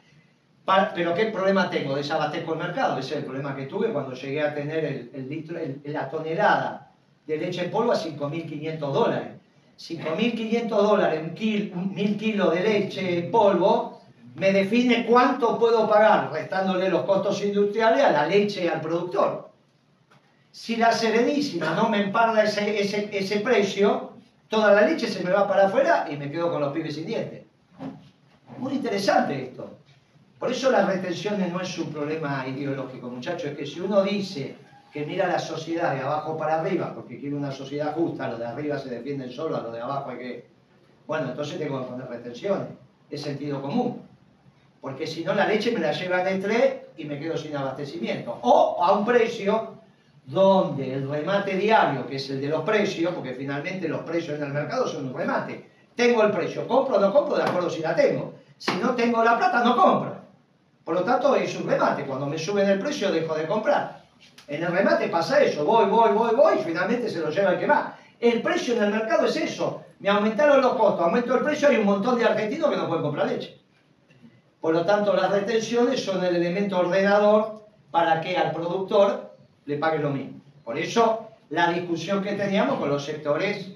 pero 0.94 1.14
¿qué 1.14 1.26
problema 1.26 1.70
tengo? 1.70 1.97
Desabastezco 1.97 2.53
el 2.53 2.59
mercado. 2.59 2.99
Ese 2.99 3.14
es 3.14 3.18
el 3.20 3.24
problema 3.24 3.57
que 3.57 3.66
tuve 3.66 3.92
cuando 3.92 4.12
llegué 4.14 4.42
a 4.42 4.55
tener 4.55 5.11
el, 5.12 5.28
litro, 5.28 5.59
la 5.84 6.11
tonelada 6.11 6.86
de 7.27 7.37
leche 7.37 7.64
en 7.64 7.70
polvo 7.70 7.93
a 7.93 7.97
5.500 7.97 8.79
dólares. 8.79 9.33
5.500 9.79 10.68
dólares, 10.68 11.20
un, 11.74 11.95
mil 11.95 12.16
kilos 12.16 12.55
de 12.55 12.61
leche 12.61 13.18
en 13.18 13.31
polvo, 13.31 14.01
me 14.37 14.53
define 14.53 15.05
cuánto 15.07 15.59
puedo 15.59 15.89
pagar, 15.89 16.33
restándole 16.33 16.89
los 16.89 17.03
costos 17.03 17.43
industriales 17.43 18.03
a 18.03 18.11
la 18.11 18.27
leche 18.27 18.64
y 18.64 18.68
al 18.68 18.81
productor. 18.81 19.51
Si 20.51 20.77
la 20.77 20.93
Serenísima 20.93 21.74
no 21.74 21.91
me 21.91 22.05
emparda 22.05 22.45
ese, 22.45 22.81
ese, 22.81 23.11
ese 23.12 23.41
precio, 23.41 24.12
toda 24.49 24.72
la 24.72 24.87
leche 24.87 25.09
se 25.09 25.22
me 25.22 25.31
va 25.31 25.47
para 25.47 25.66
afuera 25.66 26.07
y 26.11 26.16
me 26.16 26.31
quedo 26.31 26.51
con 26.51 26.62
los 26.62 26.72
pibes 26.72 26.95
sin 26.95 27.07
dientes. 27.07 27.45
Muy 28.59 28.74
interesante 28.74 29.43
esto. 29.43 29.77
Por 30.39 30.53
eso 30.53 30.70
las 30.70 30.87
retenciones 30.87 31.53
no 31.53 31.61
es 31.61 31.79
un 31.79 31.91
problema 31.91 32.47
ideológico, 32.47 33.09
muchachos, 33.09 33.51
es 33.51 33.59
que 33.59 33.66
si 33.66 33.81
uno 33.81 34.03
dice 34.03 34.57
que 34.97 35.05
mira 35.05 35.26
la 35.28 35.38
sociedad 35.38 35.94
de 35.94 36.01
abajo 36.01 36.38
para 36.38 36.59
arriba, 36.59 36.94
porque 36.94 37.20
quiere 37.20 37.36
una 37.36 37.53
sociedad 37.53 37.92
justa, 37.92 38.30
los 38.30 38.38
de 38.38 38.47
arriba 38.47 38.78
se 38.78 38.88
defienden 38.88 39.30
solo, 39.30 39.55
a 39.55 39.61
los 39.61 39.70
de 39.74 39.80
abajo 39.82 40.09
hay 40.09 40.16
que... 40.16 40.47
Bueno, 41.07 41.28
entonces 41.28 41.59
tengo 41.59 41.80
que 41.80 41.90
poner 41.90 42.09
retenciones, 42.09 42.68
es 43.11 43.20
sentido 43.20 43.61
común. 43.61 44.01
Porque 44.80 45.07
si 45.07 45.22
no 45.22 45.34
la 45.34 45.47
leche 45.47 45.70
me 45.70 45.80
la 45.80 45.92
llevan 45.92 46.26
en 46.26 46.40
tres 46.40 46.76
y 46.97 47.05
me 47.05 47.20
quedo 47.20 47.36
sin 47.36 47.55
abastecimiento. 47.55 48.38
O 48.40 48.82
a 48.82 48.92
un 48.92 49.05
precio 49.05 49.74
donde 50.24 50.94
el 50.94 51.07
remate 51.11 51.59
diario, 51.59 52.07
que 52.07 52.16
es 52.16 52.30
el 52.30 52.40
de 52.40 52.49
los 52.49 52.62
precios, 52.62 53.12
porque 53.12 53.34
finalmente 53.34 53.88
los 53.88 54.01
precios 54.01 54.38
en 54.38 54.47
el 54.47 54.53
mercado 54.55 54.88
son 54.88 55.09
un 55.09 55.14
remate. 55.14 55.62
Tengo 55.94 56.22
el 56.22 56.30
precio, 56.30 56.66
compro 56.66 56.97
o 56.97 57.01
no 57.01 57.12
compro, 57.12 57.36
de 57.36 57.42
acuerdo 57.42 57.68
si 57.68 57.82
la 57.82 57.94
tengo. 57.94 58.32
Si 58.57 58.74
no 58.76 58.94
tengo 58.94 59.22
la 59.22 59.36
plata, 59.36 59.62
no 59.62 59.76
compro. 59.76 60.16
Por 60.86 60.94
lo 60.94 61.05
tanto, 61.05 61.36
es 61.36 61.55
un 61.55 61.68
remate. 61.68 62.07
Cuando 62.07 62.24
me 62.24 62.38
suben 62.38 62.66
el 62.70 62.78
precio, 62.78 63.12
dejo 63.12 63.34
de 63.34 63.47
comprar. 63.47 64.05
En 64.49 64.62
el 64.62 64.73
remate 64.73 65.09
pasa 65.09 65.43
eso. 65.43 65.64
Voy, 65.64 65.87
voy, 65.87 66.12
voy, 66.12 66.35
voy 66.35 66.59
finalmente 66.64 67.09
se 67.09 67.21
lo 67.21 67.31
lleva 67.31 67.53
el 67.53 67.59
que 67.59 67.67
va. 67.67 67.99
El 68.21 68.43
precio 68.43 68.75
en 68.75 68.85
el 68.85 68.91
mercado 68.91 69.27
es 69.27 69.37
eso. 69.37 69.83
Me 69.99 70.09
aumentaron 70.09 70.61
los 70.61 70.75
costos, 70.75 71.05
aumento 71.05 71.35
el 71.35 71.43
precio, 71.43 71.69
hay 71.69 71.77
un 71.77 71.87
montón 71.87 72.19
de 72.19 72.25
argentinos 72.25 72.71
que 72.71 72.77
no 72.77 72.87
pueden 72.87 73.03
comprar 73.03 73.27
leche. 73.27 73.59
Por 74.61 74.75
lo 74.75 74.85
tanto, 74.85 75.14
las 75.14 75.31
retenciones 75.31 76.05
son 76.05 76.25
el 76.25 76.37
elemento 76.37 76.79
ordenador 76.79 77.67
para 77.91 78.21
que 78.21 78.37
al 78.37 78.53
productor 78.53 79.37
le 79.64 79.77
pague 79.77 79.99
lo 79.99 80.11
mismo. 80.11 80.41
Por 80.64 80.79
eso, 80.79 81.29
la 81.51 81.71
discusión 81.73 82.23
que 82.23 82.33
teníamos 82.33 82.79
con 82.79 82.89
los 82.89 83.05
sectores 83.05 83.71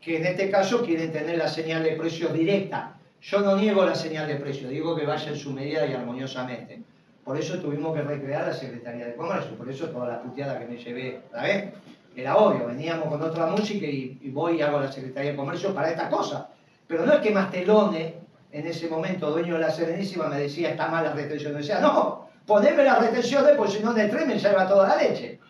que 0.00 0.18
en 0.18 0.26
este 0.26 0.50
caso 0.50 0.82
quieren 0.84 1.10
tener 1.12 1.38
la 1.38 1.48
señal 1.48 1.82
de 1.82 1.92
precio 1.92 2.28
directa. 2.28 2.94
Yo 3.22 3.40
no 3.40 3.56
niego 3.56 3.84
la 3.84 3.94
señal 3.94 4.28
de 4.28 4.36
precio, 4.36 4.68
digo 4.68 4.94
que 4.94 5.06
vaya 5.06 5.30
en 5.30 5.36
su 5.36 5.50
medida 5.50 5.86
y 5.86 5.94
armoniosamente. 5.94 6.82
Por 7.24 7.38
eso 7.38 7.58
tuvimos 7.58 7.94
que 7.94 8.02
recrear 8.02 8.46
la 8.46 8.52
Secretaría 8.52 9.06
de 9.06 9.14
Comercio, 9.14 9.56
por 9.56 9.70
eso 9.70 9.88
toda 9.88 10.08
la 10.08 10.22
puteada 10.22 10.58
que 10.58 10.66
me 10.66 10.76
llevé, 10.76 11.22
¿sabes? 11.32 11.72
Era 12.14 12.36
obvio, 12.36 12.66
veníamos 12.66 13.08
con 13.08 13.22
otra 13.22 13.46
música 13.46 13.86
y, 13.86 14.30
voy 14.30 14.58
y 14.58 14.62
hago 14.62 14.78
la 14.78 14.92
Secretaría 14.92 15.30
de 15.30 15.36
Comercio 15.36 15.74
para 15.74 15.90
esta 15.90 16.10
cosa. 16.10 16.50
Pero 16.86 17.06
no 17.06 17.14
es 17.14 17.20
que 17.20 17.30
Mastelone, 17.30 18.14
en 18.52 18.66
ese 18.66 18.88
momento 18.88 19.30
dueño 19.30 19.54
de 19.54 19.60
la 19.60 19.70
Serenísima, 19.70 20.28
me 20.28 20.38
decía, 20.38 20.70
está 20.70 20.88
mal 20.88 21.04
la 21.04 21.12
retención. 21.12 21.54
Decía, 21.54 21.80
no, 21.80 22.28
poneme 22.46 22.84
las 22.84 23.00
retenciones, 23.00 23.56
porque 23.56 23.72
si 23.72 23.82
no 23.82 23.94
de 23.94 24.06
tres 24.08 24.26
me 24.26 24.38
lleva 24.38 24.68
toda 24.68 24.88
la 24.88 24.96
leche. 24.96 25.40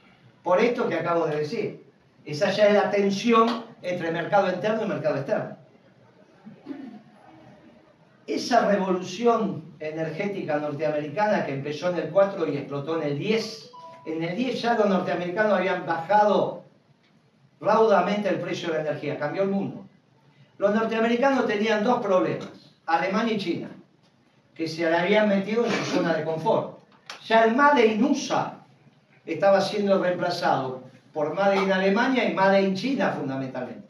Por 0.42 0.60
esto 0.60 0.88
que 0.88 0.94
acabo 0.94 1.26
de 1.26 1.36
decir. 1.36 1.84
Esa 2.24 2.50
ya 2.50 2.68
es 2.68 2.74
la 2.74 2.90
tensión 2.90 3.64
entre 3.82 4.10
mercado 4.10 4.50
interno 4.50 4.84
y 4.84 4.88
mercado 4.88 5.16
externo. 5.16 5.56
Esa 8.26 8.66
revolución 8.68 9.63
energética 9.80 10.58
norteamericana 10.58 11.44
que 11.44 11.54
empezó 11.54 11.90
en 11.90 11.98
el 11.98 12.10
4 12.10 12.52
y 12.52 12.56
explotó 12.56 13.00
en 13.00 13.08
el 13.08 13.18
10, 13.18 13.70
en 14.06 14.22
el 14.22 14.36
10 14.36 14.62
ya 14.62 14.74
los 14.74 14.88
norteamericanos 14.88 15.52
habían 15.52 15.86
bajado 15.86 16.64
raudamente 17.60 18.28
el 18.28 18.40
precio 18.40 18.68
de 18.68 18.74
la 18.74 18.90
energía, 18.90 19.18
cambió 19.18 19.42
el 19.42 19.50
mundo. 19.50 19.84
Los 20.58 20.74
norteamericanos 20.74 21.46
tenían 21.46 21.82
dos 21.82 22.00
problemas, 22.00 22.50
Alemania 22.86 23.34
y 23.34 23.38
China, 23.38 23.68
que 24.54 24.68
se 24.68 24.86
habían 24.92 25.28
metido 25.28 25.64
en 25.64 25.72
su 25.72 25.96
zona 25.96 26.14
de 26.14 26.24
confort. 26.24 26.78
Ya 27.26 27.44
el 27.44 27.56
Made 27.56 27.86
in 27.86 28.04
USA 28.04 28.58
estaba 29.26 29.60
siendo 29.60 30.02
reemplazado 30.02 30.82
por 31.12 31.34
Made 31.34 31.56
in 31.56 31.72
Alemania 31.72 32.28
y 32.28 32.34
Made 32.34 32.62
in 32.62 32.74
China 32.74 33.12
fundamentalmente. 33.16 33.84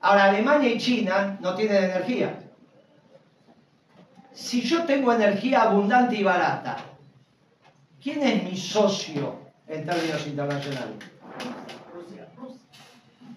Ahora, 0.00 0.24
Alemania 0.24 0.68
y 0.68 0.78
China 0.78 1.38
no 1.40 1.54
tienen 1.54 1.84
energía. 1.84 2.43
Si 4.34 4.62
yo 4.62 4.84
tengo 4.84 5.12
energía 5.12 5.62
abundante 5.62 6.16
y 6.16 6.24
barata, 6.24 6.76
¿quién 8.02 8.20
es 8.22 8.42
mi 8.42 8.56
socio 8.56 9.36
en 9.68 9.86
términos 9.86 10.26
internacionales? 10.26 10.96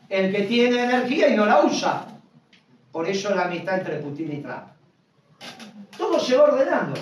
El 0.10 0.36
que 0.36 0.44
tiene 0.44 0.86
energía 0.86 1.30
y 1.30 1.36
no 1.36 1.46
la 1.46 1.64
usa. 1.64 2.08
Por 2.92 3.08
eso 3.08 3.36
la 3.36 3.44
amistad 3.44 3.78
entre 3.78 3.98
Putin 3.98 4.34
y 4.34 4.42
Trump. 4.42 4.64
Todo 5.96 6.20
se 6.20 6.36
va 6.36 6.46
ordenando. 6.46 7.00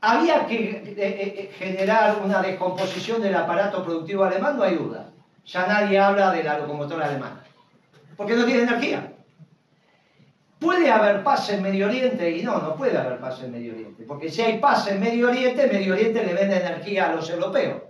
Había 0.00 0.46
que 0.46 0.56
eh, 0.56 0.94
eh, 0.96 1.50
generar 1.58 2.20
una 2.24 2.40
descomposición 2.40 3.20
del 3.20 3.34
aparato 3.34 3.84
productivo 3.84 4.24
alemán, 4.24 4.56
no 4.56 4.62
hay 4.62 4.76
duda. 4.76 5.10
Ya 5.44 5.66
nadie 5.66 5.98
habla 5.98 6.30
de 6.30 6.44
la 6.44 6.58
locomotora 6.58 7.06
alemana. 7.06 7.42
Porque 8.16 8.36
no 8.36 8.44
tiene 8.44 8.62
energía. 8.62 9.09
¿Puede 10.60 10.90
haber 10.90 11.24
paz 11.24 11.48
en 11.50 11.62
Medio 11.62 11.86
Oriente? 11.86 12.30
Y 12.36 12.42
no, 12.42 12.60
no 12.60 12.76
puede 12.76 12.96
haber 12.96 13.18
paz 13.18 13.42
en 13.42 13.50
Medio 13.50 13.72
Oriente. 13.72 14.04
Porque 14.04 14.30
si 14.30 14.42
hay 14.42 14.58
paz 14.58 14.86
en 14.88 15.00
Medio 15.00 15.28
Oriente, 15.28 15.66
Medio 15.66 15.94
Oriente 15.94 16.24
le 16.24 16.34
vende 16.34 16.58
energía 16.58 17.10
a 17.10 17.14
los 17.14 17.30
europeos. 17.30 17.82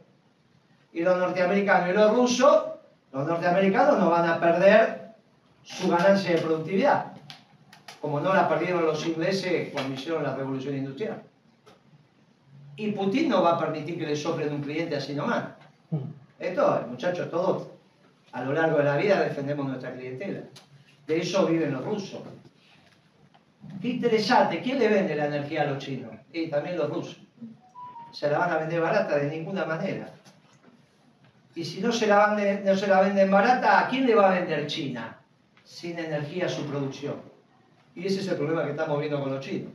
Y 0.92 1.02
los 1.02 1.18
norteamericanos 1.18 1.90
y 1.90 1.92
los 1.92 2.14
rusos, 2.14 2.64
los 3.12 3.26
norteamericanos 3.26 3.98
no 3.98 4.08
van 4.10 4.28
a 4.28 4.38
perder 4.38 5.10
su 5.64 5.90
ganancia 5.90 6.36
de 6.36 6.40
productividad. 6.40 7.06
Como 8.00 8.20
no 8.20 8.32
la 8.32 8.48
perdieron 8.48 8.86
los 8.86 9.04
ingleses 9.04 9.70
cuando 9.72 9.94
hicieron 9.94 10.22
la 10.22 10.36
revolución 10.36 10.76
industrial. 10.76 11.22
Y 12.76 12.92
Putin 12.92 13.28
no 13.28 13.42
va 13.42 13.56
a 13.56 13.58
permitir 13.58 13.98
que 13.98 14.06
le 14.06 14.16
soplen 14.16 14.54
un 14.54 14.62
cliente 14.62 14.96
así 14.96 15.14
nomás. 15.14 15.44
Esto, 16.38 16.86
muchachos, 16.88 17.30
todos 17.30 17.66
a 18.32 18.44
lo 18.44 18.52
largo 18.52 18.78
de 18.78 18.84
la 18.84 18.96
vida 18.96 19.20
defendemos 19.22 19.66
nuestra 19.66 19.92
clientela. 19.92 20.42
De 21.06 21.20
eso 21.20 21.46
viven 21.46 21.72
los 21.72 21.84
rusos. 21.84 22.20
Qué 23.80 23.88
interesante, 23.88 24.60
¿quién 24.62 24.78
le 24.78 24.88
vende 24.88 25.16
la 25.16 25.26
energía 25.26 25.62
a 25.62 25.66
los 25.66 25.78
chinos? 25.78 26.12
Y 26.32 26.48
también 26.48 26.76
los 26.76 26.90
rusos. 26.90 27.20
¿Se 28.12 28.28
la 28.28 28.38
van 28.38 28.50
a 28.50 28.58
vender 28.58 28.80
barata? 28.80 29.16
De 29.16 29.30
ninguna 29.30 29.64
manera. 29.64 30.12
Y 31.54 31.64
si 31.64 31.80
no 31.80 31.92
se 31.92 32.06
la, 32.06 32.34
vende, 32.34 32.62
no 32.64 32.76
se 32.76 32.86
la 32.86 33.00
venden 33.00 33.30
barata, 33.30 33.80
¿a 33.80 33.88
quién 33.88 34.06
le 34.06 34.14
va 34.14 34.30
a 34.30 34.38
vender 34.38 34.66
China? 34.66 35.18
Sin 35.64 35.98
energía 35.98 36.48
su 36.48 36.64
producción. 36.66 37.16
Y 37.94 38.06
ese 38.06 38.20
es 38.20 38.28
el 38.28 38.36
problema 38.36 38.64
que 38.64 38.70
estamos 38.70 38.98
viendo 38.98 39.20
con 39.20 39.32
los 39.34 39.44
chinos. 39.44 39.72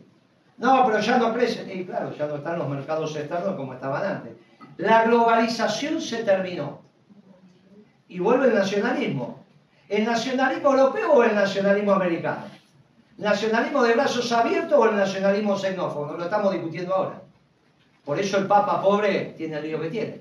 No, 0.57 0.85
pero 0.85 0.99
ya 0.99 1.17
no 1.17 1.33
crecen. 1.33 1.69
Y 1.69 1.85
claro, 1.85 2.15
ya 2.15 2.27
no 2.27 2.35
están 2.35 2.59
los 2.59 2.69
mercados 2.69 3.15
externos 3.15 3.55
como 3.55 3.73
estaban 3.73 4.05
antes. 4.05 4.33
La 4.77 5.03
globalización 5.03 6.01
se 6.01 6.23
terminó. 6.23 6.81
Y 8.07 8.19
vuelve 8.19 8.47
el 8.47 8.55
nacionalismo. 8.55 9.43
¿El 9.89 10.05
nacionalismo 10.05 10.71
europeo 10.71 11.13
o 11.13 11.23
el 11.23 11.35
nacionalismo 11.35 11.93
americano? 11.93 12.55
¿Nacionalismo 13.18 13.82
de 13.84 13.93
brazos 13.93 14.32
abiertos 14.32 14.78
o 14.78 14.89
el 14.89 14.97
nacionalismo 14.97 15.57
xenófobo? 15.57 16.18
Lo 16.18 16.26
estamos 16.26 16.51
discutiendo 16.51 16.93
ahora. 16.93 17.22
Por 18.03 18.20
eso 18.20 18.38
el 18.38 18.45
Papa 18.45 18.82
pobre 18.82 19.34
tiene 19.38 19.57
el 19.57 19.63
lío 19.63 19.82
que 19.82 19.89
tiene. 19.89 20.20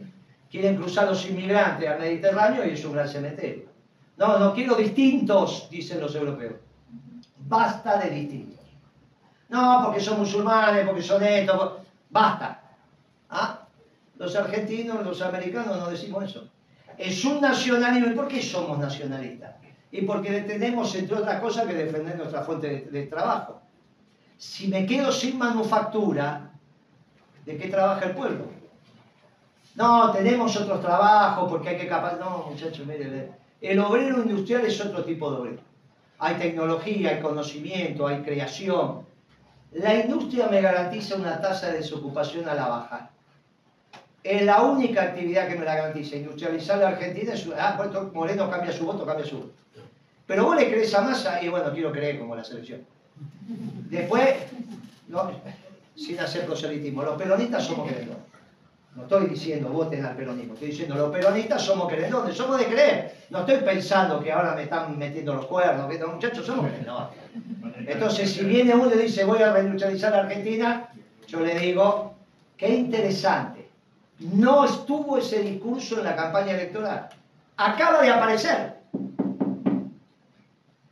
Quieren 0.51 0.77
cruzar 0.77 1.09
los 1.09 1.27
inmigrantes 1.27 1.89
al 1.89 1.99
Mediterráneo 1.99 2.65
y 2.65 2.71
es 2.71 2.85
un 2.85 2.93
gran 2.93 3.09
cementerio. 3.09 3.65
No, 4.17 4.39
no 4.39 4.55
quiero 4.55 4.77
distintos, 4.77 5.69
dicen 5.71 6.01
los 6.01 6.15
europeos. 6.15 6.55
Basta 7.39 7.99
de 7.99 8.11
distintos. 8.11 8.65
No, 9.49 9.83
porque 9.85 10.01
son 10.01 10.21
musulmanes, 10.21 10.87
porque 10.87 11.03
son 11.03 11.23
estos. 11.25 11.73
Basta. 12.11 12.63
¿Ah? 13.29 13.67
Los 14.17 14.37
argentinos, 14.37 15.05
los 15.05 15.21
americanos 15.21 15.79
no 15.79 15.91
decimos 15.91 16.25
eso. 16.25 16.49
Es 16.97 17.25
un 17.25 17.41
nacionalismo. 17.41 18.13
¿Y 18.13 18.15
por 18.15 18.29
qué 18.29 18.41
somos 18.41 18.79
nacionalistas? 18.79 19.57
Y 19.95 20.03
porque 20.03 20.41
tenemos, 20.41 20.93
entre 20.97 21.19
otras 21.19 21.41
cosas, 21.41 21.69
que 21.69 21.75
defender 21.75 22.17
nuestra 22.17 22.43
fuente 22.43 22.89
de, 22.91 23.07
trabajo. 23.07 23.61
Si 24.37 24.67
me 24.67 24.85
quedo 24.87 25.13
sin 25.13 25.39
manufactura, 25.39 26.51
¿de 27.47 27.57
qué 27.57 27.69
trabaja 27.69 28.07
el 28.07 28.17
pueblo? 28.17 28.47
No, 29.77 30.11
tenemos 30.11 30.57
otros 30.57 30.81
trabajos 30.81 31.49
porque 31.49 31.69
hay 31.69 31.77
que 31.77 31.87
capaz. 31.87 32.19
No, 32.19 32.47
muchachos, 32.51 32.85
mire, 32.85 33.31
el 33.61 33.79
obrero 33.79 34.21
industrial 34.25 34.65
es 34.67 34.85
otro 34.85 35.05
tipo 35.05 35.31
de 35.31 35.37
obrero. 35.37 35.63
Hay 36.19 36.35
tecnología, 36.39 37.11
hay 37.11 37.21
conocimiento, 37.21 38.09
hay 38.09 38.23
creación. 38.23 39.07
La 39.71 39.95
industria 39.95 40.49
me 40.49 40.61
garantiza 40.61 41.15
una 41.15 41.41
tasa 41.41 41.69
de 41.69 41.79
desocupación 41.79 42.49
a 42.49 42.55
la 42.55 42.67
baja. 42.67 43.11
Es 44.25 44.43
la 44.43 44.61
única 44.63 45.03
actividad 45.03 45.47
que 45.47 45.55
me 45.55 45.65
la 45.65 45.77
garantiza. 45.77 46.17
Industrializar 46.17 46.79
la 46.79 46.89
Argentina 46.89 47.33
es. 47.33 47.49
Ah, 47.57 47.75
pues 47.77 47.91
Moreno 48.13 48.51
cambia 48.51 48.73
su 48.73 48.87
voto, 48.87 49.07
cambia 49.07 49.25
su 49.25 49.37
voto. 49.37 49.53
Pero 50.27 50.45
vos 50.45 50.57
le 50.57 50.69
crees 50.69 50.95
a 50.95 51.03
Massa 51.03 51.43
y 51.43 51.49
bueno, 51.49 51.73
quiero 51.73 51.93
creer 51.93 52.19
como 52.19 52.35
la 52.35 52.45
selección. 52.45 52.83
Después, 53.91 54.35
sin 55.95 56.19
hacer 56.19 56.47
proselitismo, 56.47 57.03
los 57.03 57.17
peronistas 57.17 57.65
somos 57.65 57.89
querendores. 57.89 58.23
No 58.95 59.03
estoy 59.03 59.27
diciendo 59.27 59.71
voten 59.71 60.05
al 60.05 60.15
peronismo, 60.15 60.55
estoy 60.55 60.69
diciendo 60.69 60.95
los 60.95 61.11
peronistas 61.11 61.61
somos 61.63 61.89
querendores, 61.89 62.37
somos 62.37 62.59
de 62.59 62.67
creer. 62.67 63.17
No 63.31 63.41
estoy 63.41 63.57
pensando 63.57 64.21
que 64.21 64.31
ahora 64.31 64.55
me 64.55 64.63
están 64.63 64.97
metiendo 64.97 65.35
los 65.35 65.47
cuernos, 65.47 65.91
que 65.91 65.99
los 65.99 66.15
muchachos 66.15 66.47
somos 66.47 66.71
querendores. 66.71 67.09
Entonces, 67.87 68.33
si 68.33 68.45
viene 68.45 68.75
uno 68.75 68.95
y 68.95 68.99
dice 68.99 69.25
voy 69.25 69.43
a 69.43 69.53
reindustrializar 69.53 70.13
la 70.13 70.21
Argentina, 70.21 70.89
yo 71.27 71.41
le 71.41 71.59
digo, 71.59 72.15
qué 72.57 72.69
interesante. 72.69 73.69
No 74.21 74.65
estuvo 74.65 75.19
ese 75.19 75.41
discurso 75.41 75.99
en 75.99 76.05
la 76.05 76.15
campaña 76.15 76.53
electoral. 76.53 77.09
Acaba 77.57 78.01
de 78.01 78.11
aparecer. 78.11 78.75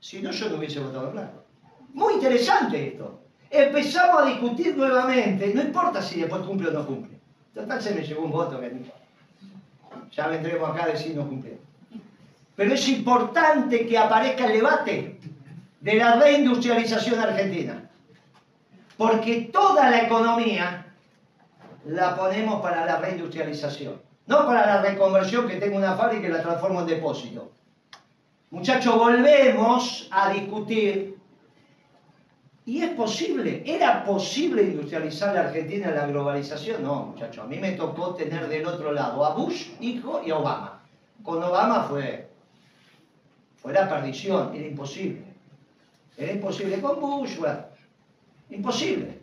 Si 0.03 0.21
no, 0.21 0.33
yo 0.33 0.49
no 0.49 0.57
hubiese 0.57 0.81
votado 0.81 1.13
claro. 1.13 1.45
Muy 1.95 2.15
interesante 2.15 2.89
esto. 2.89 3.21
Empezamos 3.49 4.23
a 4.23 4.27
discutir 4.27 4.77
nuevamente, 4.77 5.55
no 5.55 5.63
importa 5.63 6.03
si 6.03 6.21
después 6.21 6.43
cumple 6.43 6.71
o 6.71 6.73
no 6.73 6.85
cumple. 6.85 7.21
Total 7.55 7.81
se 7.81 7.95
me 7.95 8.03
llegó 8.03 8.25
un 8.25 8.33
voto 8.33 8.59
que 8.61 8.83
ya 10.11 10.27
vendremos 10.27 10.69
acá 10.69 10.85
a 10.85 10.89
decir 10.89 11.15
no 11.15 11.29
cumple. 11.29 11.57
Pero 12.57 12.75
es 12.75 12.89
importante 12.89 13.87
que 13.87 13.97
aparezca 13.97 14.47
el 14.47 14.55
debate 14.55 15.21
de 15.81 15.95
la 15.95 16.17
reindustrialización 16.17 17.21
argentina. 17.21 17.89
Porque 18.97 19.51
toda 19.53 19.89
la 19.89 20.03
economía 20.03 20.93
la 21.87 22.17
ponemos 22.17 22.61
para 22.61 22.85
la 22.85 22.97
reindustrialización. 22.97 24.03
No 24.27 24.47
para 24.47 24.67
la 24.67 24.83
reconversión 24.83 25.47
que 25.47 25.57
tengo 25.57 25.77
una 25.77 25.95
fábrica 25.95 26.27
y 26.27 26.31
la 26.33 26.43
transformo 26.43 26.81
en 26.81 26.87
depósito. 26.89 27.53
Muchachos, 28.53 28.99
volvemos 28.99 30.09
a 30.11 30.31
discutir. 30.31 31.17
¿Y 32.67 32.83
es 32.83 32.91
posible? 32.91 33.63
¿Era 33.65 34.05
posible 34.05 34.63
industrializar 34.63 35.35
la 35.35 35.41
Argentina 35.41 35.89
en 35.89 35.95
la 35.95 36.07
globalización? 36.07 36.83
No, 36.83 37.07
muchachos. 37.07 37.47
A 37.47 37.49
mí 37.49 37.57
me 37.57 37.73
tocó 37.73 38.15
tener 38.15 38.47
del 38.49 38.67
otro 38.67 38.93
lado 38.93 39.25
a 39.25 39.33
Bush, 39.35 39.69
hijo, 39.81 40.21
y 40.23 40.31
a 40.33 40.37
Obama. 40.37 40.83
Con 41.23 41.43
Obama 41.43 41.85
fue, 41.85 42.29
fue 43.57 43.73
la 43.73 43.89
perdición, 43.89 44.55
era 44.55 44.67
imposible. 44.67 45.25
Era 46.19 46.33
imposible 46.33 46.79
con 46.83 47.01
Bush, 47.01 47.39
bueno, 47.39 47.65
imposible. 48.51 49.19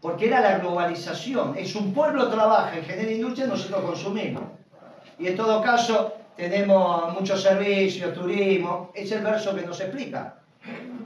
Porque 0.00 0.28
era 0.28 0.40
la 0.40 0.58
globalización. 0.60 1.58
Es 1.58 1.74
un 1.74 1.92
pueblo 1.92 2.28
trabaja 2.28 2.78
y 2.78 2.84
genera 2.84 3.10
industria, 3.10 3.48
nosotros 3.48 3.84
consumimos. 3.84 4.44
Y 5.18 5.26
en 5.26 5.36
todo 5.36 5.60
caso, 5.60 6.19
tenemos 6.36 7.12
muchos 7.12 7.42
servicios, 7.42 8.14
turismo. 8.14 8.90
Es 8.94 9.10
el 9.12 9.22
verso 9.22 9.54
que 9.54 9.62
nos 9.62 9.80
explica. 9.80 10.36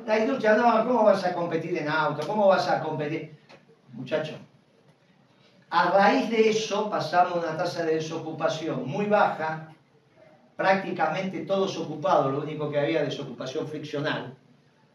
La 0.07 0.19
industria, 0.19 0.55
no, 0.55 0.87
¿cómo 0.87 1.05
vas 1.05 1.25
a 1.25 1.33
competir 1.33 1.77
en 1.79 1.89
auto? 1.89 2.27
¿Cómo 2.27 2.49
vas 2.49 2.69
a 2.69 2.81
competir? 2.81 3.37
Muchachos, 3.93 4.37
a 5.71 5.91
raíz 5.91 6.29
de 6.31 6.51
eso 6.51 6.91
pasamos 6.91 7.37
una 7.37 7.57
tasa 7.57 7.85
de 7.85 7.95
desocupación 7.95 8.87
muy 8.87 9.07
baja, 9.07 9.69
prácticamente 10.57 11.41
todos 11.41 11.77
ocupados, 11.79 12.33
lo 12.33 12.41
único 12.41 12.71
que 12.71 12.81
había 12.81 13.03
desocupación 13.03 13.67
friccional, 13.69 14.35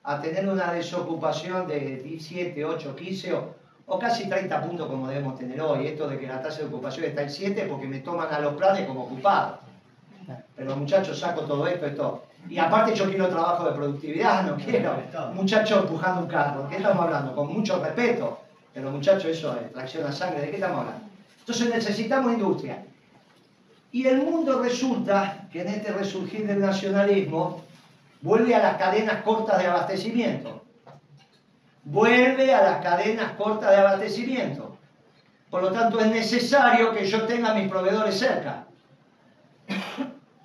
a 0.04 0.22
tener 0.22 0.48
una 0.48 0.74
desocupación 0.74 1.68
de 1.68 1.98
17, 1.98 2.66
8, 2.66 2.96
15 2.96 3.34
o 3.34 3.60
o 3.90 3.98
casi 3.98 4.30
30 4.30 4.62
puntos 4.62 4.88
como 4.88 5.08
debemos 5.08 5.38
tener 5.38 5.60
hoy. 5.62 5.88
Esto 5.88 6.08
de 6.08 6.20
que 6.20 6.28
la 6.28 6.42
tasa 6.42 6.60
de 6.60 6.66
ocupación 6.66 7.06
está 7.06 7.24
en 7.24 7.30
7 7.30 7.66
porque 7.70 7.88
me 7.88 8.00
toman 8.00 8.32
a 8.32 8.40
los 8.40 8.54
planes 8.54 8.86
como 8.86 9.04
ocupado. 9.04 9.60
Pero 10.60 10.76
muchachos, 10.76 11.20
saco 11.20 11.42
todo 11.42 11.66
esto, 11.68 11.88
esto. 11.88 12.24
Y 12.48 12.60
aparte 12.60 12.94
yo 12.94 13.06
quiero 13.06 13.28
trabajo 13.30 13.66
de 13.66 13.72
productividad, 13.72 14.44
no 14.44 14.56
quiero 14.58 15.02
muchachos 15.34 15.84
empujando 15.84 16.22
un 16.22 16.28
carro. 16.28 16.64
¿De 16.64 16.70
qué 16.70 16.76
estamos 16.76 17.04
hablando? 17.04 17.34
Con 17.34 17.52
mucho 17.52 17.82
respeto. 17.82 18.40
Pero 18.74 18.92
muchachos, 18.92 19.26
eso 19.26 19.58
es 19.60 19.74
tracción 19.74 20.06
a 20.06 20.12
sangre. 20.12 20.42
¿De 20.42 20.50
qué 20.50 20.56
estamos 20.58 20.82
hablando? 20.82 21.02
Entonces 21.40 21.74
necesitamos 21.74 22.34
industria. 22.34 22.84
Y 23.92 24.06
el 24.06 24.22
mundo 24.22 24.62
resulta 24.62 25.48
que 25.52 25.62
en 25.62 25.70
este 25.70 25.92
resurgir 25.92 26.46
del 26.46 26.60
nacionalismo 26.60 27.64
vuelve 28.22 28.54
a 28.54 28.60
las 28.60 28.76
cadenas 28.76 29.24
cortas 29.24 29.58
de 29.58 29.66
abastecimiento 29.66 30.60
vuelve 31.84 32.54
a 32.54 32.64
las 32.64 32.84
cadenas 32.84 33.34
cortas 33.34 33.72
de 33.72 33.78
abastecimiento. 33.78 34.78
Por 35.50 35.64
lo 35.64 35.72
tanto, 35.72 36.00
es 36.00 36.08
necesario 36.08 36.94
que 36.94 37.06
yo 37.06 37.26
tenga 37.26 37.52
a 37.52 37.56
mis 37.56 37.68
proveedores 37.68 38.18
cerca. 38.18 38.66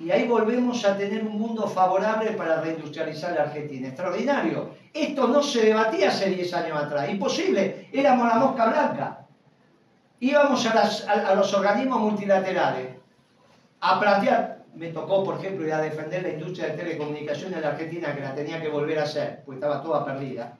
Y 0.04 0.10
ahí 0.10 0.26
volvemos 0.26 0.84
a 0.84 0.96
tener 0.96 1.24
un 1.24 1.38
mundo 1.38 1.66
favorable 1.66 2.32
para 2.32 2.60
reindustrializar 2.60 3.32
la 3.32 3.42
Argentina. 3.44 3.88
Extraordinario. 3.88 4.70
Esto 4.92 5.28
no 5.28 5.42
se 5.42 5.66
debatía 5.66 6.08
hace 6.08 6.30
10 6.30 6.54
años 6.54 6.78
atrás. 6.78 7.08
Imposible. 7.08 7.88
Éramos 7.92 8.28
la 8.28 8.34
mosca 8.34 8.66
blanca. 8.66 9.26
Íbamos 10.20 10.66
a, 10.66 11.34
los 11.34 11.54
organismos 11.54 12.00
multilaterales 12.00 12.88
a 13.80 14.00
plantear, 14.00 14.64
me 14.74 14.88
tocó, 14.88 15.22
por 15.24 15.38
ejemplo, 15.38 15.66
ir 15.66 15.72
a 15.72 15.80
defender 15.80 16.22
la 16.22 16.30
industria 16.30 16.68
de 16.68 16.82
telecomunicaciones 16.82 17.56
en 17.56 17.62
la 17.62 17.68
Argentina, 17.68 18.14
que 18.14 18.22
la 18.22 18.34
tenía 18.34 18.60
que 18.60 18.68
volver 18.68 18.98
a 18.98 19.02
hacer, 19.02 19.42
pues 19.44 19.56
estaba 19.56 19.82
toda 19.82 20.04
perdida 20.04 20.56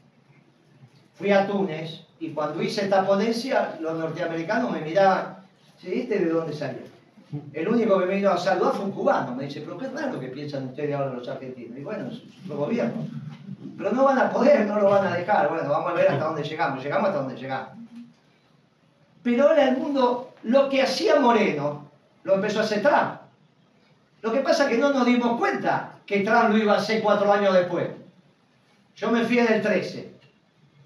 fui 1.15 1.31
a 1.31 1.47
Túnez 1.47 2.01
y 2.21 2.31
cuando 2.31 2.63
hice 2.63 2.83
esta 2.83 3.07
ponencia, 3.07 3.77
los 3.81 3.97
norteamericanos 3.99 4.73
me 4.73 4.81
miraban, 4.81 5.39
¿sí 5.81 6.03
de 6.03 6.27
dónde 6.27 6.53
salió? 6.53 6.94
El 7.53 7.69
único 7.69 7.99
que 7.99 8.07
me 8.07 8.15
vino 8.17 8.31
a 8.31 8.37
saludar 8.37 8.75
fue 8.75 8.85
un 8.85 8.93
cubano. 8.93 9.35
Me 9.35 9.45
dice, 9.45 9.61
pero 9.61 9.79
qué 9.79 9.89
raro 9.89 10.21
que 10.21 10.29
piensan 10.29 10.67
ustedes 10.67 10.95
ahora 10.95 11.15
los 11.15 11.29
argentinos. 11.29 11.79
Y 11.79 11.83
bueno, 11.83 12.11
su 12.11 12.57
gobierno. 12.57 13.07
Pero 13.77 13.93
no 13.93 14.05
van 14.05 14.19
a 14.19 14.31
poder, 14.31 14.67
no 14.67 14.79
lo 14.79 14.91
van 14.91 15.07
a 15.07 15.17
dejar. 15.17 15.49
Bueno, 15.49 15.69
vamos 15.69 15.91
a 15.91 15.95
ver 15.95 16.09
hasta 16.09 16.25
dónde 16.25 16.43
llegamos. 16.43 16.83
Llegamos 16.83 17.09
hasta 17.09 17.21
dónde 17.21 17.37
llegamos. 17.37 17.71
Pero 19.23 19.49
ahora 19.49 19.69
el 19.69 19.77
mundo, 19.79 20.35
lo 20.45 20.69
que 20.69 20.83
hacía 20.83 21.19
Moreno, 21.19 21.91
lo 22.25 22.35
empezó 22.35 22.61
a 22.61 22.63
hacer 22.63 22.83
Trump. 22.83 23.21
Lo 24.23 24.33
que 24.33 24.41
pasa 24.41 24.65
es 24.65 24.71
que 24.71 24.79
no 24.79 24.93
nos 24.93 25.05
dimos 25.07 25.39
cuenta 25.39 25.95
que 26.07 26.21
Trump 26.21 26.51
lo 26.51 26.59
iba 26.59 26.75
a 26.75 26.79
hacer 26.79 27.03
cuatro 27.03 27.33
años 27.33 27.53
después. 27.55 27.89
Yo 28.97 29.11
me 29.11 29.25
fui 29.25 29.39
en 29.39 29.53
el 29.53 29.63
13 29.63 30.13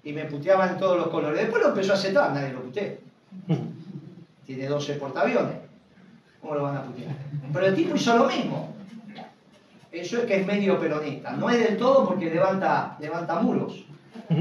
y 0.03 0.13
me 0.13 0.25
puteaban 0.25 0.77
todos 0.77 0.97
los 0.97 1.07
colores. 1.09 1.41
Después 1.41 1.61
lo 1.61 1.69
empezó 1.69 1.91
a 1.91 1.95
aceptar, 1.95 2.33
nadie 2.33 2.53
lo 2.53 2.63
putea. 2.63 2.95
Tiene 4.45 4.65
12 4.65 4.93
portaaviones. 4.95 5.68
¿Cómo 6.41 6.55
lo 6.55 6.63
van 6.63 6.77
a 6.77 6.83
putear? 6.83 7.15
Pero 7.53 7.65
el 7.65 7.75
tipo 7.75 7.95
hizo 7.95 8.17
lo 8.17 8.27
mismo. 8.27 8.73
Eso 9.91 10.19
es 10.19 10.25
que 10.25 10.41
es 10.41 10.45
medio 10.45 10.79
peronista. 10.79 11.31
No 11.31 11.49
es 11.49 11.59
del 11.59 11.77
todo 11.77 12.07
porque 12.07 12.29
levanta, 12.29 12.95
levanta 12.99 13.39
muros. 13.39 13.85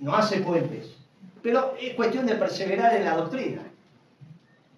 No 0.00 0.16
hace 0.16 0.40
puentes. 0.40 0.96
Pero 1.44 1.76
es 1.80 1.94
cuestión 1.94 2.26
de 2.26 2.34
perseverar 2.34 2.96
en 2.96 3.04
la 3.04 3.16
doctrina. 3.16 3.62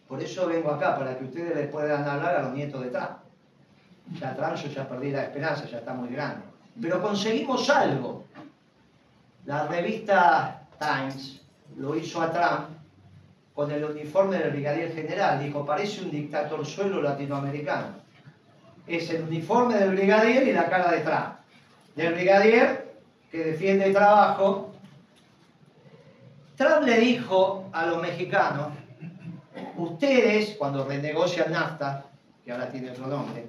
Por 0.07 0.23
eso 0.23 0.47
vengo 0.47 0.71
acá, 0.71 0.99
para 0.99 1.17
que 1.17 1.25
ustedes 1.25 1.57
les 1.57 1.69
puedan 1.69 2.07
hablar 2.07 2.37
a 2.37 2.43
los 2.43 2.53
nietos 2.53 2.83
de 2.85 2.91
Trump. 2.91 3.21
Ya 4.21 4.37
Trump 4.37 4.57
yo 4.57 4.69
ya 4.69 4.87
perdí 4.87 5.13
la 5.13 5.25
esperanza, 5.25 5.65
ya 5.65 5.79
está 5.79 5.95
muy 5.95 6.11
grande. 6.11 6.45
Pero 6.79 7.01
conseguimos 7.01 7.71
algo. 7.71 8.25
La 9.47 9.67
revista 9.67 10.67
Times 10.79 11.41
lo 11.79 11.97
hizo 11.97 12.21
a 12.21 12.31
Trump 12.31 12.74
con 13.55 13.71
el 13.71 13.85
uniforme 13.85 14.39
del 14.39 14.51
brigadier 14.51 14.93
general. 14.93 15.43
Dijo, 15.43 15.65
parece 15.65 16.03
un 16.03 16.11
dictador 16.11 16.67
suelo 16.67 17.01
latinoamericano. 17.01 18.03
Es 18.87 19.09
el 19.11 19.23
uniforme 19.23 19.77
del 19.77 19.91
brigadier 19.91 20.47
y 20.47 20.53
la 20.53 20.69
cara 20.69 20.91
de 20.91 21.01
Trump. 21.01 21.37
Del 21.95 22.15
brigadier 22.15 22.95
que 23.31 23.45
defiende 23.45 23.87
el 23.87 23.93
trabajo. 23.93 24.73
Trump 26.57 26.83
le 26.85 26.99
dijo 26.99 27.71
a 27.73 27.87
los 27.87 28.03
mexicanos, 28.03 28.69
ustedes, 29.77 30.57
cuando 30.57 30.85
renegocian 30.85 31.51
NAFTA, 31.51 32.05
que 32.45 32.53
ahora 32.53 32.69
tiene 32.69 32.91
otro 32.91 33.07
nombre, 33.07 33.49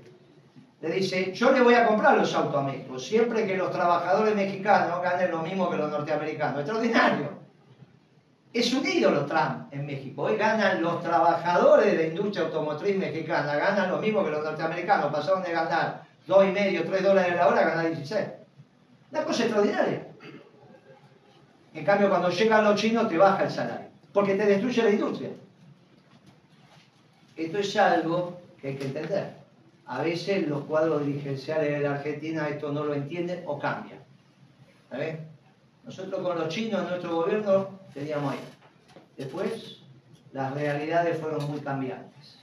le 0.81 0.91
dice, 0.91 1.33
yo 1.33 1.51
le 1.51 1.61
voy 1.61 1.73
a 1.73 1.85
comprar 1.85 2.17
los 2.17 2.33
autos 2.33 2.55
a 2.55 2.61
México, 2.61 2.97
siempre 2.99 3.45
que 3.45 3.57
los 3.57 3.71
trabajadores 3.71 4.35
mexicanos 4.35 5.01
ganen 5.01 5.31
lo 5.31 5.41
mismo 5.41 5.69
que 5.69 5.77
los 5.77 5.89
norteamericanos. 5.89 6.59
Extraordinario. 6.59 7.44
Es 8.55 8.71
un 8.71 8.87
ídolo 8.87 9.25
Trump 9.25 9.67
en 9.73 9.85
México. 9.85 10.21
Hoy 10.21 10.37
ganan 10.37 10.81
los 10.81 11.03
trabajadores 11.03 11.87
de 11.87 11.97
la 11.97 12.03
industria 12.07 12.45
automotriz 12.45 12.95
mexicana, 12.95 13.53
ganan 13.57 13.91
lo 13.91 13.97
mismo 13.97 14.23
que 14.23 14.31
los 14.31 14.45
norteamericanos. 14.45 15.11
Pasaron 15.11 15.43
de 15.43 15.51
ganar 15.51 16.03
2,5, 16.25 16.85
3 16.85 17.03
dólares 17.03 17.33
a 17.33 17.35
la 17.35 17.47
hora 17.49 17.59
a 17.59 17.69
ganar 17.71 17.87
16. 17.87 18.25
Una 19.11 19.23
cosa 19.25 19.43
extraordinaria. 19.43 20.07
En 21.73 21.83
cambio, 21.83 22.07
cuando 22.07 22.29
llegan 22.29 22.63
los 22.63 22.79
chinos 22.79 23.09
te 23.09 23.17
baja 23.17 23.43
el 23.43 23.51
salario, 23.51 23.89
porque 24.13 24.35
te 24.35 24.45
destruye 24.45 24.83
la 24.83 24.89
industria. 24.89 25.29
Esto 27.35 27.57
es 27.57 27.75
algo 27.75 28.39
que 28.61 28.69
hay 28.69 28.75
que 28.77 28.85
entender. 28.85 29.33
A 29.85 30.01
veces 30.01 30.47
los 30.47 30.63
cuadros 30.63 31.05
dirigenciales 31.05 31.71
de 31.73 31.79
la 31.81 31.95
Argentina 31.95 32.47
esto 32.47 32.71
no 32.71 32.85
lo 32.85 32.93
entienden 32.93 33.43
o 33.47 33.59
cambian. 33.59 33.99
¿Sabes? 34.89 35.17
Nosotros 35.83 36.21
con 36.21 36.39
los 36.39 36.47
chinos 36.47 36.89
nuestro 36.89 37.17
gobierno 37.17 37.83
teníamos 37.95 38.33
ahí. 38.33 38.39
Después 39.17 39.81
las 40.33 40.53
realidades 40.53 41.17
fueron 41.17 41.49
muy 41.49 41.61
cambiantes. 41.61 42.37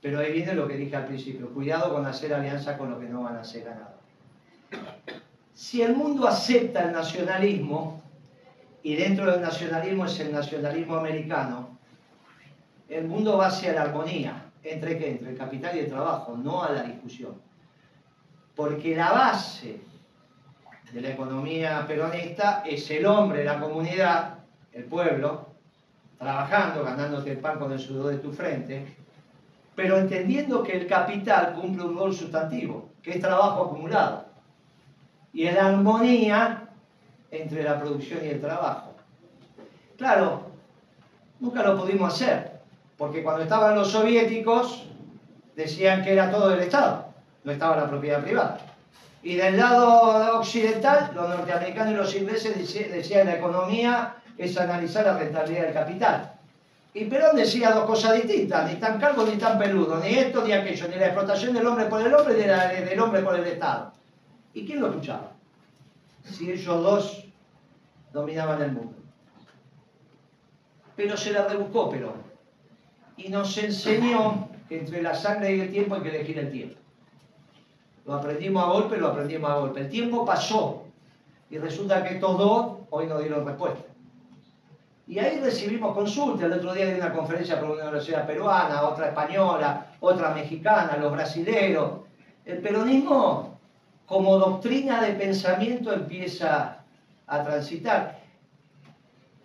Pero 0.00 0.20
ahí 0.20 0.32
viene 0.32 0.54
lo 0.54 0.66
que 0.66 0.76
dije 0.76 0.96
al 0.96 1.06
principio, 1.06 1.52
cuidado 1.52 1.92
con 1.92 2.06
hacer 2.06 2.32
alianza 2.32 2.78
con 2.78 2.90
lo 2.90 2.98
que 2.98 3.08
no 3.08 3.24
van 3.24 3.36
a 3.36 3.44
ser 3.44 3.64
ganados. 3.64 4.00
Si 5.54 5.82
el 5.82 5.94
mundo 5.94 6.26
acepta 6.26 6.84
el 6.84 6.92
nacionalismo, 6.92 8.00
y 8.82 8.94
dentro 8.94 9.30
del 9.30 9.42
nacionalismo 9.42 10.06
es 10.06 10.18
el 10.20 10.32
nacionalismo 10.32 10.96
americano, 10.96 11.78
el 12.88 13.06
mundo 13.06 13.36
va 13.36 13.46
hacia 13.46 13.72
la 13.72 13.82
armonía. 13.82 14.50
¿Entre 14.62 14.98
qué? 14.98 15.10
Entre 15.10 15.30
el 15.30 15.36
capital 15.36 15.76
y 15.76 15.80
el 15.80 15.88
trabajo, 15.88 16.36
no 16.36 16.62
a 16.62 16.70
la 16.70 16.82
discusión. 16.84 17.34
Porque 18.54 18.96
la 18.96 19.12
base 19.12 19.80
de 20.92 21.00
la 21.00 21.10
economía 21.10 21.84
peronista 21.86 22.62
es 22.66 22.90
el 22.90 23.06
hombre, 23.06 23.44
la 23.44 23.58
comunidad, 23.58 24.34
el 24.72 24.84
pueblo, 24.84 25.46
trabajando, 26.18 26.84
ganándote 26.84 27.32
el 27.32 27.38
pan 27.38 27.58
con 27.58 27.72
el 27.72 27.78
sudor 27.78 28.12
de 28.12 28.18
tu 28.18 28.30
frente, 28.32 28.94
pero 29.74 29.96
entendiendo 29.96 30.62
que 30.62 30.76
el 30.76 30.86
capital 30.86 31.54
cumple 31.54 31.84
un 31.84 31.96
rol 31.96 32.14
sustantivo, 32.14 32.90
que 33.02 33.12
es 33.12 33.20
trabajo 33.20 33.64
acumulado. 33.64 34.26
Y 35.32 35.46
en 35.46 35.54
la 35.54 35.68
armonía 35.68 36.68
entre 37.30 37.62
la 37.62 37.80
producción 37.80 38.20
y 38.22 38.28
el 38.28 38.40
trabajo. 38.40 38.94
Claro, 39.96 40.50
nunca 41.40 41.62
lo 41.62 41.78
pudimos 41.78 42.12
hacer, 42.12 42.60
porque 42.98 43.22
cuando 43.22 43.42
estaban 43.42 43.74
los 43.74 43.90
soviéticos 43.90 44.86
decían 45.56 46.04
que 46.04 46.12
era 46.12 46.30
todo 46.30 46.50
del 46.50 46.60
Estado, 46.60 47.06
no 47.44 47.52
estaba 47.52 47.76
la 47.76 47.88
propiedad 47.88 48.22
privada. 48.22 48.71
Y 49.22 49.36
del 49.36 49.56
lado 49.56 50.40
occidental, 50.40 51.12
los 51.14 51.28
norteamericanos 51.28 51.92
y 51.92 51.96
los 51.96 52.16
ingleses 52.16 52.90
decían 52.90 53.26
la 53.26 53.36
economía 53.36 54.16
es 54.36 54.58
analizar 54.58 55.06
la 55.06 55.18
rentabilidad 55.18 55.64
del 55.64 55.74
capital. 55.74 56.32
Y 56.94 57.04
Perón 57.04 57.36
decía 57.36 57.70
dos 57.70 57.84
cosas 57.84 58.14
distintas, 58.14 58.70
ni 58.70 58.78
tan 58.78 59.00
calvo 59.00 59.24
ni 59.24 59.38
tan 59.38 59.58
peludo, 59.58 59.98
ni 60.00 60.14
esto 60.14 60.44
ni 60.44 60.52
aquello, 60.52 60.88
ni 60.88 60.96
la 60.96 61.06
explotación 61.06 61.54
del 61.54 61.66
hombre 61.66 61.86
por 61.86 62.02
el 62.02 62.12
hombre 62.12 62.36
ni 62.36 62.46
la 62.46 62.68
del 62.68 63.00
hombre 63.00 63.22
por 63.22 63.38
el 63.38 63.46
Estado. 63.46 63.92
¿Y 64.52 64.66
quién 64.66 64.80
lo 64.80 64.88
escuchaba? 64.88 65.32
Si 66.24 66.50
ellos 66.50 66.82
dos 66.82 67.24
dominaban 68.12 68.60
el 68.60 68.72
mundo. 68.72 68.94
Pero 70.96 71.16
se 71.16 71.32
la 71.32 71.48
rebuscó 71.48 71.88
Perón. 71.88 72.22
Y 73.16 73.28
nos 73.30 73.56
enseñó 73.56 74.48
que 74.68 74.80
entre 74.80 75.00
la 75.00 75.14
sangre 75.14 75.56
y 75.56 75.60
el 75.60 75.70
tiempo 75.70 75.94
hay 75.94 76.02
que 76.02 76.08
elegir 76.10 76.38
el 76.38 76.50
tiempo. 76.50 76.81
Lo 78.04 78.14
aprendimos 78.14 78.64
a 78.64 78.66
golpe, 78.66 78.96
lo 78.96 79.08
aprendimos 79.08 79.50
a 79.50 79.54
golpe. 79.56 79.80
El 79.80 79.88
tiempo 79.88 80.24
pasó 80.24 80.84
y 81.50 81.58
resulta 81.58 82.02
que 82.02 82.14
estos 82.14 82.38
dos 82.38 82.78
hoy 82.90 83.06
no 83.06 83.18
dieron 83.18 83.46
respuesta. 83.46 83.84
Y 85.06 85.18
ahí 85.18 85.40
recibimos 85.40 85.94
consultas. 85.94 86.44
El 86.44 86.52
otro 86.52 86.72
día 86.72 86.86
de 86.86 86.94
una 86.94 87.12
conferencia 87.12 87.60
por 87.60 87.70
una 87.70 87.84
universidad 87.84 88.26
peruana, 88.26 88.82
otra 88.82 89.08
española, 89.08 89.86
otra 90.00 90.30
mexicana, 90.30 90.96
los 90.96 91.12
brasileros. 91.12 92.00
El 92.44 92.58
peronismo, 92.58 93.58
como 94.06 94.38
doctrina 94.38 95.02
de 95.02 95.12
pensamiento, 95.12 95.92
empieza 95.92 96.78
a 97.26 97.42
transitar. 97.42 98.20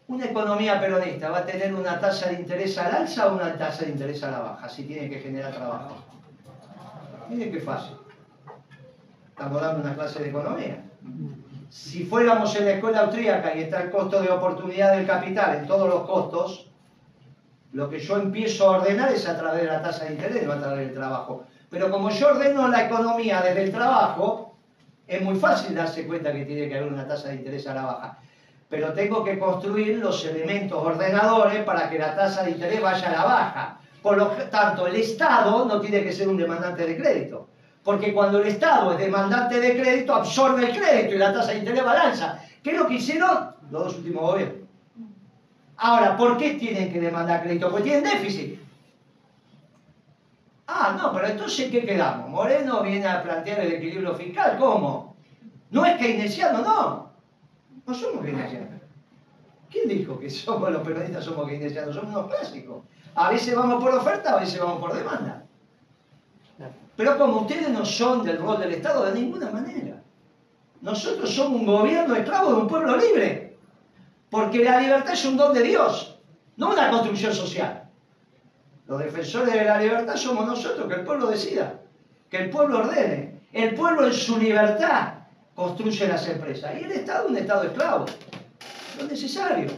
Una 0.08 0.26
economía 0.26 0.80
peronista 0.80 1.30
va 1.30 1.39
a 1.39 1.45
tener 1.45 1.74
una 1.74 1.99
tasa 1.99 2.30
de 2.30 2.36
interés 2.36 2.78
al 2.78 2.95
alza 2.95 3.28
o 3.28 3.36
una 3.36 3.58
tasa 3.58 3.84
de 3.84 3.91
interés 3.91 4.24
a 4.24 4.32
la 4.32 4.39
baja, 4.39 4.70
si 4.70 4.84
tiene 4.84 5.10
que 5.10 5.20
generar 5.20 5.53
trabajo. 5.53 5.97
Miren 7.30 7.51
qué 7.51 7.60
fácil. 7.60 8.07
Estamos 9.38 9.61
dando 9.61 9.81
una 9.81 9.93
clase 9.93 10.23
de 10.23 10.29
economía. 10.29 10.83
Si 11.69 12.05
fuéramos 12.05 12.55
en 12.55 12.65
la 12.65 12.71
escuela 12.71 13.01
austríaca 13.01 13.55
y 13.55 13.61
está 13.61 13.83
el 13.83 13.91
costo 13.91 14.19
de 14.19 14.31
oportunidad 14.31 14.97
del 14.97 15.05
capital 15.05 15.57
en 15.57 15.67
todos 15.67 15.88
los 15.88 16.07
costos, 16.07 16.71
lo 17.71 17.88
que 17.88 17.99
yo 17.99 18.17
empiezo 18.17 18.67
a 18.67 18.79
ordenar 18.79 19.11
es 19.11 19.27
a 19.27 19.38
través 19.38 19.61
de 19.61 19.67
la 19.67 19.83
tasa 19.83 20.05
de 20.05 20.13
interés, 20.13 20.43
no 20.43 20.53
a 20.53 20.57
través 20.57 20.88
del 20.88 20.95
trabajo. 20.95 21.43
Pero 21.69 21.91
como 21.91 22.09
yo 22.09 22.29
ordeno 22.29 22.67
la 22.67 22.88
economía 22.88 23.39
desde 23.41 23.65
el 23.65 23.71
trabajo, 23.71 24.55
es 25.05 25.21
muy 25.21 25.35
fácil 25.35 25.75
darse 25.75 26.07
cuenta 26.07 26.33
que 26.33 26.45
tiene 26.45 26.67
que 26.67 26.75
haber 26.75 26.91
una 26.91 27.07
tasa 27.07 27.29
de 27.29 27.35
interés 27.35 27.67
a 27.67 27.75
la 27.75 27.83
baja. 27.83 28.17
Pero 28.67 28.93
tengo 28.93 29.23
que 29.23 29.38
construir 29.38 29.99
los 29.99 30.25
elementos 30.25 30.83
ordenadores 30.83 31.63
para 31.63 31.91
que 31.91 31.99
la 31.99 32.15
tasa 32.15 32.41
de 32.41 32.51
interés 32.51 32.81
vaya 32.81 33.07
a 33.07 33.11
la 33.11 33.23
baja. 33.23 33.79
Por 34.01 34.17
lo 34.17 34.29
tanto, 34.49 34.88
el 34.88 34.95
Estado 34.95 35.63
no 35.65 35.79
tiene 35.79 36.01
que 36.01 36.11
ser 36.11 36.27
un 36.27 36.38
demandante 36.38 36.88
de 36.88 36.97
crédito. 36.97 37.49
Porque 37.88 38.13
cuando 38.13 38.41
el 38.41 38.49
Estado 38.49 38.91
es 38.91 38.97
demandante 38.97 39.61
de 39.61 39.79
crédito, 39.79 40.13
absorbe 40.13 40.69
el 40.69 40.77
crédito 40.77 41.15
y 41.15 41.17
la 41.17 41.33
tasa 41.33 41.53
de 41.53 41.59
interés 41.59 41.85
balanza. 41.85 42.43
¿Qué 42.61 42.71
es 42.71 42.77
lo 42.77 42.85
que 42.85 42.95
hicieron 42.95 43.55
los 43.71 43.85
dos 43.85 43.95
últimos 43.95 44.23
gobiernos? 44.23 44.67
Ahora, 45.77 46.17
¿por 46.17 46.35
qué 46.35 46.55
tienen 46.55 46.91
que 46.91 46.99
demandar 46.99 47.43
crédito? 47.43 47.71
Porque 47.71 47.85
tienen 47.85 48.03
déficit. 48.03 48.59
Ah, 50.67 50.97
no, 51.01 51.13
pero 51.13 51.27
entonces 51.27 51.71
¿qué 51.71 51.85
quedamos? 51.85 52.29
Moreno 52.29 52.83
viene 52.83 53.07
a 53.07 53.23
plantear 53.23 53.61
el 53.61 53.75
equilibrio 53.75 54.15
fiscal. 54.15 54.57
¿Cómo? 54.59 55.15
No 55.71 55.85
es 55.85 55.97
keynesiano, 55.97 56.59
no. 56.59 57.13
No 57.85 57.93
somos 57.93 58.21
keynesianos. 58.21 58.81
¿Quién 59.71 59.88
dijo 59.88 60.19
que 60.19 60.29
somos 60.29 60.69
los 60.71 60.85
peronistas 60.85 61.23
somos 61.23 61.47
keynesianos? 61.47 61.95
Somos 61.95 62.13
unos 62.13 62.35
clásicos. 62.35 62.83
A 63.15 63.29
veces 63.29 63.55
vamos 63.55 63.81
por 63.81 63.93
oferta, 63.93 64.33
a 64.33 64.41
veces 64.41 64.59
vamos 64.59 64.81
por 64.81 64.93
demanda. 64.93 65.47
Pero 66.98 67.18
como 67.18 67.41
ustedes 67.41 67.70
no 67.70 67.86
son 67.86 68.26
del 68.26 68.39
rol 68.39 68.60
del 68.60 68.74
Estado 68.74 69.06
de 69.06 69.22
ninguna 69.22 69.52
manera. 69.52 70.02
Nosotros 70.82 71.34
somos 71.34 71.62
un 71.62 71.68
gobierno 71.68 72.16
esclavo 72.16 72.50
de 72.50 72.62
un 72.62 72.68
pueblo 72.68 72.98
libre. 72.98 73.56
Porque 74.32 74.64
la 74.64 74.82
libertad 74.82 75.14
es 75.14 75.24
un 75.26 75.38
don 75.38 75.54
de 75.54 75.62
Dios, 75.62 76.18
no 76.58 76.72
una 76.72 76.89
construcción 76.89 77.34
social. 77.34 77.88
Los 78.88 79.00
defensores 79.00 79.54
de 79.54 79.64
la 79.64 79.80
libertad 79.80 80.16
somos 80.16 80.45
nosotros, 80.48 80.88
que 80.88 80.95
el 80.95 81.06
pueblo 81.06 81.28
decida, 81.28 81.80
que 82.30 82.38
el 82.38 82.50
pueblo 82.50 82.80
ordene. 82.80 83.38
El 83.54 83.76
pueblo 83.76 84.08
en 84.08 84.14
su 84.14 84.38
libertad 84.38 85.14
construye 85.56 86.08
las 86.08 86.28
empresas. 86.28 86.74
Y 86.80 86.84
el 86.84 86.91
Estado 86.91 87.28
un 87.28 87.38
Estado 87.38 87.64
esclavo. 87.64 88.06
Lo 89.00 89.06
necesario. 89.06 89.72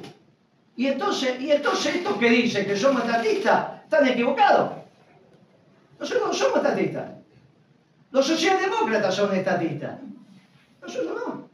Y 0.76 0.88
entonces, 0.88 1.40
y 1.42 1.52
entonces 1.52 1.96
estos 1.96 2.18
que 2.18 2.30
dicen 2.30 2.66
que 2.66 2.78
somos 2.78 3.04
estatistas 3.04 3.84
están 3.84 4.08
equivocados. 4.08 4.79
Nosotros 6.00 6.28
no 6.28 6.34
somos 6.34 6.58
estatistas. 6.58 7.12
Los 8.12 8.26
socialdemócratas 8.26 9.14
son 9.14 9.36
estatistas. 9.36 10.00
Nosotros 10.82 11.22
no. 11.28 11.50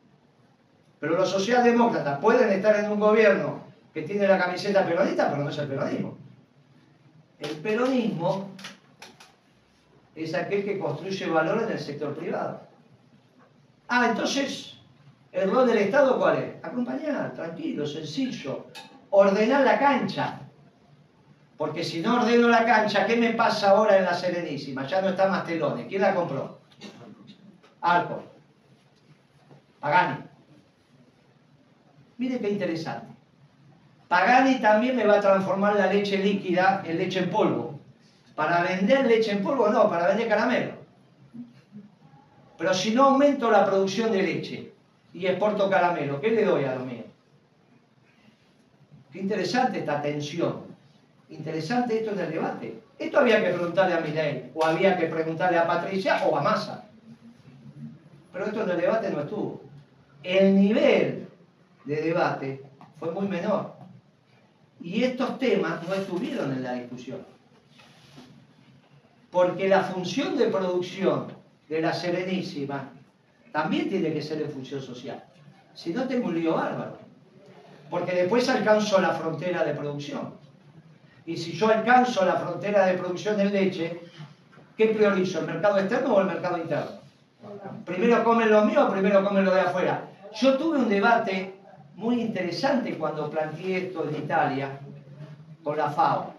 Pero 0.99 1.17
los 1.17 1.29
socialdemócratas 1.29 2.19
pueden 2.19 2.51
estar 2.51 2.75
en 2.77 2.91
un 2.91 2.99
gobierno 2.99 3.63
que 3.93 4.03
tiene 4.03 4.27
la 4.27 4.37
camiseta 4.37 4.85
peronista, 4.85 5.29
pero 5.29 5.43
no 5.43 5.49
es 5.49 5.57
el 5.57 5.67
peronismo. 5.67 6.17
El 7.39 7.51
peronismo 7.57 8.49
es 10.15 10.33
aquel 10.33 10.63
que 10.63 10.79
construye 10.79 11.27
valor 11.27 11.63
en 11.63 11.71
el 11.71 11.79
sector 11.79 12.15
privado. 12.15 12.61
Ah, 13.87 14.07
entonces, 14.09 14.75
¿el 15.31 15.51
rol 15.51 15.67
del 15.67 15.77
Estado 15.79 16.17
cuál 16.17 16.37
es? 16.37 16.63
Acompañar, 16.63 17.33
tranquilo, 17.33 17.85
sencillo, 17.85 18.67
ordenar 19.09 19.63
la 19.63 19.77
cancha. 19.77 20.39
Porque 21.57 21.83
si 21.83 22.01
no 22.01 22.15
ordeno 22.15 22.49
la 22.49 22.65
cancha, 22.65 23.05
¿qué 23.05 23.15
me 23.15 23.31
pasa 23.31 23.69
ahora 23.69 23.97
en 23.97 24.05
la 24.05 24.13
Serenísima? 24.13 24.85
Ya 24.85 25.01
no 25.01 25.09
está 25.09 25.27
Mastelone. 25.27 25.87
¿Quién 25.87 26.01
la 26.01 26.13
compró? 26.13 26.59
Alcohol. 27.81 28.23
Pagani. 29.79 30.23
Mire 32.17 32.39
qué 32.39 32.49
interesante. 32.49 33.13
Pagani 34.07 34.59
también 34.59 34.95
me 34.95 35.05
va 35.05 35.17
a 35.17 35.21
transformar 35.21 35.75
la 35.75 35.91
leche 35.91 36.17
líquida 36.17 36.83
en 36.85 36.97
leche 36.97 37.19
en 37.19 37.29
polvo. 37.29 37.79
Para 38.35 38.63
vender 38.63 39.05
leche 39.05 39.31
en 39.31 39.41
polvo, 39.41 39.69
no, 39.69 39.89
para 39.89 40.07
vender 40.07 40.27
caramelo. 40.27 40.73
Pero 42.57 42.73
si 42.73 42.93
no 42.93 43.05
aumento 43.05 43.49
la 43.49 43.65
producción 43.65 44.11
de 44.11 44.21
leche 44.21 44.73
y 45.13 45.25
exporto 45.25 45.69
caramelo, 45.69 46.19
¿qué 46.19 46.31
le 46.31 46.43
doy 46.43 46.65
a 46.65 46.75
lo 46.75 46.85
mío? 46.85 47.03
Qué 49.11 49.19
interesante 49.19 49.79
esta 49.79 50.01
tensión. 50.01 50.64
Interesante 51.29 51.99
esto 51.99 52.11
en 52.11 52.19
el 52.19 52.31
debate. 52.31 52.79
Esto 52.99 53.19
había 53.19 53.43
que 53.43 53.53
preguntarle 53.53 53.95
a 53.95 53.99
Milei, 53.99 54.51
o 54.53 54.63
había 54.63 54.97
que 54.97 55.07
preguntarle 55.07 55.57
a 55.57 55.67
Patricia 55.67 56.25
o 56.25 56.37
a 56.37 56.41
Massa. 56.41 56.85
Pero 58.31 58.45
esto 58.45 58.63
en 58.63 58.69
el 58.69 58.81
debate 58.81 59.09
no 59.09 59.21
estuvo. 59.21 59.61
El 60.23 60.55
nivel 60.55 61.27
de 61.85 61.95
debate 62.01 62.63
fue 62.99 63.11
muy 63.11 63.27
menor. 63.27 63.73
Y 64.81 65.03
estos 65.03 65.39
temas 65.39 65.87
no 65.87 65.93
estuvieron 65.93 66.51
en 66.51 66.63
la 66.63 66.73
discusión. 66.73 67.25
Porque 69.31 69.67
la 69.67 69.83
función 69.83 70.37
de 70.37 70.47
producción 70.47 71.27
de 71.67 71.81
la 71.81 71.93
Serenísima 71.93 72.91
también 73.51 73.89
tiene 73.89 74.13
que 74.13 74.21
ser 74.21 74.41
en 74.41 74.51
función 74.51 74.81
social. 74.81 75.23
Si 75.73 75.93
no, 75.93 76.07
tengo 76.07 76.27
un 76.27 76.35
lío 76.35 76.53
bárbaro. 76.53 76.97
Porque 77.89 78.13
después 78.13 78.47
alcanzo 78.49 78.99
la 79.01 79.13
frontera 79.13 79.63
de 79.63 79.73
producción. 79.73 80.44
Y 81.25 81.37
si 81.37 81.53
yo 81.53 81.69
alcanzo 81.69 82.23
la 82.23 82.35
frontera 82.35 82.85
de 82.85 82.93
producción 82.93 83.37
de 83.37 83.45
leche, 83.45 83.99
¿qué 84.77 84.87
priorizo? 84.87 85.39
¿El 85.39 85.47
mercado 85.47 85.79
externo 85.79 86.13
o 86.13 86.21
el 86.21 86.27
mercado 86.27 86.57
interno? 86.57 86.91
Primero 87.85 88.23
comen 88.23 88.51
lo 88.51 88.65
mío 88.65 88.85
o 88.85 88.91
primero 88.91 89.23
comen 89.23 89.45
lo 89.45 89.53
de 89.53 89.61
afuera. 89.61 90.07
Yo 90.33 90.57
tuve 90.57 90.77
un 90.77 90.89
debate 90.89 91.55
muy 91.95 92.21
interesante 92.21 92.97
cuando 92.97 93.29
planteé 93.29 93.87
esto 93.87 94.07
en 94.07 94.15
Italia 94.15 94.79
con 95.63 95.77
la 95.77 95.89
FAO. 95.89 96.33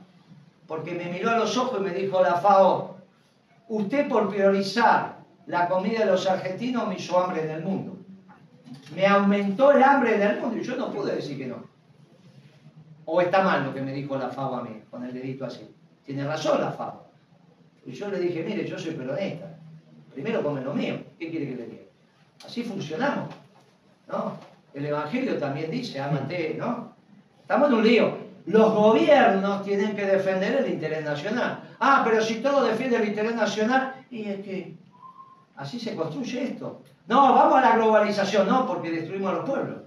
Porque 0.67 0.93
me 0.93 1.07
miró 1.07 1.31
a 1.31 1.39
los 1.39 1.57
ojos 1.57 1.81
y 1.81 1.85
me 1.85 1.91
dijo 1.91 2.23
la 2.23 2.37
FAO, 2.37 2.97
usted 3.69 4.09
por 4.09 4.29
priorizar 4.29 5.17
la 5.47 5.69
comida 5.69 6.01
de 6.01 6.07
los 6.07 6.27
argentinos 6.27 6.89
me 6.89 6.97
hizo 6.97 7.19
hambre 7.19 7.45
en 7.45 7.51
el 7.51 7.63
mundo. 7.63 7.97
Me 8.95 9.07
aumentó 9.07 9.73
el 9.73 9.83
hambre 9.83 10.17
en 10.17 10.23
el 10.23 10.41
mundo 10.41 10.59
y 10.59 10.63
yo 10.63 10.77
no 10.77 10.93
pude 10.93 11.17
decir 11.17 11.39
que 11.39 11.47
no. 11.47 11.76
¿O 13.07 13.21
está 13.21 13.43
mal 13.43 13.65
lo 13.65 13.73
que 13.73 13.81
me 13.81 13.93
dijo 13.93 14.19
la 14.19 14.29
FAO 14.29 14.57
a 14.57 14.63
mí, 14.65 14.83
con 14.91 15.05
el 15.05 15.15
dedito 15.15 15.47
así? 15.47 15.73
Tiene 16.05 16.27
razón 16.27 16.61
la 16.61 16.73
FAO. 16.73 17.07
Y 17.87 17.93
yo 17.93 18.11
le 18.11 18.19
dije, 18.19 18.43
mire, 18.43 18.67
yo 18.67 18.77
soy 18.77 18.95
peronista. 18.95 19.47
Primero 20.13 20.43
come 20.43 20.61
lo 20.61 20.75
mío. 20.75 20.99
¿Qué 21.19 21.31
quiere 21.31 21.47
que 21.49 21.55
le 21.55 21.67
diga? 21.67 21.83
Así 22.45 22.65
funcionamos. 22.65 23.29
¿no? 24.09 24.37
El 24.75 24.87
Evangelio 24.87 25.39
también 25.39 25.71
dice, 25.71 26.01
amate, 26.01 26.57
¿no? 26.59 26.95
Estamos 27.43 27.69
en 27.69 27.75
un 27.75 27.87
lío. 27.87 28.17
Los 28.47 28.73
gobiernos 28.75 29.65
tienen 29.65 29.95
que 29.95 30.05
defender 30.05 30.65
el 30.65 30.73
interés 30.73 31.05
nacional. 31.05 31.61
Ah, 31.79 32.03
pero 32.05 32.21
si 32.21 32.37
todo 32.37 32.65
defiende 32.65 32.97
el 32.97 33.09
interés 33.09 33.35
nacional, 33.37 34.05
y 34.11 34.25
es 34.25 34.41
que 34.41 34.75
así 35.55 35.79
se 35.79 35.95
construye 35.95 36.43
esto. 36.43 36.83
No, 37.07 37.35
vamos 37.35 37.59
a 37.59 37.61
la 37.61 37.77
globalización, 37.77 38.49
no, 38.49 38.67
porque 38.67 38.91
destruimos 38.91 39.33
a 39.33 39.37
los 39.37 39.49
pueblos. 39.49 39.79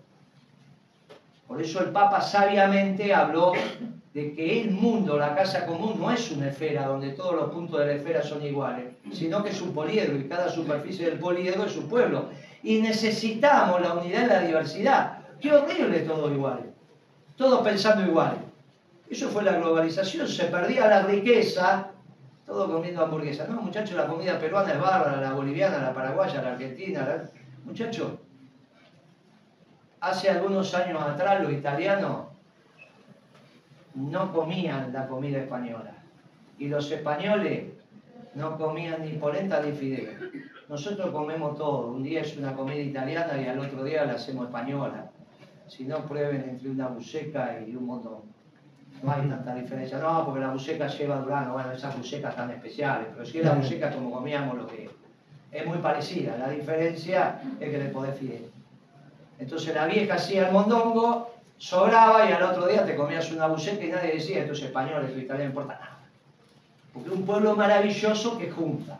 Por 1.50 1.60
eso 1.60 1.82
el 1.82 1.89
Papa 1.89 2.22
sabiamente 2.22 3.12
habló 3.12 3.54
de 4.14 4.36
que 4.36 4.62
el 4.62 4.70
mundo, 4.70 5.18
la 5.18 5.36
casa 5.36 5.66
común, 5.66 5.95
no 6.00 6.12
es 6.12 6.30
una 6.30 6.50
esfera 6.50 6.86
donde 6.86 7.10
todos 7.14 7.34
los 7.34 7.50
puntos 7.50 7.80
de 7.80 7.88
la 7.88 7.93
esfera 7.93 8.22
son 8.22 8.45
iguales, 8.45 8.86
sino 9.12 9.43
que 9.43 9.50
es 9.50 9.60
un 9.60 9.74
poliedro 9.74 10.16
y 10.16 10.28
cada 10.28 10.47
superficie 10.47 11.10
del 11.10 11.18
poliedro 11.18 11.66
es 11.66 11.76
un 11.76 11.89
pueblo. 11.89 12.30
Y 12.62 12.80
necesitamos 12.82 13.82
la 13.82 13.95
unidad 13.95 14.26
y 14.26 14.28
la 14.28 14.39
diversidad. 14.41 15.18
Qué 15.41 15.52
horrible 15.52 16.02
todo 16.02 16.32
igual, 16.32 16.72
todos 17.36 17.62
pensando 17.62 18.06
igual. 18.06 18.38
Eso 19.10 19.30
fue 19.30 19.41
la 19.41 19.54
globalización, 19.54 20.28
se 20.28 20.45
perdía 20.45 20.88
la 20.88 21.02
riqueza, 21.02 21.88
todo 22.45 22.72
comiendo 22.72 23.04
hamburguesas. 23.04 23.50
No, 23.50 23.60
muchachos, 23.60 23.95
la 23.95 24.06
comida 24.06 24.38
peruana 24.38 24.74
es 24.74 24.80
bárbara, 24.80 25.20
la 25.20 25.34
boliviana, 25.34 25.80
la 25.80 25.95
paraguaya, 25.95 26.43
la 26.43 26.52
argentina. 26.52 27.08
La... 27.08 27.24
Muchachos, 27.66 28.12
hace 30.02 30.30
algunos 30.30 30.74
años 30.74 31.02
atrás 31.02 31.41
los 31.41 31.52
italianos 31.52 32.28
no 33.95 34.32
comían 34.32 34.93
la 34.93 35.08
comida 35.08 35.39
española. 35.39 35.93
Y 36.58 36.68
los 36.68 36.91
españoles 36.91 37.74
no 38.36 38.58
comían 38.58 39.04
ni 39.04 39.14
polenta 39.14 39.62
ni 39.62 39.72
fideo. 39.72 40.14
Nosotros 40.68 41.12
comemos 41.12 41.58
todo. 41.58 41.88
Un 41.88 42.04
día 42.04 42.22
es 42.22 42.38
una 42.38 42.54
comida 42.54 42.80
italiana 42.80 43.41
y 43.41 43.47
al 43.47 43.60
otro 43.60 43.84
día 43.84 44.06
la 44.06 44.14
hacemos 44.14 44.45
española. 44.45 45.10
Si 45.68 45.86
no, 45.86 46.06
prueben 46.06 46.47
entre 46.50 46.70
una 46.70 46.88
buceca 46.88 47.60
y 47.66 47.76
un 47.76 47.86
montón. 47.86 48.22
No 49.02 49.12
hay 49.12 49.28
tanta 49.28 49.56
diferencia. 49.56 49.97
No, 50.00 50.26
porque 50.26 50.41
la 50.41 50.52
buceca 50.52 50.88
lleva 50.88 51.22
durano. 51.22 51.54
Bueno, 51.54 51.72
esas 51.72 51.97
bucecas 51.97 52.36
tan 52.36 52.52
especiales. 52.52 53.08
Pero 53.14 53.26
si 53.26 53.39
es 53.39 53.45
la 53.45 53.54
buceca 53.54 53.91
como 53.91 54.12
comíamos 54.12 54.58
lo 54.58 54.68
que 54.68 54.86
es. 54.86 54.91
Es 55.52 55.66
muy 55.66 55.80
parecida. 55.80 56.38
La 56.38 56.50
diferencia 56.50 57.41
es 57.60 57.70
que 57.70 57.78
le 57.78 57.86
podés 57.86 58.18
fideo. 58.18 58.59
Entonces 59.40 59.74
la 59.74 59.86
vieja 59.86 60.16
hacía 60.16 60.48
el 60.48 60.54
mondongo 60.54 61.34
sobraba 61.58 62.30
y 62.30 62.34
al 62.34 62.44
otro 62.44 62.68
día 62.68 62.86
te 62.86 62.96
comías 62.96 63.32
una 63.32 63.48
buceca 63.48 63.84
y 63.84 63.90
nadie 63.90 64.14
decía, 64.14 64.40
esto 64.40 64.54
es 64.54 64.64
español, 64.64 65.06
esto 65.06 65.18
es 65.18 65.24
italiano, 65.24 65.54
no 65.54 65.62
importa 65.62 65.80
nada. 65.80 66.00
Porque 66.94 67.10
un 67.10 67.26
pueblo 67.26 67.56
maravilloso 67.56 68.38
que 68.38 68.50
junta, 68.50 69.00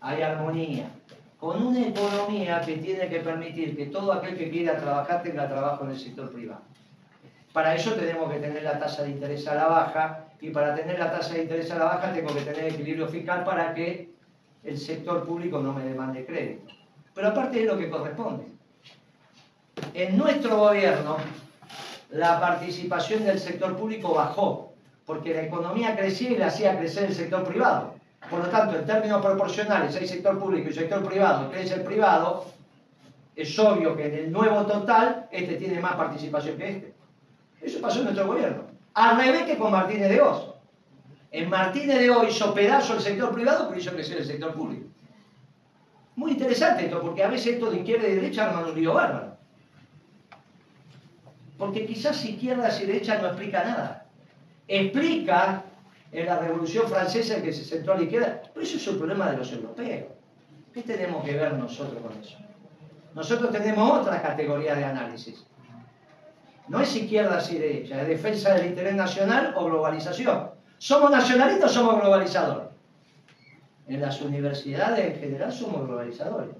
hay 0.00 0.22
armonía, 0.22 0.88
con 1.38 1.62
una 1.62 1.80
economía 1.80 2.60
que 2.60 2.78
tiene 2.78 3.08
que 3.08 3.20
permitir 3.20 3.76
que 3.76 3.86
todo 3.86 4.12
aquel 4.12 4.36
que 4.36 4.50
quiera 4.50 4.78
trabajar 4.78 5.22
tenga 5.22 5.48
trabajo 5.48 5.84
en 5.84 5.90
el 5.90 5.98
sector 5.98 6.32
privado. 6.32 6.62
Para 7.52 7.74
eso 7.74 7.92
tenemos 7.92 8.32
que 8.32 8.40
tener 8.40 8.62
la 8.62 8.78
tasa 8.78 9.04
de 9.04 9.10
interés 9.10 9.46
a 9.46 9.54
la 9.54 9.66
baja 9.66 10.24
y 10.40 10.50
para 10.50 10.74
tener 10.74 10.98
la 10.98 11.12
tasa 11.12 11.34
de 11.34 11.42
interés 11.42 11.70
a 11.70 11.78
la 11.78 11.84
baja 11.84 12.12
tengo 12.12 12.34
que 12.34 12.40
tener 12.40 12.72
equilibrio 12.72 13.08
fiscal 13.08 13.44
para 13.44 13.72
que 13.74 14.10
el 14.64 14.78
sector 14.78 15.24
público 15.24 15.60
no 15.60 15.72
me 15.72 15.84
demande 15.84 16.26
crédito. 16.26 16.72
Pero 17.14 17.28
aparte 17.28 17.60
es 17.60 17.66
lo 17.66 17.78
que 17.78 17.90
corresponde. 17.90 18.53
En 19.94 20.16
nuestro 20.16 20.56
gobierno 20.56 21.16
la 22.10 22.40
participación 22.40 23.24
del 23.24 23.40
sector 23.40 23.76
público 23.76 24.14
bajó, 24.14 24.72
porque 25.04 25.34
la 25.34 25.42
economía 25.42 25.96
crecía 25.96 26.30
y 26.30 26.36
la 26.36 26.46
hacía 26.46 26.78
crecer 26.78 27.04
el 27.04 27.14
sector 27.14 27.44
privado. 27.44 27.94
Por 28.30 28.38
lo 28.38 28.46
tanto, 28.46 28.76
en 28.76 28.86
términos 28.86 29.24
proporcionales, 29.24 29.96
hay 29.96 30.06
sector 30.06 30.38
público 30.38 30.70
y 30.70 30.72
sector 30.72 31.04
privado, 31.04 31.50
crece 31.50 31.74
el 31.74 31.82
privado, 31.82 32.46
es 33.36 33.58
obvio 33.58 33.96
que 33.96 34.06
en 34.06 34.14
el 34.14 34.32
nuevo 34.32 34.64
total, 34.64 35.28
este 35.30 35.56
tiene 35.56 35.80
más 35.80 35.96
participación 35.96 36.56
que 36.56 36.68
este. 36.68 36.94
Eso 37.60 37.80
pasó 37.80 37.98
en 37.98 38.04
nuestro 38.04 38.28
gobierno. 38.28 38.62
Al 38.94 39.16
revés 39.16 39.42
que 39.42 39.58
con 39.58 39.72
Martínez 39.72 40.08
de 40.08 40.20
Oz. 40.20 40.54
En 41.32 41.50
Martínez 41.50 41.98
de 41.98 42.10
Oz 42.10 42.28
hizo 42.28 42.54
pedazo 42.54 42.94
el 42.94 43.00
sector 43.00 43.34
privado, 43.34 43.66
pero 43.66 43.80
hizo 43.80 43.90
crecer 43.90 44.18
el 44.18 44.24
sector 44.24 44.54
público. 44.54 44.86
Muy 46.14 46.32
interesante 46.32 46.84
esto, 46.84 47.00
porque 47.00 47.24
a 47.24 47.28
veces 47.28 47.54
esto 47.54 47.70
de 47.70 47.78
izquierda 47.78 48.06
y 48.06 48.14
derecha 48.14 48.48
arman 48.48 48.66
un 48.66 48.74
lío 48.76 48.94
bárbaro. 48.94 49.33
Porque 51.64 51.86
quizás 51.86 52.22
izquierda 52.26 52.68
y 52.78 52.84
derecha 52.84 53.16
no 53.22 53.28
explica 53.28 53.64
nada. 53.64 54.06
Explica 54.68 55.62
en 56.12 56.26
la 56.26 56.38
Revolución 56.38 56.86
Francesa 56.86 57.40
que 57.40 57.54
se 57.54 57.64
centró 57.64 57.94
a 57.94 57.96
la 57.96 58.02
izquierda, 58.02 58.42
pero 58.52 58.66
eso 58.66 58.76
es 58.76 58.86
el 58.86 58.98
problema 58.98 59.30
de 59.30 59.38
los 59.38 59.50
europeos. 59.50 60.12
¿Qué 60.74 60.82
tenemos 60.82 61.24
que 61.24 61.32
ver 61.32 61.54
nosotros 61.54 62.02
con 62.02 62.20
eso? 62.20 62.36
Nosotros 63.14 63.50
tenemos 63.50 63.98
otra 63.98 64.20
categoría 64.20 64.74
de 64.74 64.84
análisis. 64.84 65.46
No 66.68 66.80
es 66.80 66.94
izquierda 66.94 67.42
y 67.50 67.54
derecha, 67.54 68.02
es 68.02 68.08
defensa 68.08 68.52
del 68.52 68.66
interés 68.66 68.94
nacional 68.94 69.54
o 69.56 69.64
globalización. 69.64 70.50
¿Somos 70.76 71.10
nacionalistas 71.10 71.70
o 71.70 71.74
somos 71.80 71.98
globalizadores? 71.98 72.68
En 73.88 74.02
las 74.02 74.20
universidades 74.20 75.14
en 75.14 75.18
general 75.18 75.50
somos 75.50 75.86
globalizadores. 75.86 76.56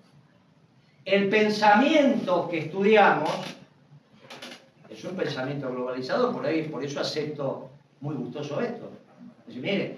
El 1.04 1.28
pensamiento 1.28 2.48
que 2.48 2.60
estudiamos 2.60 3.54
un 5.04 5.16
pensamiento 5.16 5.70
globalizado, 5.70 6.32
por 6.32 6.44
ahí, 6.46 6.68
por 6.68 6.84
eso 6.84 7.00
acepto 7.00 7.70
muy 8.00 8.14
gustoso 8.14 8.60
esto. 8.60 8.90
Dice, 9.46 9.60
mire, 9.60 9.96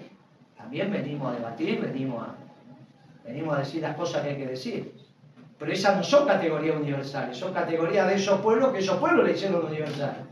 también 0.57 0.91
venimos 0.91 1.31
a 1.31 1.35
debatir, 1.37 1.79
venimos 1.79 2.27
a, 2.27 2.35
venimos 3.25 3.55
a 3.55 3.59
decir 3.59 3.81
las 3.81 3.95
cosas 3.95 4.23
que 4.23 4.29
hay 4.29 4.37
que 4.37 4.47
decir. 4.47 4.93
Pero 5.59 5.71
esas 5.71 5.97
no 5.97 6.03
son 6.03 6.27
categorías 6.27 6.75
universales, 6.75 7.37
son 7.37 7.53
categorías 7.53 8.07
de 8.07 8.15
esos 8.15 8.39
pueblos 8.41 8.71
que 8.71 8.79
esos 8.79 8.97
pueblos 8.97 9.25
le 9.25 9.33
hicieron 9.33 9.65
universal. 9.65 10.27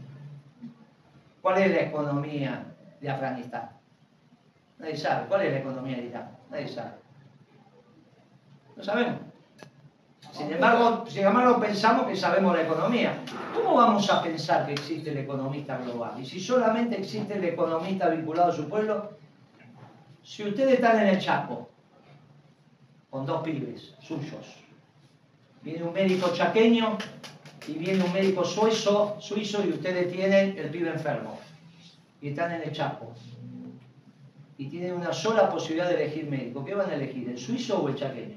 ¿Cuál 1.41 1.61
es 1.61 1.71
la 1.71 1.81
economía 1.81 2.65
de 3.01 3.09
Afganistán? 3.09 3.69
Nadie 4.79 4.97
sabe. 4.97 5.27
¿Cuál 5.27 5.41
es 5.43 5.53
la 5.53 5.59
economía 5.59 5.97
de 5.97 6.05
Irán? 6.05 6.37
Nadie 6.49 6.67
sabe. 6.67 6.91
No 8.75 8.83
sabemos. 8.83 9.24
Sin 10.35 10.51
embargo, 10.51 11.05
sin 11.07 11.25
embargo, 11.25 11.61
pensamos 11.61 12.07
que 12.07 12.15
sabemos 12.15 12.53
la 12.53 12.63
economía. 12.63 13.21
¿Cómo 13.53 13.75
vamos 13.75 14.09
a 14.09 14.21
pensar 14.21 14.65
que 14.65 14.73
existe 14.73 15.11
el 15.11 15.19
economista 15.19 15.77
global? 15.77 16.19
Y 16.19 16.25
si 16.25 16.41
solamente 16.41 16.99
existe 16.99 17.35
el 17.35 17.45
economista 17.45 18.09
vinculado 18.09 18.51
a 18.51 18.53
su 18.53 18.67
pueblo, 18.67 19.11
si 20.21 20.43
ustedes 20.43 20.73
están 20.73 20.99
en 21.01 21.07
el 21.07 21.19
Chaco, 21.19 21.69
con 23.09 23.25
dos 23.25 23.43
pibes 23.43 23.95
suyos, 24.01 24.57
viene 25.61 25.83
un 25.83 25.93
médico 25.93 26.29
chaqueño 26.33 26.97
y 27.67 27.73
viene 27.73 28.03
un 28.03 28.11
médico 28.11 28.43
suizo, 28.43 29.15
suizo 29.19 29.65
y 29.65 29.69
ustedes 29.69 30.11
tienen 30.11 30.57
el 30.57 30.69
pibe 30.69 30.89
enfermo, 30.89 31.39
y 32.19 32.29
están 32.29 32.51
en 32.51 32.63
el 32.63 32.73
Chaco, 32.73 33.13
y 34.57 34.67
tienen 34.67 34.95
una 34.95 35.13
sola 35.13 35.49
posibilidad 35.49 35.87
de 35.87 35.95
elegir 35.95 36.29
médico, 36.29 36.65
¿qué 36.65 36.75
van 36.75 36.89
a 36.89 36.95
elegir, 36.95 37.29
el 37.29 37.37
suizo 37.37 37.81
o 37.81 37.87
el 37.87 37.95
chaqueño? 37.95 38.35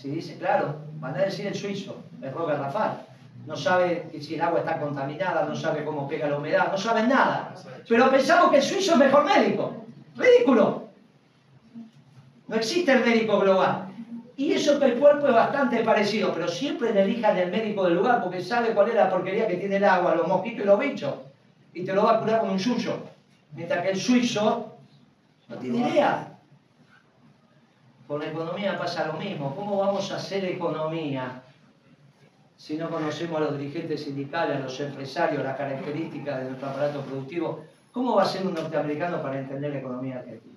Si 0.00 0.10
dice, 0.10 0.38
claro, 0.38 0.76
van 1.00 1.16
a 1.16 1.24
decir 1.24 1.48
el 1.48 1.56
suizo, 1.56 1.96
el 2.22 2.32
Robert 2.32 2.60
Rafal. 2.60 3.00
No 3.46 3.56
sabe 3.56 4.08
si 4.20 4.36
el 4.36 4.42
agua 4.42 4.60
está 4.60 4.78
contaminada, 4.78 5.44
no 5.44 5.56
sabe 5.56 5.84
cómo 5.84 6.06
pega 6.06 6.28
la 6.28 6.38
humedad, 6.38 6.70
no 6.70 6.78
saben 6.78 7.08
nada. 7.08 7.52
Pero 7.88 8.08
pensamos 8.08 8.52
que 8.52 8.58
el 8.58 8.62
suizo 8.62 8.92
es 8.92 8.98
mejor 8.98 9.24
médico. 9.24 9.84
Ridículo. 10.16 10.84
No 12.46 12.56
existe 12.56 12.92
el 12.92 13.04
médico 13.04 13.40
global. 13.40 13.88
Y 14.36 14.52
eso 14.52 14.78
que 14.78 14.84
el 14.84 15.00
cuerpo 15.00 15.26
es 15.26 15.34
bastante 15.34 15.82
parecido, 15.82 16.32
pero 16.32 16.46
siempre 16.46 16.90
elijan 16.90 17.36
el 17.36 17.50
médico 17.50 17.84
del 17.84 17.94
lugar 17.94 18.22
porque 18.22 18.40
sabe 18.40 18.74
cuál 18.74 18.90
es 18.90 18.94
la 18.94 19.10
porquería 19.10 19.48
que 19.48 19.56
tiene 19.56 19.78
el 19.78 19.84
agua, 19.84 20.14
los 20.14 20.28
mosquitos 20.28 20.62
y 20.62 20.66
los 20.66 20.78
bichos. 20.78 21.14
Y 21.74 21.84
te 21.84 21.92
lo 21.92 22.04
va 22.04 22.18
a 22.18 22.20
curar 22.20 22.40
con 22.40 22.50
un 22.50 22.60
suyo. 22.60 23.00
Mientras 23.52 23.82
que 23.82 23.90
el 23.90 23.98
suizo 23.98 24.76
no 25.48 25.56
tiene 25.56 25.90
idea. 25.90 26.37
Con 28.08 28.20
la 28.20 28.28
economía 28.28 28.78
pasa 28.78 29.06
lo 29.06 29.12
mismo. 29.12 29.54
¿Cómo 29.54 29.76
vamos 29.76 30.10
a 30.10 30.16
hacer 30.16 30.42
economía 30.46 31.42
si 32.56 32.78
no 32.78 32.88
conocemos 32.88 33.36
a 33.36 33.44
los 33.44 33.58
dirigentes 33.58 34.02
sindicales, 34.02 34.56
a 34.56 34.60
los 34.60 34.80
empresarios, 34.80 35.44
las 35.44 35.58
características 35.58 36.38
de 36.38 36.44
nuestro 36.46 36.70
aparato 36.70 37.02
productivo? 37.02 37.66
¿Cómo 37.92 38.16
va 38.16 38.22
a 38.22 38.26
ser 38.26 38.46
un 38.46 38.54
norteamericano 38.54 39.22
para 39.22 39.38
entender 39.38 39.72
la 39.72 39.78
economía 39.80 40.16
argentina? 40.20 40.54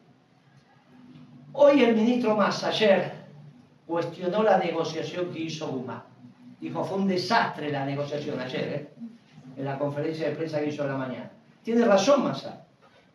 Hoy 1.52 1.84
el 1.84 1.93
ministro 1.93 2.38
Massa, 2.38 2.70
ayer, 2.70 3.12
cuestionó 3.86 4.43
la 4.43 4.58
negociación 4.58 5.34
que 5.34 5.39
hizo 5.39 5.68
Guzmán. 5.68 6.04
Dijo, 6.62 6.86
fue 6.86 6.99
un 6.99 7.08
desastre 7.10 7.70
la 7.70 7.86
negociación 7.86 8.39
ayer, 8.39 8.64
¿eh? 8.64 8.89
en 9.58 9.66
la 9.66 9.78
conferencia 9.78 10.30
de 10.30 10.36
prensa 10.38 10.62
que 10.62 10.68
hizo 10.68 10.88
la 10.88 10.95
mañana. 10.95 11.30
Tiene 11.64 11.84
razón 11.84 12.24
Massa. 12.24 12.66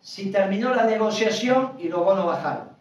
Si 0.03 0.31
terminó 0.31 0.75
la 0.75 0.85
negociación 0.85 1.73
y 1.79 1.89
los 1.89 2.05
bonos 2.05 2.27
bajaron. 2.27 2.76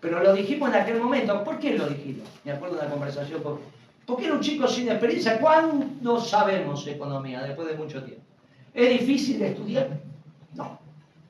Pero 0.00 0.22
lo 0.22 0.32
dijimos 0.32 0.68
en 0.70 0.76
aquel 0.76 1.00
momento. 1.00 1.42
¿Por 1.44 1.58
qué 1.58 1.76
lo 1.76 1.88
dijimos? 1.88 2.28
Me 2.44 2.52
acuerdo 2.52 2.76
de 2.76 2.82
una 2.82 2.90
conversación 2.90 3.42
con... 3.42 3.58
Porque 4.06 4.26
era 4.26 4.34
un 4.34 4.40
chico 4.40 4.66
sin 4.66 4.88
experiencia. 4.88 5.38
¿Cuándo 5.40 6.20
sabemos 6.20 6.86
economía 6.86 7.42
después 7.42 7.68
de 7.68 7.74
mucho 7.74 8.02
tiempo? 8.02 8.24
¿Es 8.72 8.90
difícil 8.90 9.38
de 9.38 9.48
estudiar? 9.48 9.88
No. 10.54 10.78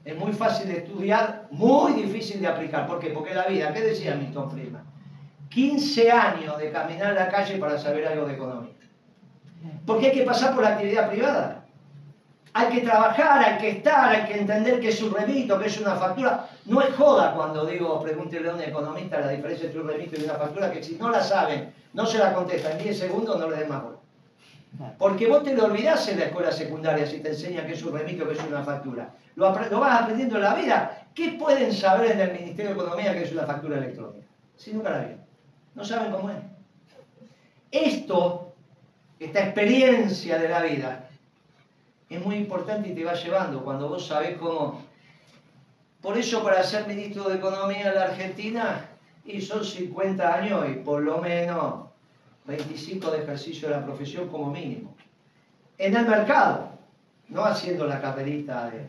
Es 0.05 0.17
muy 0.17 0.33
fácil 0.33 0.69
de 0.69 0.79
estudiar, 0.79 1.49
muy 1.51 1.93
difícil 1.93 2.41
de 2.41 2.47
aplicar. 2.47 2.87
¿Por 2.87 2.99
qué? 2.99 3.11
Porque 3.11 3.35
la 3.35 3.47
vida, 3.47 3.73
¿qué 3.73 3.81
decía 3.81 4.15
Milton 4.15 4.51
Friedman? 4.51 4.85
15 5.49 6.11
años 6.11 6.59
de 6.59 6.71
caminar 6.71 7.15
la 7.15 7.29
calle 7.29 7.57
para 7.59 7.79
saber 7.79 8.07
algo 8.07 8.27
de 8.27 8.35
economía. 8.35 8.73
Porque 9.87 10.07
hay 10.07 10.13
que 10.13 10.23
pasar 10.23 10.55
por 10.55 10.63
la 10.63 10.71
actividad 10.71 11.11
privada. 11.11 11.58
Hay 12.55 12.69
que 12.69 12.81
trabajar, 12.81 13.45
hay 13.45 13.59
que 13.59 13.71
estar, 13.71 14.11
hay 14.11 14.27
que 14.27 14.41
entender 14.41 14.81
que 14.81 14.89
es 14.89 15.03
un 15.03 15.13
remito, 15.13 15.59
que 15.59 15.67
es 15.67 15.81
una 15.81 15.97
factura. 15.97 16.49
No 16.65 16.81
es 16.81 16.95
joda 16.95 17.35
cuando 17.35 17.67
digo, 17.67 18.01
pregúntele 18.03 18.49
a 18.49 18.55
un 18.55 18.61
economista 18.61 19.21
la 19.21 19.31
diferencia 19.31 19.67
entre 19.67 19.81
un 19.81 19.89
remito 19.89 20.17
y 20.19 20.25
una 20.25 20.35
factura, 20.35 20.71
que 20.73 20.83
si 20.83 20.97
no 20.97 21.11
la 21.11 21.23
saben, 21.23 21.73
no 21.93 22.07
se 22.07 22.19
la 22.19 22.33
contesta 22.33 22.73
en 22.73 22.79
10 22.79 22.99
segundos, 22.99 23.39
no 23.39 23.51
le 23.51 23.57
den 23.57 23.69
más 23.69 23.83
bola. 23.83 23.99
Porque 24.99 25.27
vos 25.27 25.43
te 25.43 25.55
lo 25.55 25.65
olvidás 25.65 26.09
en 26.09 26.19
la 26.19 26.27
escuela 26.27 26.53
secundaria 26.53 27.07
si 27.07 27.21
te 27.21 27.31
enseñan 27.31 27.67
que 27.67 27.73
es 27.73 27.83
un 27.83 27.97
remito, 27.97 28.27
que 28.29 28.35
es 28.35 28.45
una 28.45 28.63
factura. 28.63 29.11
Lo, 29.35 29.51
lo 29.51 29.81
vas 29.81 30.03
aprendiendo 30.03 30.37
en 30.37 30.43
la 30.43 30.55
vida. 30.55 31.07
¿Qué 31.15 31.37
pueden 31.39 31.73
saber 31.73 32.13
en 32.13 32.21
el 32.21 32.33
Ministerio 32.33 32.75
de 32.75 32.81
Economía 32.81 33.13
que 33.13 33.25
es 33.25 33.33
una 33.33 33.45
factura 33.45 33.79
electrónica? 33.79 34.27
Si 34.57 34.73
nunca 34.73 34.91
la 34.91 34.99
vieron. 34.99 35.21
No 35.75 35.85
saben 35.85 36.13
cómo 36.13 36.31
es. 36.31 36.37
Esto, 37.71 38.55
esta 39.19 39.41
experiencia 39.41 40.39
de 40.39 40.49
la 40.49 40.63
vida, 40.63 41.08
es 42.09 42.25
muy 42.25 42.37
importante 42.37 42.89
y 42.89 42.95
te 42.95 43.05
va 43.05 43.15
llevando 43.15 43.63
cuando 43.63 43.89
vos 43.89 44.07
sabés 44.07 44.39
cómo. 44.39 44.83
Por 46.01 46.17
eso, 46.17 46.43
para 46.43 46.63
ser 46.63 46.87
ministro 46.87 47.29
de 47.29 47.37
Economía 47.37 47.89
en 47.89 47.95
la 47.95 48.05
Argentina, 48.05 48.89
y 49.25 49.43
son 49.43 49.63
50 49.63 50.35
años 50.35 50.67
y 50.71 50.75
por 50.77 51.03
lo 51.03 51.19
menos 51.19 51.89
25 52.47 53.11
de 53.11 53.23
ejercicio 53.25 53.69
de 53.69 53.75
la 53.75 53.85
profesión 53.85 54.29
como 54.29 54.51
mínimo. 54.51 54.95
En 55.77 55.95
el 55.95 56.07
mercado, 56.07 56.71
no 57.29 57.45
haciendo 57.45 57.87
la 57.87 58.01
carrerita 58.01 58.71
de. 58.71 58.87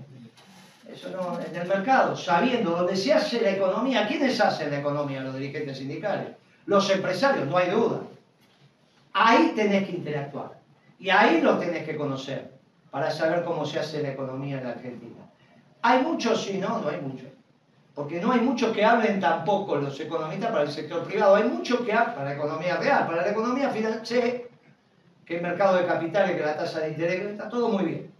Eso 0.93 1.09
no, 1.09 1.39
en 1.39 1.55
el 1.55 1.67
mercado, 1.67 2.15
sabiendo 2.15 2.71
dónde 2.71 2.95
se 2.95 3.13
hace 3.13 3.41
la 3.41 3.51
economía. 3.51 4.07
¿Quiénes 4.07 4.39
hacen 4.39 4.71
la 4.71 4.79
economía? 4.79 5.21
Los 5.21 5.35
dirigentes 5.35 5.77
sindicales. 5.77 6.29
Los 6.65 6.89
empresarios, 6.89 7.47
no 7.47 7.57
hay 7.57 7.69
duda. 7.69 8.01
Ahí 9.13 9.51
tenés 9.55 9.87
que 9.87 9.97
interactuar. 9.97 10.57
Y 10.99 11.09
ahí 11.09 11.41
lo 11.41 11.57
tenés 11.59 11.83
que 11.83 11.95
conocer 11.95 12.58
para 12.91 13.11
saber 13.11 13.43
cómo 13.43 13.65
se 13.65 13.79
hace 13.79 14.01
la 14.01 14.09
economía 14.09 14.57
en 14.57 14.63
la 14.63 14.71
Argentina. 14.71 15.25
¿Hay 15.81 16.03
muchos? 16.03 16.43
Sí, 16.43 16.57
no, 16.57 16.79
no 16.79 16.89
hay 16.89 17.01
muchos. 17.01 17.29
Porque 17.95 18.21
no 18.21 18.31
hay 18.31 18.41
muchos 18.41 18.73
que 18.73 18.83
hablen 18.85 19.19
tampoco 19.19 19.75
los 19.75 19.99
economistas 19.99 20.51
para 20.51 20.63
el 20.63 20.71
sector 20.71 21.03
privado. 21.03 21.35
Hay 21.35 21.43
muchos 21.43 21.81
que 21.81 21.93
hablan 21.93 22.15
para 22.15 22.29
la 22.29 22.35
economía 22.35 22.77
real. 22.77 23.07
Para 23.07 23.23
la 23.23 23.31
economía 23.31 23.69
financiera, 23.69 24.41
que 25.25 25.35
el 25.35 25.41
mercado 25.41 25.77
de 25.77 25.85
capitales, 25.85 26.35
que 26.35 26.43
la 26.43 26.57
tasa 26.57 26.79
de 26.79 26.89
interés, 26.89 27.21
está 27.21 27.49
todo 27.49 27.69
muy 27.69 27.85
bien. 27.85 28.11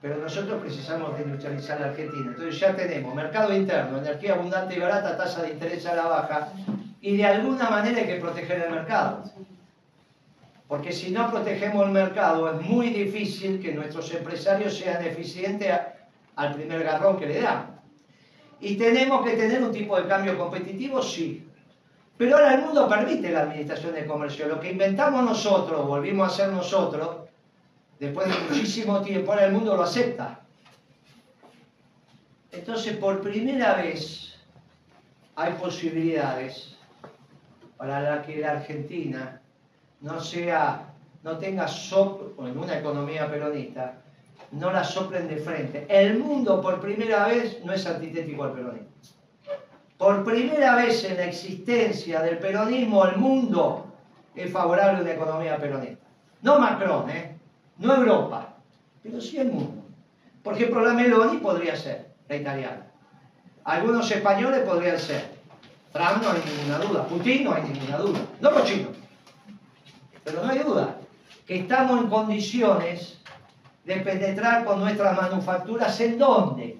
Pero 0.00 0.16
nosotros 0.16 0.62
precisamos 0.62 1.12
reindustrializar 1.12 1.80
la 1.80 1.88
Argentina. 1.88 2.28
Entonces 2.28 2.58
ya 2.58 2.74
tenemos 2.74 3.14
mercado 3.14 3.54
interno, 3.54 3.98
energía 3.98 4.34
abundante 4.34 4.76
y 4.76 4.80
barata, 4.80 5.16
tasa 5.16 5.42
de 5.42 5.50
interés 5.50 5.84
a 5.84 5.94
la 5.94 6.06
baja, 6.06 6.48
y 7.02 7.18
de 7.18 7.26
alguna 7.26 7.68
manera 7.68 7.98
hay 7.98 8.06
que 8.06 8.16
proteger 8.16 8.62
el 8.62 8.70
mercado. 8.70 9.24
Porque 10.70 10.92
si 10.92 11.10
no 11.10 11.28
protegemos 11.28 11.84
el 11.84 11.90
mercado 11.90 12.48
es 12.48 12.64
muy 12.64 12.90
difícil 12.90 13.60
que 13.60 13.74
nuestros 13.74 14.14
empresarios 14.14 14.78
sean 14.78 15.04
eficientes 15.04 15.68
al 16.36 16.54
primer 16.54 16.84
garrón 16.84 17.18
que 17.18 17.26
le 17.26 17.40
dan. 17.40 17.80
Y 18.60 18.76
tenemos 18.76 19.26
que 19.26 19.32
tener 19.32 19.60
un 19.64 19.72
tipo 19.72 20.00
de 20.00 20.06
cambio 20.06 20.38
competitivo, 20.38 21.02
sí. 21.02 21.44
Pero 22.16 22.36
ahora 22.36 22.54
el 22.54 22.62
mundo 22.62 22.88
permite 22.88 23.32
la 23.32 23.40
administración 23.40 23.94
de 23.94 24.06
comercio. 24.06 24.46
Lo 24.46 24.60
que 24.60 24.70
inventamos 24.70 25.24
nosotros, 25.24 25.88
volvimos 25.88 26.28
a 26.28 26.32
hacer 26.32 26.54
nosotros, 26.54 27.28
después 27.98 28.28
de 28.28 28.34
muchísimo 28.48 29.02
tiempo, 29.02 29.32
ahora 29.32 29.46
el 29.46 29.52
mundo 29.52 29.76
lo 29.76 29.82
acepta. 29.82 30.38
Entonces, 32.52 32.96
por 32.96 33.20
primera 33.22 33.74
vez, 33.74 34.38
hay 35.34 35.52
posibilidades 35.54 36.76
para 37.76 38.22
que 38.22 38.36
la 38.36 38.52
Argentina 38.52 39.39
no 40.00 40.20
sea, 40.20 40.86
no 41.22 41.38
tenga 41.38 41.68
soplo, 41.68 42.46
en 42.46 42.58
una 42.58 42.78
economía 42.78 43.30
peronista, 43.30 43.94
no 44.52 44.70
la 44.70 44.82
soplen 44.82 45.28
de 45.28 45.36
frente. 45.36 45.86
El 45.88 46.18
mundo 46.18 46.60
por 46.60 46.80
primera 46.80 47.26
vez 47.26 47.64
no 47.64 47.72
es 47.72 47.86
antitético 47.86 48.44
al 48.44 48.52
peronismo. 48.52 48.88
Por 49.96 50.24
primera 50.24 50.76
vez 50.76 51.04
en 51.04 51.16
la 51.18 51.24
existencia 51.24 52.22
del 52.22 52.38
peronismo, 52.38 53.04
el 53.04 53.16
mundo 53.16 53.86
es 54.34 54.50
favorable 54.50 54.98
a 54.98 55.02
una 55.02 55.12
economía 55.12 55.58
peronista. 55.58 56.06
No 56.42 56.58
Macron, 56.58 57.10
¿eh? 57.10 57.36
no 57.78 57.94
Europa, 57.94 58.54
pero 59.02 59.20
sí 59.20 59.38
el 59.38 59.52
mundo. 59.52 59.82
Por 60.42 60.54
ejemplo, 60.54 60.80
la 60.80 60.94
Meloni 60.94 61.36
podría 61.38 61.76
ser 61.76 62.12
la 62.28 62.36
italiana. 62.36 62.86
Algunos 63.64 64.10
españoles 64.10 64.60
podrían 64.60 64.98
ser. 64.98 65.28
Trump 65.92 66.22
no 66.22 66.30
hay 66.30 66.42
ninguna 66.46 66.78
duda. 66.78 67.06
Putin 67.06 67.44
no 67.44 67.52
hay 67.52 67.62
ninguna 67.62 67.98
duda. 67.98 68.20
No 68.40 68.50
los 68.52 68.64
chinos. 68.64 68.92
Pero 70.24 70.44
no 70.44 70.50
hay 70.50 70.58
duda 70.60 70.96
que 71.46 71.60
estamos 71.60 72.00
en 72.00 72.08
condiciones 72.08 73.18
de 73.84 73.96
penetrar 73.96 74.64
con 74.64 74.80
nuestras 74.80 75.16
manufacturas 75.16 76.00
en 76.00 76.18
dónde? 76.18 76.78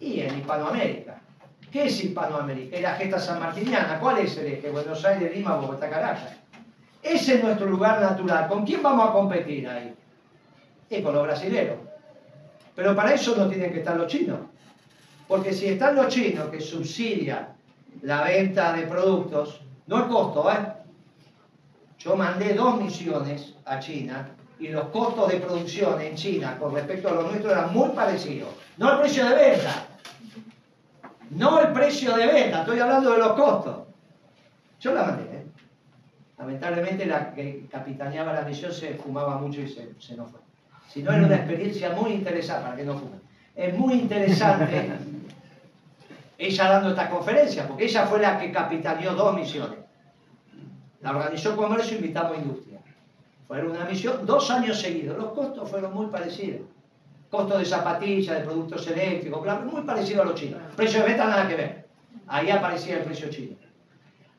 Y 0.00 0.20
en 0.20 0.38
Hispanoamérica. 0.38 1.20
¿Qué 1.70 1.84
es 1.84 2.04
Hispanoamérica? 2.04 2.76
Es 2.76 2.82
la 2.82 2.94
gesta 2.94 3.18
sanmartiniana. 3.20 4.00
¿Cuál 4.00 4.18
es 4.18 4.36
el 4.36 4.46
eje? 4.46 4.70
Buenos 4.70 5.04
Aires, 5.04 5.34
Lima, 5.34 5.56
Bogotá, 5.56 5.88
Caracas. 5.88 6.32
Ese 7.02 7.36
es 7.36 7.44
nuestro 7.44 7.66
lugar 7.66 8.00
natural. 8.00 8.48
¿Con 8.48 8.64
quién 8.64 8.82
vamos 8.82 9.08
a 9.08 9.12
competir 9.12 9.68
ahí? 9.68 9.94
Y 10.90 11.02
con 11.02 11.14
los 11.14 11.22
brasileños. 11.22 11.76
Pero 12.74 12.96
para 12.96 13.14
eso 13.14 13.36
no 13.36 13.48
tienen 13.48 13.72
que 13.72 13.78
estar 13.78 13.96
los 13.96 14.06
chinos. 14.06 14.40
Porque 15.28 15.52
si 15.52 15.68
están 15.68 15.94
los 15.94 16.08
chinos 16.08 16.48
que 16.48 16.60
subsidian 16.60 17.48
la 18.02 18.24
venta 18.24 18.72
de 18.72 18.86
productos, 18.86 19.60
no 19.86 19.98
el 19.98 20.08
costo, 20.08 20.50
¿eh? 20.50 20.81
Yo 22.04 22.16
mandé 22.16 22.54
dos 22.54 22.80
misiones 22.80 23.54
a 23.64 23.78
China 23.78 24.28
y 24.58 24.68
los 24.68 24.86
costos 24.86 25.30
de 25.30 25.38
producción 25.38 26.00
en 26.00 26.16
China 26.16 26.56
con 26.58 26.74
respecto 26.74 27.08
a 27.08 27.12
los 27.12 27.24
nuestros 27.26 27.52
eran 27.52 27.72
muy 27.72 27.90
parecidos. 27.90 28.48
No 28.76 28.92
el 28.92 29.00
precio 29.00 29.28
de 29.28 29.34
venta. 29.34 29.86
No 31.30 31.60
el 31.60 31.72
precio 31.72 32.16
de 32.16 32.26
venta, 32.26 32.60
estoy 32.60 32.80
hablando 32.80 33.12
de 33.12 33.18
los 33.18 33.32
costos. 33.32 33.76
Yo 34.80 34.92
la 34.92 35.04
mandé, 35.04 35.22
¿eh? 35.36 35.46
Lamentablemente 36.38 37.06
la 37.06 37.32
que 37.32 37.66
capitaneaba 37.70 38.32
la 38.32 38.42
misión 38.42 38.72
se 38.72 38.94
fumaba 38.94 39.38
mucho 39.38 39.60
y 39.60 39.68
se, 39.68 39.94
se 40.00 40.16
nos 40.16 40.30
fue. 40.30 40.40
Si 40.88 41.02
no, 41.02 41.12
era 41.12 41.24
una 41.24 41.36
experiencia 41.36 41.90
muy 41.90 42.12
interesante, 42.12 42.64
para 42.64 42.76
que 42.76 42.84
no 42.84 42.98
fumen. 42.98 43.20
Es 43.54 43.72
muy 43.78 43.94
interesante 43.94 44.90
ella 46.38 46.68
dando 46.68 46.90
esta 46.90 47.08
conferencia, 47.08 47.68
porque 47.68 47.84
ella 47.84 48.06
fue 48.06 48.20
la 48.20 48.38
que 48.38 48.50
capitaneó 48.50 49.14
dos 49.14 49.34
misiones. 49.34 49.81
La 51.02 51.10
organizó 51.10 51.56
comercio 51.56 51.96
invitamos 51.96 52.38
industria. 52.38 52.78
Fue 53.48 53.62
una 53.64 53.84
misión 53.84 54.24
dos 54.24 54.50
años 54.50 54.80
seguidos. 54.80 55.18
Los 55.18 55.32
costos 55.32 55.68
fueron 55.68 55.92
muy 55.92 56.06
parecidos. 56.06 56.62
Costos 57.30 57.58
de 57.58 57.64
zapatillas, 57.64 58.38
de 58.38 58.44
productos 58.44 58.86
eléctricos, 58.86 59.44
muy 59.64 59.82
parecido 59.82 60.22
a 60.22 60.26
los 60.26 60.34
chinos. 60.34 60.60
Precio 60.76 61.00
de 61.00 61.08
venta 61.08 61.26
nada 61.26 61.48
que 61.48 61.56
ver. 61.56 61.88
Ahí 62.28 62.50
aparecía 62.50 62.98
el 62.98 63.04
precio 63.04 63.28
chino. 63.30 63.56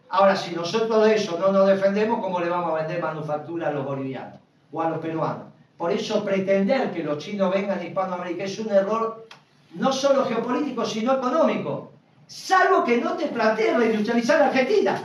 Ahora, 0.10 0.36
si 0.36 0.56
nosotros 0.56 1.06
de 1.06 1.16
eso 1.16 1.38
no 1.40 1.52
nos 1.52 1.68
defendemos, 1.68 2.20
¿cómo 2.22 2.40
le 2.40 2.50
vamos 2.50 2.72
a 2.72 2.84
vender 2.84 3.02
manufactura 3.02 3.70
a 3.70 3.72
los 3.72 3.84
bolivianos 3.84 4.40
o 4.72 4.82
a 4.82 4.90
los 4.90 5.00
peruanos? 5.00 5.48
Por 5.76 5.92
eso 5.92 6.24
pretender 6.24 6.92
que 6.92 7.04
los 7.04 7.18
chinos 7.18 7.52
vengan 7.52 7.80
a 7.80 7.84
Hispanoamérica 7.84 8.44
es 8.44 8.60
un 8.60 8.72
error 8.72 9.28
no 9.74 9.92
solo 9.92 10.24
geopolítico, 10.26 10.86
sino 10.86 11.14
económico. 11.14 11.92
Salvo 12.28 12.84
que 12.84 13.02
no 13.02 13.14
te 13.14 13.28
plantees 13.28 13.76
reindustrializar 13.76 14.44
Argentina. 14.44 15.02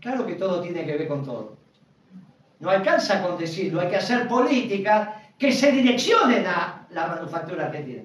Claro 0.00 0.26
que 0.26 0.34
todo 0.34 0.60
tiene 0.60 0.84
que 0.84 0.96
ver 0.96 1.08
con 1.08 1.24
todo. 1.24 1.56
No 2.58 2.70
alcanza 2.70 3.22
con 3.22 3.38
decirlo, 3.38 3.80
hay 3.80 3.88
que 3.88 3.96
hacer 3.96 4.28
políticas 4.28 5.10
que 5.38 5.52
se 5.52 5.72
direccionen 5.72 6.46
a 6.46 6.86
la 6.90 7.06
manufactura 7.06 7.66
argentina. 7.66 8.02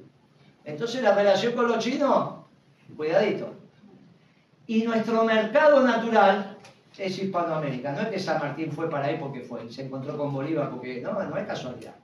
Entonces 0.63 1.01
la 1.03 1.13
relación 1.13 1.53
con 1.53 1.67
los 1.67 1.79
chinos, 1.79 2.35
cuidadito. 2.95 3.53
Y 4.67 4.83
nuestro 4.83 5.23
mercado 5.23 5.81
natural 5.81 6.57
es 6.97 7.19
Hispanoamérica. 7.19 7.91
No 7.91 8.01
es 8.01 8.07
que 8.07 8.19
San 8.19 8.39
Martín 8.39 8.71
fue 8.71 8.89
para 8.89 9.07
ahí 9.07 9.17
porque 9.19 9.41
fue, 9.41 9.69
se 9.71 9.85
encontró 9.85 10.17
con 10.17 10.33
Bolívar 10.33 10.69
porque 10.71 11.01
no, 11.01 11.21
no 11.21 11.37
es 11.37 11.45
casualidad. 11.45 11.95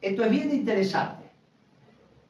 Esto 0.00 0.24
es 0.24 0.30
bien 0.30 0.52
interesante, 0.52 1.24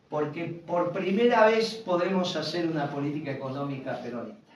porque 0.08 0.44
por 0.66 0.90
primera 0.92 1.46
vez 1.46 1.74
podemos 1.74 2.34
hacer 2.34 2.66
una 2.66 2.90
política 2.90 3.30
económica 3.32 4.00
peronista. 4.02 4.47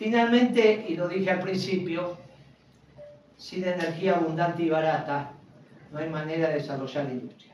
Finalmente, 0.00 0.86
y 0.88 0.96
lo 0.96 1.08
dije 1.08 1.30
al 1.30 1.40
principio, 1.40 2.16
sin 3.36 3.64
energía 3.64 4.16
abundante 4.16 4.62
y 4.62 4.70
barata, 4.70 5.32
no 5.92 5.98
hay 5.98 6.08
manera 6.08 6.48
de 6.48 6.54
desarrollar 6.54 7.04
la 7.04 7.12
industria. 7.12 7.52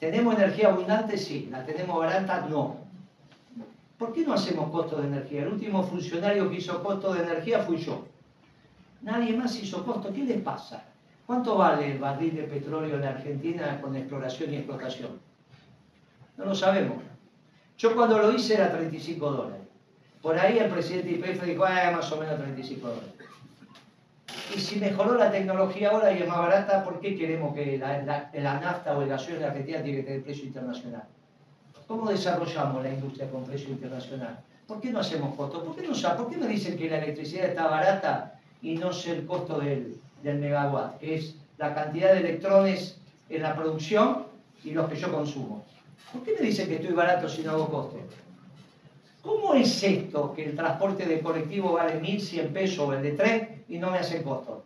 ¿Tenemos 0.00 0.34
energía 0.36 0.68
abundante? 0.68 1.18
Sí. 1.18 1.46
¿La 1.50 1.66
tenemos 1.66 1.98
barata? 1.98 2.46
No. 2.48 2.78
¿Por 3.98 4.14
qué 4.14 4.24
no 4.24 4.32
hacemos 4.32 4.70
costo 4.70 4.98
de 4.98 5.08
energía? 5.08 5.42
El 5.42 5.48
último 5.48 5.82
funcionario 5.82 6.48
que 6.48 6.56
hizo 6.56 6.82
costo 6.82 7.12
de 7.12 7.22
energía 7.22 7.58
fui 7.58 7.76
yo. 7.76 8.06
Nadie 9.02 9.36
más 9.36 9.54
hizo 9.62 9.84
costo. 9.84 10.10
¿Qué 10.10 10.24
les 10.24 10.40
pasa? 10.40 10.84
¿Cuánto 11.26 11.58
vale 11.58 11.92
el 11.92 11.98
barril 11.98 12.34
de 12.34 12.44
petróleo 12.44 12.96
en 12.96 13.04
Argentina 13.04 13.78
con 13.82 13.94
exploración 13.94 14.54
y 14.54 14.56
explotación? 14.56 15.20
No 16.38 16.46
lo 16.46 16.54
sabemos. 16.54 17.02
Yo 17.76 17.94
cuando 17.94 18.18
lo 18.18 18.32
hice 18.32 18.54
era 18.54 18.72
35 18.72 19.30
dólares. 19.30 19.67
Por 20.22 20.38
ahí 20.38 20.58
el 20.58 20.70
presidente 20.70 21.10
IPF 21.10 21.44
dijo, 21.44 21.64
ah, 21.64 21.92
más 21.92 22.10
o 22.12 22.16
menos 22.16 22.38
35 22.38 22.88
dólares. 22.88 23.10
Y 24.54 24.60
si 24.60 24.80
mejoró 24.80 25.16
la 25.16 25.30
tecnología 25.30 25.90
ahora 25.90 26.12
y 26.12 26.22
es 26.22 26.28
más 26.28 26.38
barata, 26.38 26.84
¿por 26.84 27.00
qué 27.00 27.16
queremos 27.16 27.54
que 27.54 27.78
la, 27.78 28.60
nafta 28.60 28.96
o 28.96 29.02
el 29.02 29.08
gasoil 29.08 29.38
de 29.38 29.46
Argentina 29.46 29.82
tiene 29.82 29.98
que 29.98 30.04
tener 30.04 30.22
precio 30.22 30.44
internacional? 30.44 31.04
¿Cómo 31.86 32.10
desarrollamos 32.10 32.82
la 32.82 32.90
industria 32.90 33.30
con 33.30 33.44
precio 33.44 33.70
internacional? 33.70 34.40
¿Por 34.66 34.80
qué 34.80 34.90
no 34.90 35.00
hacemos 35.00 35.34
fotos? 35.36 35.62
¿Por 35.62 35.76
qué, 35.76 35.86
no, 35.86 36.16
¿Por 36.16 36.30
qué 36.30 36.36
me 36.36 36.46
dicen 36.46 36.76
que 36.76 36.90
la 36.90 36.98
electricidad 36.98 37.46
está 37.46 37.66
barata 37.66 38.38
y 38.60 38.76
no 38.76 38.92
sé 38.92 39.12
el 39.12 39.26
costo 39.26 39.58
del, 39.58 39.98
del 40.22 40.38
megawatt, 40.38 40.98
que 40.98 41.14
es 41.16 41.36
la 41.58 41.74
cantidad 41.74 42.12
de 42.12 42.20
electrones 42.20 42.98
en 43.28 43.42
la 43.42 43.54
producción 43.54 44.26
y 44.64 44.70
los 44.70 44.88
que 44.88 44.96
yo 44.96 45.12
consumo. 45.12 45.64
¿Por 46.12 46.22
qué 46.22 46.34
me 46.38 46.46
dicen 46.46 46.68
que 46.68 46.76
estoy 46.76 46.92
barato 46.92 47.28
si 47.28 47.42
no 47.42 47.52
hago 47.52 47.68
coste? 47.68 47.98
¿Cómo 49.22 49.54
es 49.54 49.82
esto 49.82 50.32
que 50.34 50.44
el 50.44 50.56
transporte 50.56 51.06
de 51.06 51.20
colectivo 51.20 51.72
vale 51.72 52.00
1.100 52.00 52.52
pesos 52.52 52.78
o 52.78 52.92
el 52.92 53.02
de 53.02 53.12
tren 53.12 53.64
y 53.68 53.78
no 53.78 53.90
me 53.90 53.98
hacen 53.98 54.22
costo? 54.22 54.64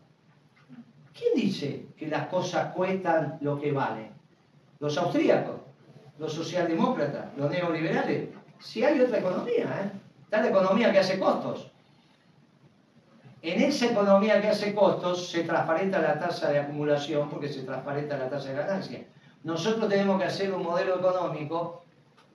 ¿Quién 1.16 1.34
dice 1.34 1.86
que 1.96 2.08
las 2.08 2.26
cosas 2.26 2.74
cuestan 2.74 3.38
lo 3.40 3.60
que 3.60 3.72
valen? 3.72 4.10
Los 4.80 4.96
austríacos, 4.98 5.60
los 6.18 6.32
socialdemócratas, 6.32 7.26
los 7.36 7.50
neoliberales. 7.50 8.28
Si 8.58 8.84
hay 8.84 9.00
otra 9.00 9.18
economía, 9.18 9.64
¿eh? 9.64 9.90
está 10.24 10.40
la 10.40 10.48
economía 10.48 10.92
que 10.92 10.98
hace 10.98 11.18
costos. 11.18 11.70
En 13.42 13.60
esa 13.60 13.86
economía 13.86 14.40
que 14.40 14.48
hace 14.48 14.72
costos 14.72 15.28
se 15.28 15.42
transparenta 15.42 16.00
la 16.00 16.18
tasa 16.18 16.50
de 16.50 16.60
acumulación 16.60 17.28
porque 17.28 17.48
se 17.48 17.62
transparenta 17.62 18.16
la 18.16 18.30
tasa 18.30 18.50
de 18.50 18.54
ganancia. 18.54 19.04
Nosotros 19.42 19.88
tenemos 19.88 20.20
que 20.20 20.26
hacer 20.26 20.54
un 20.54 20.62
modelo 20.62 20.98
económico 20.98 21.82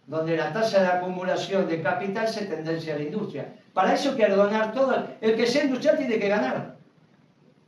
donde 0.08 0.38
la 0.38 0.54
tasa 0.54 0.82
de 0.82 0.88
acumulación 0.88 1.68
de 1.68 1.82
capital 1.82 2.28
se 2.28 2.46
tendencia 2.46 2.96
a 2.96 2.98
la 2.98 3.04
industria. 3.04 3.54
Para 3.74 3.94
eso 3.94 4.16
que 4.16 4.26
donar 4.28 4.74
todo. 4.74 5.06
El 5.20 5.36
que 5.36 5.46
sea 5.46 5.66
industrial 5.66 5.98
tiene 5.98 6.18
que 6.18 6.30
ganar. 6.30 6.78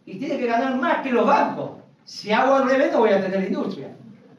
Y 0.06 0.18
tiene 0.18 0.38
que 0.40 0.48
ganar 0.48 0.78
más 0.78 1.04
que 1.04 1.12
los 1.12 1.28
bancos. 1.28 1.72
Si 2.06 2.32
hago 2.32 2.56
al 2.56 2.70
revés 2.70 2.94
no 2.94 3.00
voy 3.00 3.12
a 3.12 3.22
tener 3.22 3.44
industria. 3.44 3.90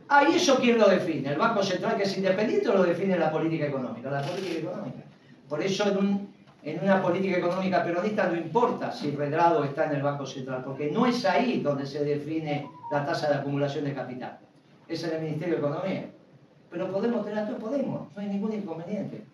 Ah, 0.09 0.25
¿y 0.29 0.35
eso 0.35 0.59
quién 0.59 0.79
lo 0.79 0.89
define? 0.89 1.29
¿El 1.29 1.39
Banco 1.39 1.63
Central 1.63 1.97
que 1.97 2.03
es 2.03 2.17
independiente 2.17 2.69
o 2.69 2.75
lo 2.75 2.83
define 2.83 3.17
la 3.17 3.31
política 3.31 3.67
económica? 3.67 4.11
La 4.11 4.23
política 4.23 4.59
económica. 4.59 5.03
Por 5.49 5.63
eso 5.63 5.89
en, 5.89 5.99
un, 5.99 6.35
en 6.65 6.83
una 6.83 7.03
política 7.03 7.37
económica 7.37 7.85
peronista 7.85 8.27
no 8.29 8.37
importa 8.37 8.91
si 8.91 9.11
redrado 9.11 9.63
está 9.63 9.85
en 9.85 9.97
el 9.97 10.03
Banco 10.03 10.27
Central, 10.27 10.63
porque 10.65 10.91
no 10.91 11.07
es 11.07 11.25
ahí 11.27 11.61
donde 11.61 11.87
se 11.87 12.03
define 12.03 12.69
la 12.91 13.05
tasa 13.05 13.29
de 13.29 13.35
acumulación 13.37 13.85
de 13.85 13.95
capital. 13.95 14.39
Es 14.89 15.05
en 15.05 15.15
el 15.15 15.23
Ministerio 15.23 15.55
de 15.57 15.61
Economía. 15.61 16.07
Pero 16.71 16.93
podemos 16.93 17.25
tener 17.25 17.47
todo, 17.47 17.59
podemos, 17.59 18.15
no 18.15 18.23
hay 18.23 18.29
ningún 18.29 18.53
inconveniente. 18.53 19.25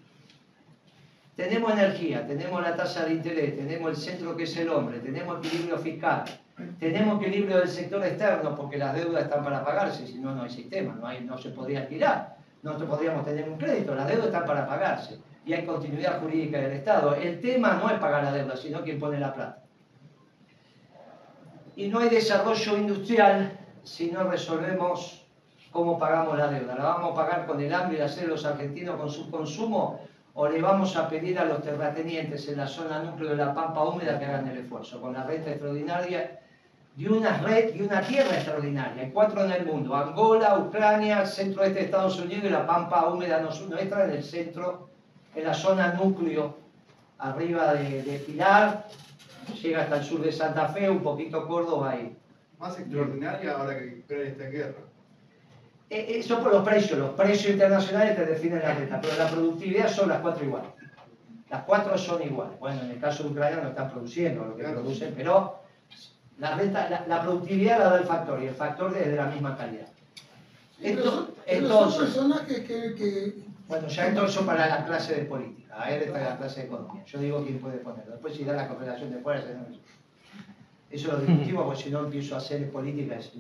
Tenemos 1.37 1.71
energía, 1.73 2.27
tenemos 2.27 2.63
la 2.63 2.75
tasa 2.75 3.05
de 3.05 3.13
interés, 3.13 3.57
tenemos 3.57 3.91
el 3.91 3.97
centro 3.97 4.37
que 4.37 4.45
es 4.45 4.57
el 4.57 4.71
hombre, 4.71 5.01
tenemos 5.01 5.45
equilibrio 5.45 5.79
fiscal, 5.79 6.25
tenemos 6.81 7.21
equilibrio 7.21 7.59
del 7.59 7.69
sector 7.69 8.03
externo 8.03 8.57
porque 8.57 8.79
las 8.79 8.95
deudas 8.95 9.25
están 9.25 9.45
para 9.45 9.63
pagarse, 9.63 10.07
si 10.07 10.19
no, 10.19 10.35
no 10.35 10.45
hay 10.45 10.51
sistema, 10.51 10.95
no, 10.95 11.21
no 11.21 11.37
se 11.37 11.51
podría 11.51 11.81
alquilar, 11.81 12.37
no 12.63 12.79
podríamos 12.79 13.27
tener 13.27 13.47
un 13.51 13.59
crédito, 13.59 13.95
las 13.95 14.09
deudas 14.09 14.27
están 14.27 14.47
para 14.47 14.67
pagarse 14.67 15.19
y 15.45 15.53
hay 15.53 15.65
continuidad 15.65 16.21
jurídica 16.21 16.59
del 16.59 16.73
Estado. 16.73 17.15
El 17.15 17.41
tema 17.41 17.75
no 17.75 17.89
es 17.89 17.99
pagar 18.01 18.25
la 18.25 18.33
deuda, 18.33 18.57
sino 18.57 18.83
quien 18.83 18.99
pone 18.99 19.21
la 19.21 19.33
plata. 19.33 19.63
Y 21.77 21.89
no 21.89 22.01
hay 22.01 22.09
desarrollo 22.09 22.77
industrial 22.79 23.53
si 23.85 24.11
no 24.11 24.25
resolvemos 24.25 25.26
cómo 25.77 25.99
pagamos 25.99 26.39
la 26.39 26.49
deuda. 26.49 26.75
¿La 26.75 26.85
vamos 26.85 27.13
a 27.13 27.15
pagar 27.15 27.47
con 27.47 27.61
el 27.61 27.73
hambre 27.73 27.99
de 27.99 28.05
hacer 28.05 28.29
los 28.29 28.45
argentinos 28.47 28.97
con 28.97 29.11
su 29.11 29.31
consumo 29.31 30.01
o 30.35 30.49
le 30.49 30.61
vamos 30.61 30.97
a 30.97 31.09
pedir 31.09 31.39
a 31.39 31.45
los 31.45 31.63
terratenientes 31.63 32.49
en 32.49 32.57
la 32.57 32.67
zona 32.67 33.03
núcleo 33.03 33.31
de 33.31 33.37
la 33.37 33.55
Pampa 33.55 33.85
Húmeda 33.85 34.19
que 34.19 34.25
hagan 34.25 34.49
el 34.49 34.59
esfuerzo 34.59 35.01
con 35.01 35.13
la 35.13 35.25
renta 35.25 35.51
extraordinaria 35.51 36.41
de 36.97 37.09
una 37.11 37.39
red 37.39 37.75
y 37.75 37.83
una 37.83 38.01
tierra 38.01 38.37
extraordinaria, 38.37 39.03
hay 39.03 39.11
cuatro 39.11 39.45
en 39.45 39.53
el 39.53 39.67
mundo, 39.67 39.95
Angola, 39.95 40.59
Ucrania, 40.59 41.27
centro 41.27 41.63
este 41.63 41.81
de 41.81 41.85
Estados 41.85 42.19
Unidos 42.19 42.45
y 42.47 42.49
la 42.49 42.67
Pampa 42.67 43.07
Húmeda 43.11 43.41
nuestra 43.41 44.05
en 44.05 44.11
el 44.13 44.25
centro, 44.25 44.89
en 45.35 45.45
la 45.45 45.53
zona 45.53 45.93
núcleo, 45.93 46.57
arriba 47.19 47.75
de, 47.75 48.03
de 48.03 48.19
Pilar, 48.21 48.87
llega 49.63 49.83
hasta 49.83 49.99
el 49.99 50.05
sur 50.05 50.23
de 50.23 50.33
Santa 50.33 50.69
Fe, 50.69 50.89
un 50.89 51.01
poquito 51.01 51.47
Córdoba 51.47 51.91
ahí. 51.91 52.17
Más 52.59 52.79
extraordinaria 52.79 53.53
ahora 53.53 53.79
que 53.79 54.01
Ucrania 54.03 54.29
está 54.29 54.45
en 54.47 54.53
guerra. 54.53 54.86
Eh, 55.89 56.19
Eso 56.19 56.41
por 56.41 56.53
los 56.53 56.65
precios, 56.67 56.99
los 56.99 57.11
precios 57.11 57.53
internacionales 57.53 58.17
te 58.17 58.27
definen 58.27 58.61
la 58.61 58.75
renta, 58.75 59.01
pero 59.01 59.17
la 59.17 59.29
productividad 59.29 59.89
son 59.89 60.09
las 60.09 60.21
cuatro 60.21 60.45
iguales. 60.45 60.71
Las 61.49 61.63
cuatro 61.63 61.97
son 61.97 62.23
iguales. 62.23 62.59
Bueno, 62.59 62.83
en 62.83 62.91
el 62.91 63.01
caso 63.01 63.23
de 63.23 63.31
Ucrania 63.31 63.61
no 63.63 63.69
están 63.69 63.91
produciendo 63.91 64.45
lo 64.45 64.57
que 64.57 64.65
producen, 64.65 65.15
pero 65.17 65.61
la, 66.39 66.57
renta, 66.57 66.91
la, 66.91 67.07
la, 67.07 67.23
productividad 67.23 67.79
la 67.79 67.91
da 67.91 67.99
el 67.99 68.05
factor 68.05 68.43
y 68.43 68.47
el 68.47 68.55
factor 68.55 68.97
es 68.97 69.07
de 69.07 69.17
la 69.17 69.27
misma 69.27 69.57
calidad. 69.57 69.87
Esto, 70.83 71.29
entonces, 71.47 72.11
personas 72.11 72.41
que, 72.43 72.65
que, 72.65 72.95
que, 72.95 73.35
Bueno, 73.69 73.89
ya 73.89 74.09
esto 74.09 74.27
eso 74.27 74.45
para 74.45 74.67
la 74.67 74.85
clase 74.85 75.15
de 75.15 75.25
política, 75.25 75.83
a 75.83 75.91
él 75.91 76.03
está 76.03 76.21
la 76.21 76.37
clase 76.37 76.61
de 76.61 76.67
economía. 76.67 77.05
Yo 77.07 77.19
digo 77.19 77.43
quién 77.45 77.61
puede 77.61 77.79
ponerlo. 77.79 78.13
Después 78.13 78.35
si 78.35 78.45
da 78.45 78.53
la 78.53 78.69
correlación 78.69 79.11
de 79.11 79.19
fuerzas, 79.21 79.55
no, 79.55 79.67
eso. 80.91 81.13
lo 81.13 81.19
discutimos 81.19 81.65
porque 81.65 81.83
si 81.83 81.91
no 81.91 82.01
empiezo 82.01 82.35
a 82.35 82.39
hacer 82.39 82.71
política 82.71 83.17
es, 83.17 83.33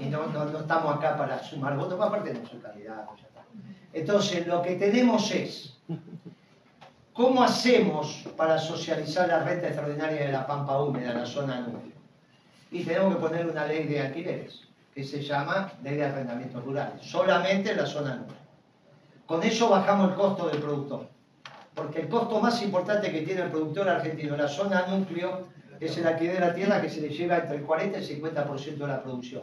y 0.00 0.06
no, 0.06 0.26
no, 0.28 0.44
no, 0.46 0.58
estamos 0.58 0.96
acá 0.96 1.16
para 1.16 1.42
sumar 1.42 1.76
votos, 1.76 2.00
aparte 2.00 2.32
de 2.32 2.46
su 2.46 2.60
calidad. 2.60 3.06
Ya 3.16 3.26
está. 3.26 3.44
Entonces 3.92 4.46
lo 4.46 4.62
que 4.62 4.76
tenemos 4.76 5.30
es 5.30 5.76
¿Cómo 7.16 7.42
hacemos 7.42 8.24
para 8.36 8.58
socializar 8.58 9.26
la 9.26 9.42
renta 9.42 9.68
extraordinaria 9.68 10.26
de 10.26 10.32
la 10.32 10.46
pampa 10.46 10.78
húmeda, 10.82 11.14
la 11.14 11.24
zona 11.24 11.60
núcleo? 11.60 11.96
Y 12.70 12.84
tenemos 12.84 13.14
que 13.14 13.20
poner 13.22 13.46
una 13.46 13.64
ley 13.64 13.84
de 13.84 14.02
alquileres, 14.02 14.68
que 14.94 15.02
se 15.02 15.22
llama 15.22 15.72
ley 15.82 15.96
de 15.96 16.04
arrendamientos 16.04 16.62
rurales, 16.62 17.00
solamente 17.00 17.70
en 17.70 17.78
la 17.78 17.86
zona 17.86 18.16
núcleo. 18.16 18.38
Con 19.24 19.42
eso 19.42 19.70
bajamos 19.70 20.10
el 20.10 20.14
costo 20.14 20.48
del 20.48 20.60
productor, 20.60 21.08
porque 21.76 22.00
el 22.00 22.08
costo 22.08 22.40
más 22.40 22.60
importante 22.62 23.12
que 23.12 23.20
tiene 23.20 23.42
el 23.42 23.50
productor 23.50 23.88
argentino 23.88 24.34
en 24.34 24.40
la 24.40 24.48
zona 24.48 24.86
núcleo 24.86 25.46
es 25.78 25.96
el 25.98 26.06
alquiler 26.06 26.40
de 26.40 26.40
la 26.40 26.54
tierra 26.54 26.80
que 26.80 26.88
se 26.88 27.02
le 27.02 27.10
lleva 27.10 27.36
entre 27.36 27.58
el 27.58 27.62
40 27.64 27.98
y 27.98 28.02
el 28.02 28.22
50% 28.22 28.76
de 28.78 28.86
la 28.86 29.02
producción. 29.02 29.42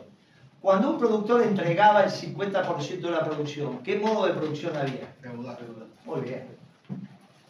Cuando 0.59 0.89
un 0.89 0.97
productor 0.97 1.43
entregaba 1.43 2.03
el 2.03 2.09
50% 2.09 3.01
de 3.01 3.11
la 3.11 3.23
producción, 3.23 3.83
¿qué 3.83 3.99
modo 3.99 4.25
de 4.25 4.33
producción 4.33 4.75
había? 4.75 5.13
Muy 6.05 6.21
bien. 6.21 6.43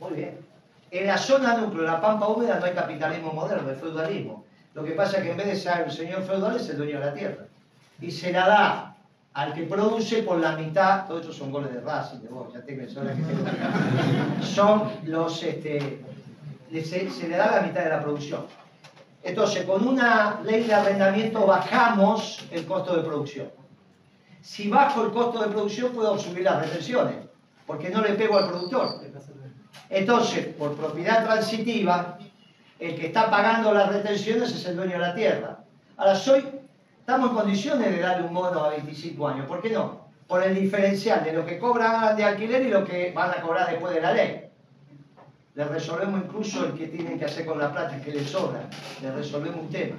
Muy 0.02 0.14
bien. 0.16 0.38
En 0.92 1.08
la 1.08 1.18
zona 1.18 1.56
núcleo, 1.56 1.84
la 1.84 2.02
pampa 2.02 2.28
húmeda, 2.28 2.60
no 2.60 2.66
hay 2.66 2.74
capitalismo 2.74 3.32
moderno, 3.32 3.70
hay 3.70 3.76
feudalismo. 3.78 4.44
Lo 4.74 4.84
que 4.84 4.92
pasa 4.92 5.18
es 5.18 5.24
que 5.24 5.32
en 5.32 5.38
vez 5.38 5.48
de 5.48 5.56
ser 5.56 5.86
el 5.86 5.92
señor 5.92 6.24
feudal 6.24 6.58
es 6.58 6.68
el 6.70 6.78
dueño 6.78 7.00
de 7.00 7.06
la 7.06 7.14
tierra. 7.14 7.46
Y 8.02 8.12
se 8.12 8.34
la 8.34 8.48
da 8.48 8.93
al 9.34 9.54
que 9.54 9.64
produce 9.64 10.24
por 10.24 10.40
la 10.40 10.56
mitad, 10.56 11.08
todos 11.08 11.22
estos 11.22 11.38
son 11.38 11.52
goles 11.52 11.74
de 11.74 11.82
Racing, 11.82 12.20
de 12.20 12.30
vos, 12.30 12.54
ya 12.54 12.62
te 12.62 12.78
que 12.78 12.88
son 14.44 14.91
los, 15.06 15.44
este, 15.44 16.03
se, 16.72 17.10
se 17.10 17.28
le 17.28 17.38
da 17.38 17.60
la 17.60 17.68
mitad 17.68 17.84
de 17.84 17.90
la 17.90 18.02
producción. 18.02 18.45
Entonces, 19.24 19.66
con 19.66 19.88
una 19.88 20.41
ley 20.44 20.64
de 20.66 20.74
arrendamiento 20.74 21.45
bajamos 21.48 22.45
el 22.52 22.66
costo 22.66 22.95
de 22.95 23.03
producción. 23.03 23.49
Si 24.41 24.70
bajo 24.70 25.06
el 25.06 25.12
costo 25.12 25.41
de 25.41 25.49
producción, 25.49 25.94
puedo 25.94 26.20
subir 26.20 26.44
las 26.44 26.62
retenciones, 26.62 27.16
porque 27.66 27.90
no 27.90 28.02
le 28.02 28.14
pego 28.14 28.38
al 28.38 28.49
productor. 28.49 28.99
Entonces, 29.90 30.48
por 30.56 30.76
propiedad 30.76 31.24
transitiva, 31.24 32.20
el 32.80 32.95
que 32.95 33.07
está 33.07 33.32
pagando 33.32 33.74
las 33.74 33.90
retenciones 33.94 34.53
es 34.53 34.66
el 34.66 34.76
dueño 34.76 34.94
de 34.94 34.99
la 34.99 35.16
tierra. 35.16 35.60
Ahora, 35.95 36.16
soy, 36.16 36.45
estamos 37.06 37.32
en 37.32 37.36
condiciones 37.36 37.92
de 37.92 38.00
darle 38.00 38.26
un 38.26 38.34
bono 38.34 38.64
a 38.64 38.70
25 38.70 39.28
años. 39.28 39.46
¿Por 39.46 39.62
qué 39.62 39.72
no? 39.72 40.08
Por 40.26 40.42
el 40.42 40.56
diferencial 40.56 41.22
de 41.22 41.34
lo 41.34 41.46
que 41.46 41.60
cobran 41.60 42.16
de 42.16 42.24
alquiler 42.24 42.62
y 42.62 42.70
lo 42.70 42.86
que 42.86 43.12
van 43.14 43.32
a 43.32 43.42
cobrar 43.42 43.70
después 43.70 43.94
de 43.94 44.00
la 44.00 44.14
ley. 44.14 44.50
Le 45.54 45.66
resolvemos 45.66 46.22
incluso 46.24 46.66
el 46.66 46.74
que 46.76 46.88
tienen 46.88 47.20
que 47.20 47.26
hacer 47.26 47.46
con 47.46 47.60
la 47.60 47.74
plata, 47.74 48.00
que 48.00 48.12
le 48.12 48.26
sobra. 48.26 48.70
Le 49.02 49.12
resolvemos 49.12 49.64
un 49.64 49.70
tema. 49.70 49.98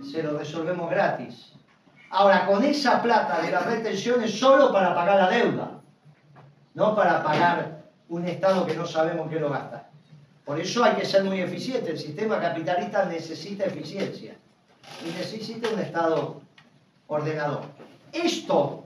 Se 0.00 0.22
lo 0.22 0.38
resolvemos 0.38 0.88
gratis. 0.88 1.54
Ahora, 2.10 2.46
con 2.46 2.64
esa 2.64 3.02
plata 3.02 3.42
de 3.42 3.50
las 3.50 3.66
retenciones 3.66 4.38
solo 4.38 4.72
para 4.72 4.94
pagar 4.94 5.16
la 5.16 5.30
deuda, 5.30 5.80
no 6.74 6.94
para 6.94 7.20
pagar 7.24 7.82
un 8.08 8.24
Estado 8.24 8.64
que 8.64 8.76
no 8.76 8.86
sabemos 8.86 9.28
qué 9.28 9.40
lo 9.40 9.50
gasta. 9.50 9.88
Por 10.44 10.60
eso 10.60 10.84
hay 10.84 10.94
que 10.94 11.04
ser 11.04 11.24
muy 11.24 11.40
eficiente. 11.40 11.90
El 11.90 11.98
sistema 11.98 12.40
capitalista 12.40 13.06
necesita 13.06 13.64
eficiencia 13.64 14.36
y 15.04 15.10
necesita 15.16 15.68
un 15.68 15.80
Estado 15.80 16.40
ordenador. 17.06 17.62
Esto, 18.12 18.84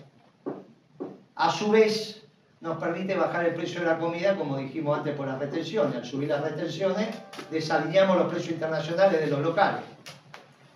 a 1.36 1.50
su 1.50 1.70
vez, 1.70 2.22
nos 2.60 2.78
permite 2.78 3.16
bajar 3.16 3.46
el 3.46 3.54
precio 3.54 3.80
de 3.80 3.86
la 3.86 3.98
comida, 3.98 4.36
como 4.36 4.56
dijimos 4.56 4.98
antes, 4.98 5.16
por 5.16 5.26
las 5.26 5.38
retenciones. 5.38 5.96
Al 5.96 6.04
subir 6.04 6.28
las 6.28 6.42
retenciones, 6.42 7.08
desalineamos 7.50 8.16
los 8.16 8.32
precios 8.32 8.52
internacionales 8.52 9.20
de 9.20 9.26
los 9.26 9.40
locales. 9.40 9.82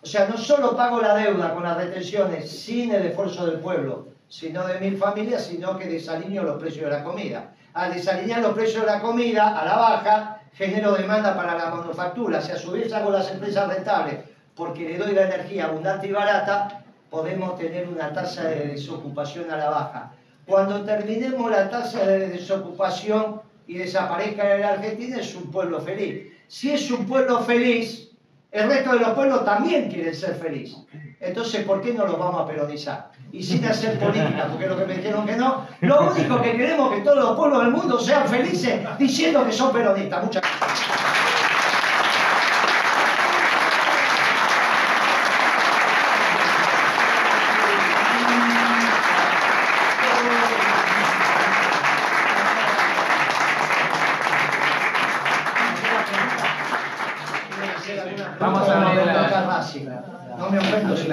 O 0.02 0.06
sea, 0.06 0.28
no 0.28 0.36
solo 0.36 0.76
pago 0.76 1.00
la 1.00 1.14
deuda 1.14 1.54
con 1.54 1.62
las 1.62 1.76
retenciones 1.76 2.50
sin 2.50 2.94
el 2.94 3.06
esfuerzo 3.06 3.46
del 3.46 3.60
pueblo, 3.60 4.06
sino 4.28 4.66
de 4.66 4.80
mil 4.80 4.96
familias, 4.96 5.46
sino 5.46 5.78
que 5.78 5.86
desalineo 5.86 6.42
los 6.42 6.60
precios 6.60 6.84
de 6.84 6.90
la 6.90 7.04
comida 7.04 7.52
al 7.76 7.92
desalinear 7.92 8.40
los 8.40 8.54
precios 8.54 8.86
de 8.86 8.90
la 8.90 9.00
comida 9.00 9.48
a 9.48 9.62
la 9.66 9.76
baja, 9.76 10.40
genero 10.54 10.94
demanda 10.94 11.36
para 11.36 11.54
la 11.54 11.68
manufactura. 11.68 12.40
Si 12.40 12.50
a 12.50 12.56
su 12.56 12.70
vez 12.70 12.90
hago 12.90 13.10
las 13.10 13.30
empresas 13.30 13.68
rentables 13.68 14.20
porque 14.56 14.88
le 14.88 14.98
doy 14.98 15.12
la 15.14 15.26
energía 15.26 15.66
abundante 15.66 16.08
y 16.08 16.12
barata, 16.12 16.82
podemos 17.10 17.56
tener 17.58 17.88
una 17.88 18.12
tasa 18.12 18.44
de 18.44 18.68
desocupación 18.68 19.50
a 19.50 19.56
la 19.56 19.70
baja. 19.70 20.12
Cuando 20.46 20.82
terminemos 20.82 21.50
la 21.50 21.68
tasa 21.70 22.06
de 22.06 22.28
desocupación, 22.28 23.40
y 23.66 23.78
desaparezca 23.78 24.44
de 24.44 24.58
la 24.58 24.68
Argentina, 24.70 25.18
es 25.18 25.34
un 25.34 25.50
pueblo 25.50 25.80
feliz. 25.80 26.32
Si 26.48 26.70
es 26.70 26.90
un 26.90 27.06
pueblo 27.06 27.40
feliz, 27.40 28.10
el 28.52 28.68
resto 28.68 28.92
de 28.92 29.00
los 29.00 29.08
pueblos 29.10 29.44
también 29.44 29.90
quieren 29.90 30.14
ser 30.14 30.36
felices. 30.36 30.78
Entonces, 31.20 31.64
¿por 31.64 31.82
qué 31.82 31.92
no 31.92 32.06
los 32.06 32.18
vamos 32.18 32.40
a 32.42 32.46
peronizar? 32.46 33.10
Y 33.32 33.42
sin 33.42 33.64
hacer 33.64 33.98
política, 33.98 34.48
porque 34.50 34.68
lo 34.68 34.76
que 34.78 34.86
me 34.86 34.94
dijeron 34.94 35.26
que 35.26 35.36
no, 35.36 35.66
lo 35.80 36.12
único 36.12 36.40
que 36.40 36.52
queremos 36.52 36.92
es 36.92 36.98
que 36.98 37.04
todos 37.04 37.18
los 37.18 37.36
pueblos 37.36 37.62
del 37.62 37.72
mundo 37.72 37.98
sean 37.98 38.28
felices 38.28 38.80
diciendo 38.98 39.44
que 39.44 39.52
son 39.52 39.72
peronistas. 39.72 40.24
Muchas 40.24 40.42
gracias. 40.42 41.15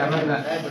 La 0.09 0.39
eh, 0.39 0.43
hay 0.49 0.63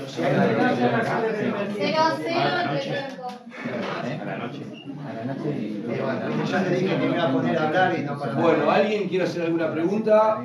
Cero 1.77 1.99
a 1.99 2.17
cero 2.17 2.49
entre. 2.73 2.91
A 2.93 4.25
la 4.25 4.37
noche. 4.39 4.63
A 5.07 5.13
la 5.13 5.35
noche 5.35 5.51
y 5.51 5.73
Eh, 5.89 6.01
bueno, 6.03 6.21
como 6.29 6.45
ya 6.45 6.63
le 6.63 6.71
dije 6.71 6.87
que 6.87 6.97
me 6.97 7.15
iba 7.15 7.25
a 7.25 7.33
poner 7.33 7.59
a 7.59 7.67
hablar 7.67 7.99
y 7.99 8.03
no 8.03 8.19
para 8.19 8.33
Bueno, 8.35 8.71
¿alguien 8.71 9.09
quiere 9.09 9.25
hacer 9.25 9.43
alguna 9.43 9.73
pregunta? 9.73 10.45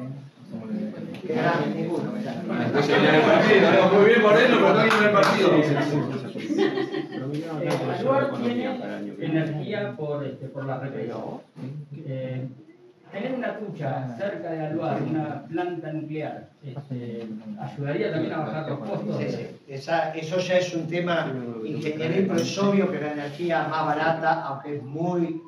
Que 1.25 1.33
era 1.33 1.53
ninguno, 1.75 2.11
mirá. 2.11 2.33
Entonces 2.65 3.01
viene 3.01 3.17
el 3.17 3.23
partido, 3.23 3.71
¿no? 3.71 3.93
Muy 3.93 4.05
bien 4.05 4.21
por 4.21 4.37
él, 4.37 4.45
pero 4.49 4.73
no 4.73 4.83
viene 4.83 5.05
el 5.05 5.11
partido. 5.11 5.49
Eh, 7.61 7.69
Aluar 7.99 8.33
tiene 8.33 8.63
energía 9.19 9.93
por, 9.97 10.25
este, 10.25 10.47
por 10.47 10.65
la 10.65 10.79
represa. 10.79 11.15
Eh, 12.05 12.47
tener 13.11 13.33
una 13.33 13.57
tucha 13.57 14.15
cerca 14.17 14.51
de 14.51 14.65
Aluar, 14.67 15.01
una 15.01 15.43
planta 15.45 15.91
nuclear, 15.93 16.49
este, 16.63 17.27
ayudaría 17.59 18.11
también 18.11 18.33
a 18.33 18.37
bajar 18.39 18.69
los 18.69 18.79
costos. 18.79 19.17
Sí, 19.19 19.29
sí. 19.29 19.47
Esa- 19.67 20.13
eso 20.13 20.37
ya 20.39 20.57
es 20.57 20.73
un 20.73 20.87
tema 20.87 21.31
ingenieril, 21.63 22.27
pero 22.27 22.39
es 22.39 22.57
obvio 22.57 22.91
que 22.91 22.99
la 22.99 23.11
energía 23.13 23.67
más 23.67 23.85
barata, 23.85 24.43
aunque 24.45 24.75
es 24.77 24.83
muy, 24.83 25.41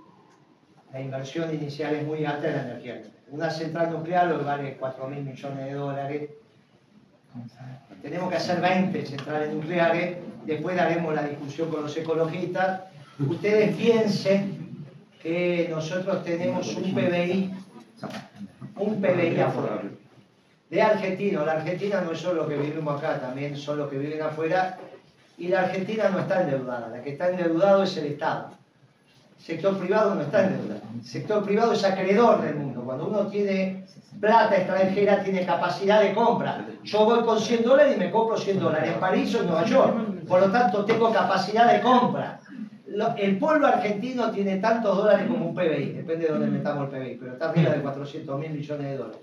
la 0.93 1.01
inversión 1.01 1.53
inicial 1.53 1.95
es 1.95 2.05
muy 2.05 2.25
alta, 2.25 2.47
es 2.49 2.55
la 2.55 2.61
energía 2.63 2.95
nuclear. 2.95 3.19
Una 3.31 3.49
central 3.51 3.91
nuclear 3.91 4.27
lo 4.27 4.39
que 4.39 4.45
vale 4.45 4.77
4 4.79 5.07
mil 5.07 5.21
millones 5.23 5.65
de 5.65 5.73
dólares. 5.73 6.29
Tenemos 8.01 8.29
que 8.29 8.37
hacer 8.37 8.59
20 8.61 9.05
centrales 9.05 9.53
nucleares, 9.53 10.17
después 10.45 10.75
daremos 10.75 11.13
la 11.13 11.23
discusión 11.23 11.69
con 11.69 11.83
los 11.83 11.95
ecologistas. 11.95 12.81
Ustedes 13.19 13.75
piensen 13.75 14.68
que 15.21 15.67
nosotros 15.69 16.23
tenemos 16.23 16.75
un 16.75 16.93
PBI, 16.93 17.53
un 18.77 19.01
PBI 19.01 19.39
afuera 19.39 19.81
de 20.69 20.81
argentinos. 20.81 21.45
La 21.45 21.53
Argentina 21.53 22.01
no 22.01 22.11
es 22.11 22.19
solo 22.19 22.47
que 22.47 22.57
vivimos 22.57 22.97
acá, 22.97 23.19
también 23.19 23.57
son 23.57 23.79
los 23.79 23.89
que 23.89 23.97
viven 23.97 24.21
afuera. 24.21 24.77
Y 25.37 25.47
la 25.47 25.61
Argentina 25.61 26.09
no 26.09 26.19
está 26.19 26.41
endeudada, 26.41 26.89
la 26.89 27.01
que 27.01 27.11
está 27.11 27.29
endeudado 27.29 27.83
es 27.83 27.95
el 27.97 28.07
Estado. 28.07 28.51
El 29.39 29.45
sector 29.45 29.77
privado 29.77 30.15
no 30.15 30.21
está 30.21 30.45
endeudado. 30.45 30.81
El 30.93 31.05
sector 31.05 31.43
privado 31.45 31.73
es 31.73 31.83
acreedor 31.83 32.41
del 32.41 32.55
mundo. 32.55 32.81
Cuando 32.83 33.07
uno 33.07 33.27
tiene 33.27 33.85
plata 34.19 34.57
extranjera, 34.57 35.23
tiene 35.23 35.45
capacidad 35.45 36.01
de 36.01 36.13
compra. 36.13 36.65
Yo 36.83 37.05
voy 37.05 37.23
con 37.23 37.39
100 37.39 37.63
dólares 37.63 37.95
y 37.95 37.99
me 37.99 38.11
compro 38.11 38.37
100 38.37 38.59
dólares 38.59 38.91
en 38.93 38.99
París 38.99 39.33
o 39.35 39.39
en 39.39 39.47
Nueva 39.47 39.65
York. 39.65 40.25
Por 40.27 40.41
lo 40.41 40.51
tanto, 40.51 40.83
tengo 40.83 41.11
capacidad 41.13 41.71
de 41.71 41.79
compra. 41.79 42.38
Lo- 42.99 43.15
El 43.15 43.37
pueblo 43.37 43.65
argentino 43.67 44.29
tiene 44.29 44.57
tantos 44.57 44.97
dólares 44.97 45.25
como 45.27 45.45
un 45.47 45.55
PBI, 45.55 45.93
depende 45.93 46.25
de 46.25 46.31
dónde 46.33 46.47
metamos 46.47 46.83
el 46.93 46.99
PBI, 46.99 47.15
pero 47.17 47.31
está 47.33 47.49
arriba 47.49 47.71
de 47.71 47.81
400 47.81 48.39
mil 48.39 48.51
millones 48.51 48.87
de 48.87 48.97
dólares. 48.97 49.21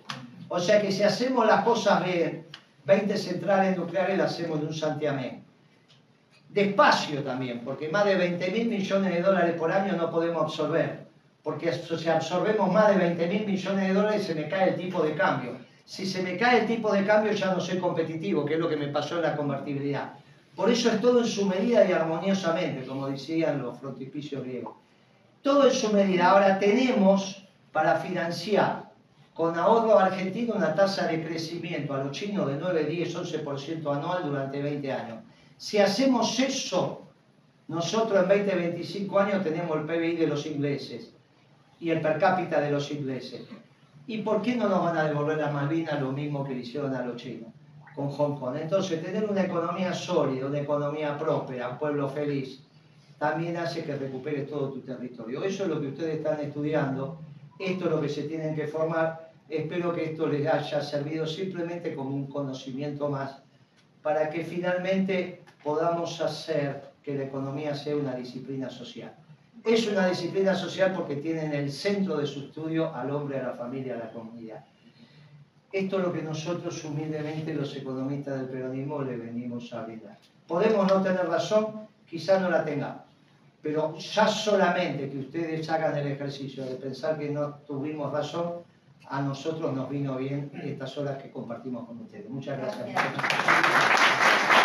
O 0.48 0.58
sea 0.58 0.80
que 0.80 0.90
si 0.90 1.02
hacemos 1.02 1.46
las 1.46 1.62
cosas 1.62 2.02
bien, 2.04 2.46
20 2.86 3.16
centrales 3.18 3.76
nucleares 3.76 4.16
las 4.16 4.32
hacemos 4.32 4.60
de 4.60 4.66
un 4.68 4.72
santiamén. 4.72 5.42
Despacio 6.48 7.22
también, 7.22 7.60
porque 7.64 7.88
más 7.90 8.06
de 8.06 8.14
20 8.14 8.50
mil 8.50 8.68
millones 8.68 9.12
de 9.14 9.20
dólares 9.20 9.54
por 9.58 9.70
año 9.70 9.94
no 9.94 10.10
podemos 10.10 10.42
absorber. 10.44 11.04
Porque 11.42 11.70
si 11.72 12.08
absorbemos 12.08 12.72
más 12.72 12.88
de 12.88 12.96
20 12.96 13.26
mil 13.28 13.46
millones 13.46 13.88
de 13.88 13.94
dólares 13.94 14.22
se 14.24 14.34
me 14.34 14.48
cae 14.48 14.70
el 14.70 14.76
tipo 14.76 15.02
de 15.02 15.14
cambio. 15.14 15.52
Si 15.84 16.06
se 16.06 16.22
me 16.22 16.36
cae 16.38 16.60
el 16.60 16.66
tipo 16.66 16.92
de 16.92 17.04
cambio 17.04 17.32
ya 17.32 17.52
no 17.52 17.60
soy 17.60 17.78
competitivo, 17.78 18.44
que 18.46 18.54
es 18.54 18.60
lo 18.60 18.68
que 18.68 18.76
me 18.76 18.88
pasó 18.88 19.16
en 19.16 19.22
la 19.22 19.36
convertibilidad. 19.36 20.12
Por 20.56 20.70
eso 20.70 20.90
es 20.90 21.02
todo 21.02 21.20
en 21.20 21.26
su 21.26 21.44
medida 21.44 21.84
y 21.84 21.92
armoniosamente, 21.92 22.86
como 22.86 23.08
decían 23.08 23.60
los 23.60 23.78
frontispicios 23.78 24.42
griegos. 24.42 24.74
Todo 25.42 25.66
en 25.66 25.72
su 25.72 25.92
medida. 25.92 26.30
Ahora 26.30 26.58
tenemos 26.58 27.46
para 27.72 27.96
financiar 27.96 28.90
con 29.34 29.58
ahorro 29.58 29.98
argentino 29.98 30.54
una 30.54 30.74
tasa 30.74 31.08
de 31.08 31.22
crecimiento 31.22 31.92
a 31.92 32.02
los 32.02 32.12
chinos 32.12 32.48
de 32.48 32.56
9, 32.56 32.84
10, 32.84 33.16
11% 33.16 33.94
anual 33.94 34.24
durante 34.24 34.62
20 34.62 34.92
años. 34.92 35.18
Si 35.58 35.76
hacemos 35.76 36.40
eso, 36.40 37.02
nosotros 37.68 38.22
en 38.22 38.28
20, 38.28 38.54
25 38.54 39.18
años 39.18 39.44
tenemos 39.44 39.76
el 39.76 39.84
PBI 39.84 40.16
de 40.16 40.26
los 40.26 40.46
ingleses 40.46 41.12
y 41.80 41.90
el 41.90 42.00
per 42.00 42.18
cápita 42.18 42.62
de 42.62 42.70
los 42.70 42.90
ingleses. 42.90 43.42
¿Y 44.06 44.22
por 44.22 44.40
qué 44.40 44.56
no 44.56 44.70
nos 44.70 44.82
van 44.82 44.96
a 44.96 45.04
devolver 45.04 45.36
las 45.36 45.52
Malvinas 45.52 46.00
lo 46.00 46.12
mismo 46.12 46.44
que 46.46 46.54
le 46.54 46.60
hicieron 46.60 46.94
a 46.94 47.04
los 47.04 47.16
chinos 47.16 47.50
con 47.96 48.10
Hong 48.10 48.38
Kong? 48.38 48.56
Entonces, 48.60 49.02
tener 49.02 49.28
una 49.28 49.42
economía 49.42 49.92
sólida, 49.92 50.46
una 50.46 50.60
economía 50.60 51.18
próspera, 51.18 51.70
un 51.70 51.78
pueblo 51.78 52.08
feliz, 52.08 52.62
también 53.18 53.56
hace 53.56 53.82
que 53.82 53.96
recuperes 53.96 54.48
todo 54.48 54.70
tu 54.70 54.80
territorio. 54.80 55.42
Eso 55.42 55.64
es 55.64 55.70
lo 55.70 55.80
que 55.80 55.88
ustedes 55.88 56.18
están 56.18 56.38
estudiando, 56.40 57.18
esto 57.58 57.86
es 57.86 57.90
lo 57.90 58.00
que 58.00 58.08
se 58.10 58.24
tienen 58.24 58.54
que 58.54 58.66
formar. 58.66 59.30
Espero 59.48 59.94
que 59.94 60.12
esto 60.12 60.26
les 60.26 60.46
haya 60.46 60.82
servido 60.82 61.26
simplemente 61.26 61.94
como 61.94 62.14
un 62.14 62.26
conocimiento 62.26 63.08
más 63.08 63.38
para 64.02 64.28
que 64.28 64.44
finalmente 64.44 65.42
podamos 65.64 66.20
hacer 66.20 66.92
que 67.02 67.16
la 67.16 67.24
economía 67.24 67.74
sea 67.74 67.96
una 67.96 68.14
disciplina 68.14 68.68
social. 68.68 69.12
Es 69.64 69.88
una 69.88 70.06
disciplina 70.06 70.54
social 70.54 70.92
porque 70.94 71.16
tiene 71.16 71.44
en 71.44 71.52
el 71.52 71.72
centro 71.72 72.16
de 72.18 72.26
su 72.26 72.40
estudio 72.40 72.94
al 72.94 73.10
hombre, 73.10 73.40
a 73.40 73.48
la 73.48 73.54
familia, 73.54 73.94
a 73.94 73.98
la 73.98 74.12
comunidad. 74.12 74.64
Esto 75.72 75.98
es 75.98 76.04
lo 76.04 76.12
que 76.12 76.22
nosotros 76.22 76.84
humildemente 76.84 77.52
los 77.54 77.74
economistas 77.76 78.40
del 78.40 78.48
peronismo 78.48 79.02
le 79.02 79.16
venimos 79.16 79.72
a 79.72 79.82
brindar. 79.82 80.16
Podemos 80.46 80.86
no 80.86 81.02
tener 81.02 81.26
razón, 81.28 81.88
quizás 82.08 82.40
no 82.40 82.50
la 82.50 82.64
tengamos, 82.64 83.02
pero 83.60 83.96
ya 83.96 84.28
solamente 84.28 85.10
que 85.10 85.18
ustedes 85.18 85.68
hagan 85.68 85.96
el 85.98 86.06
ejercicio 86.06 86.64
de 86.64 86.76
pensar 86.76 87.18
que 87.18 87.30
no 87.30 87.54
tuvimos 87.66 88.12
razón, 88.12 88.62
a 89.08 89.20
nosotros 89.20 89.72
nos 89.72 89.88
vino 89.88 90.16
bien 90.16 90.50
estas 90.64 90.96
horas 90.98 91.22
que 91.22 91.30
compartimos 91.30 91.86
con 91.86 92.00
ustedes. 92.00 92.28
Muchas 92.28 92.58
gracias. 92.58 92.88
Gracias. 92.92 94.55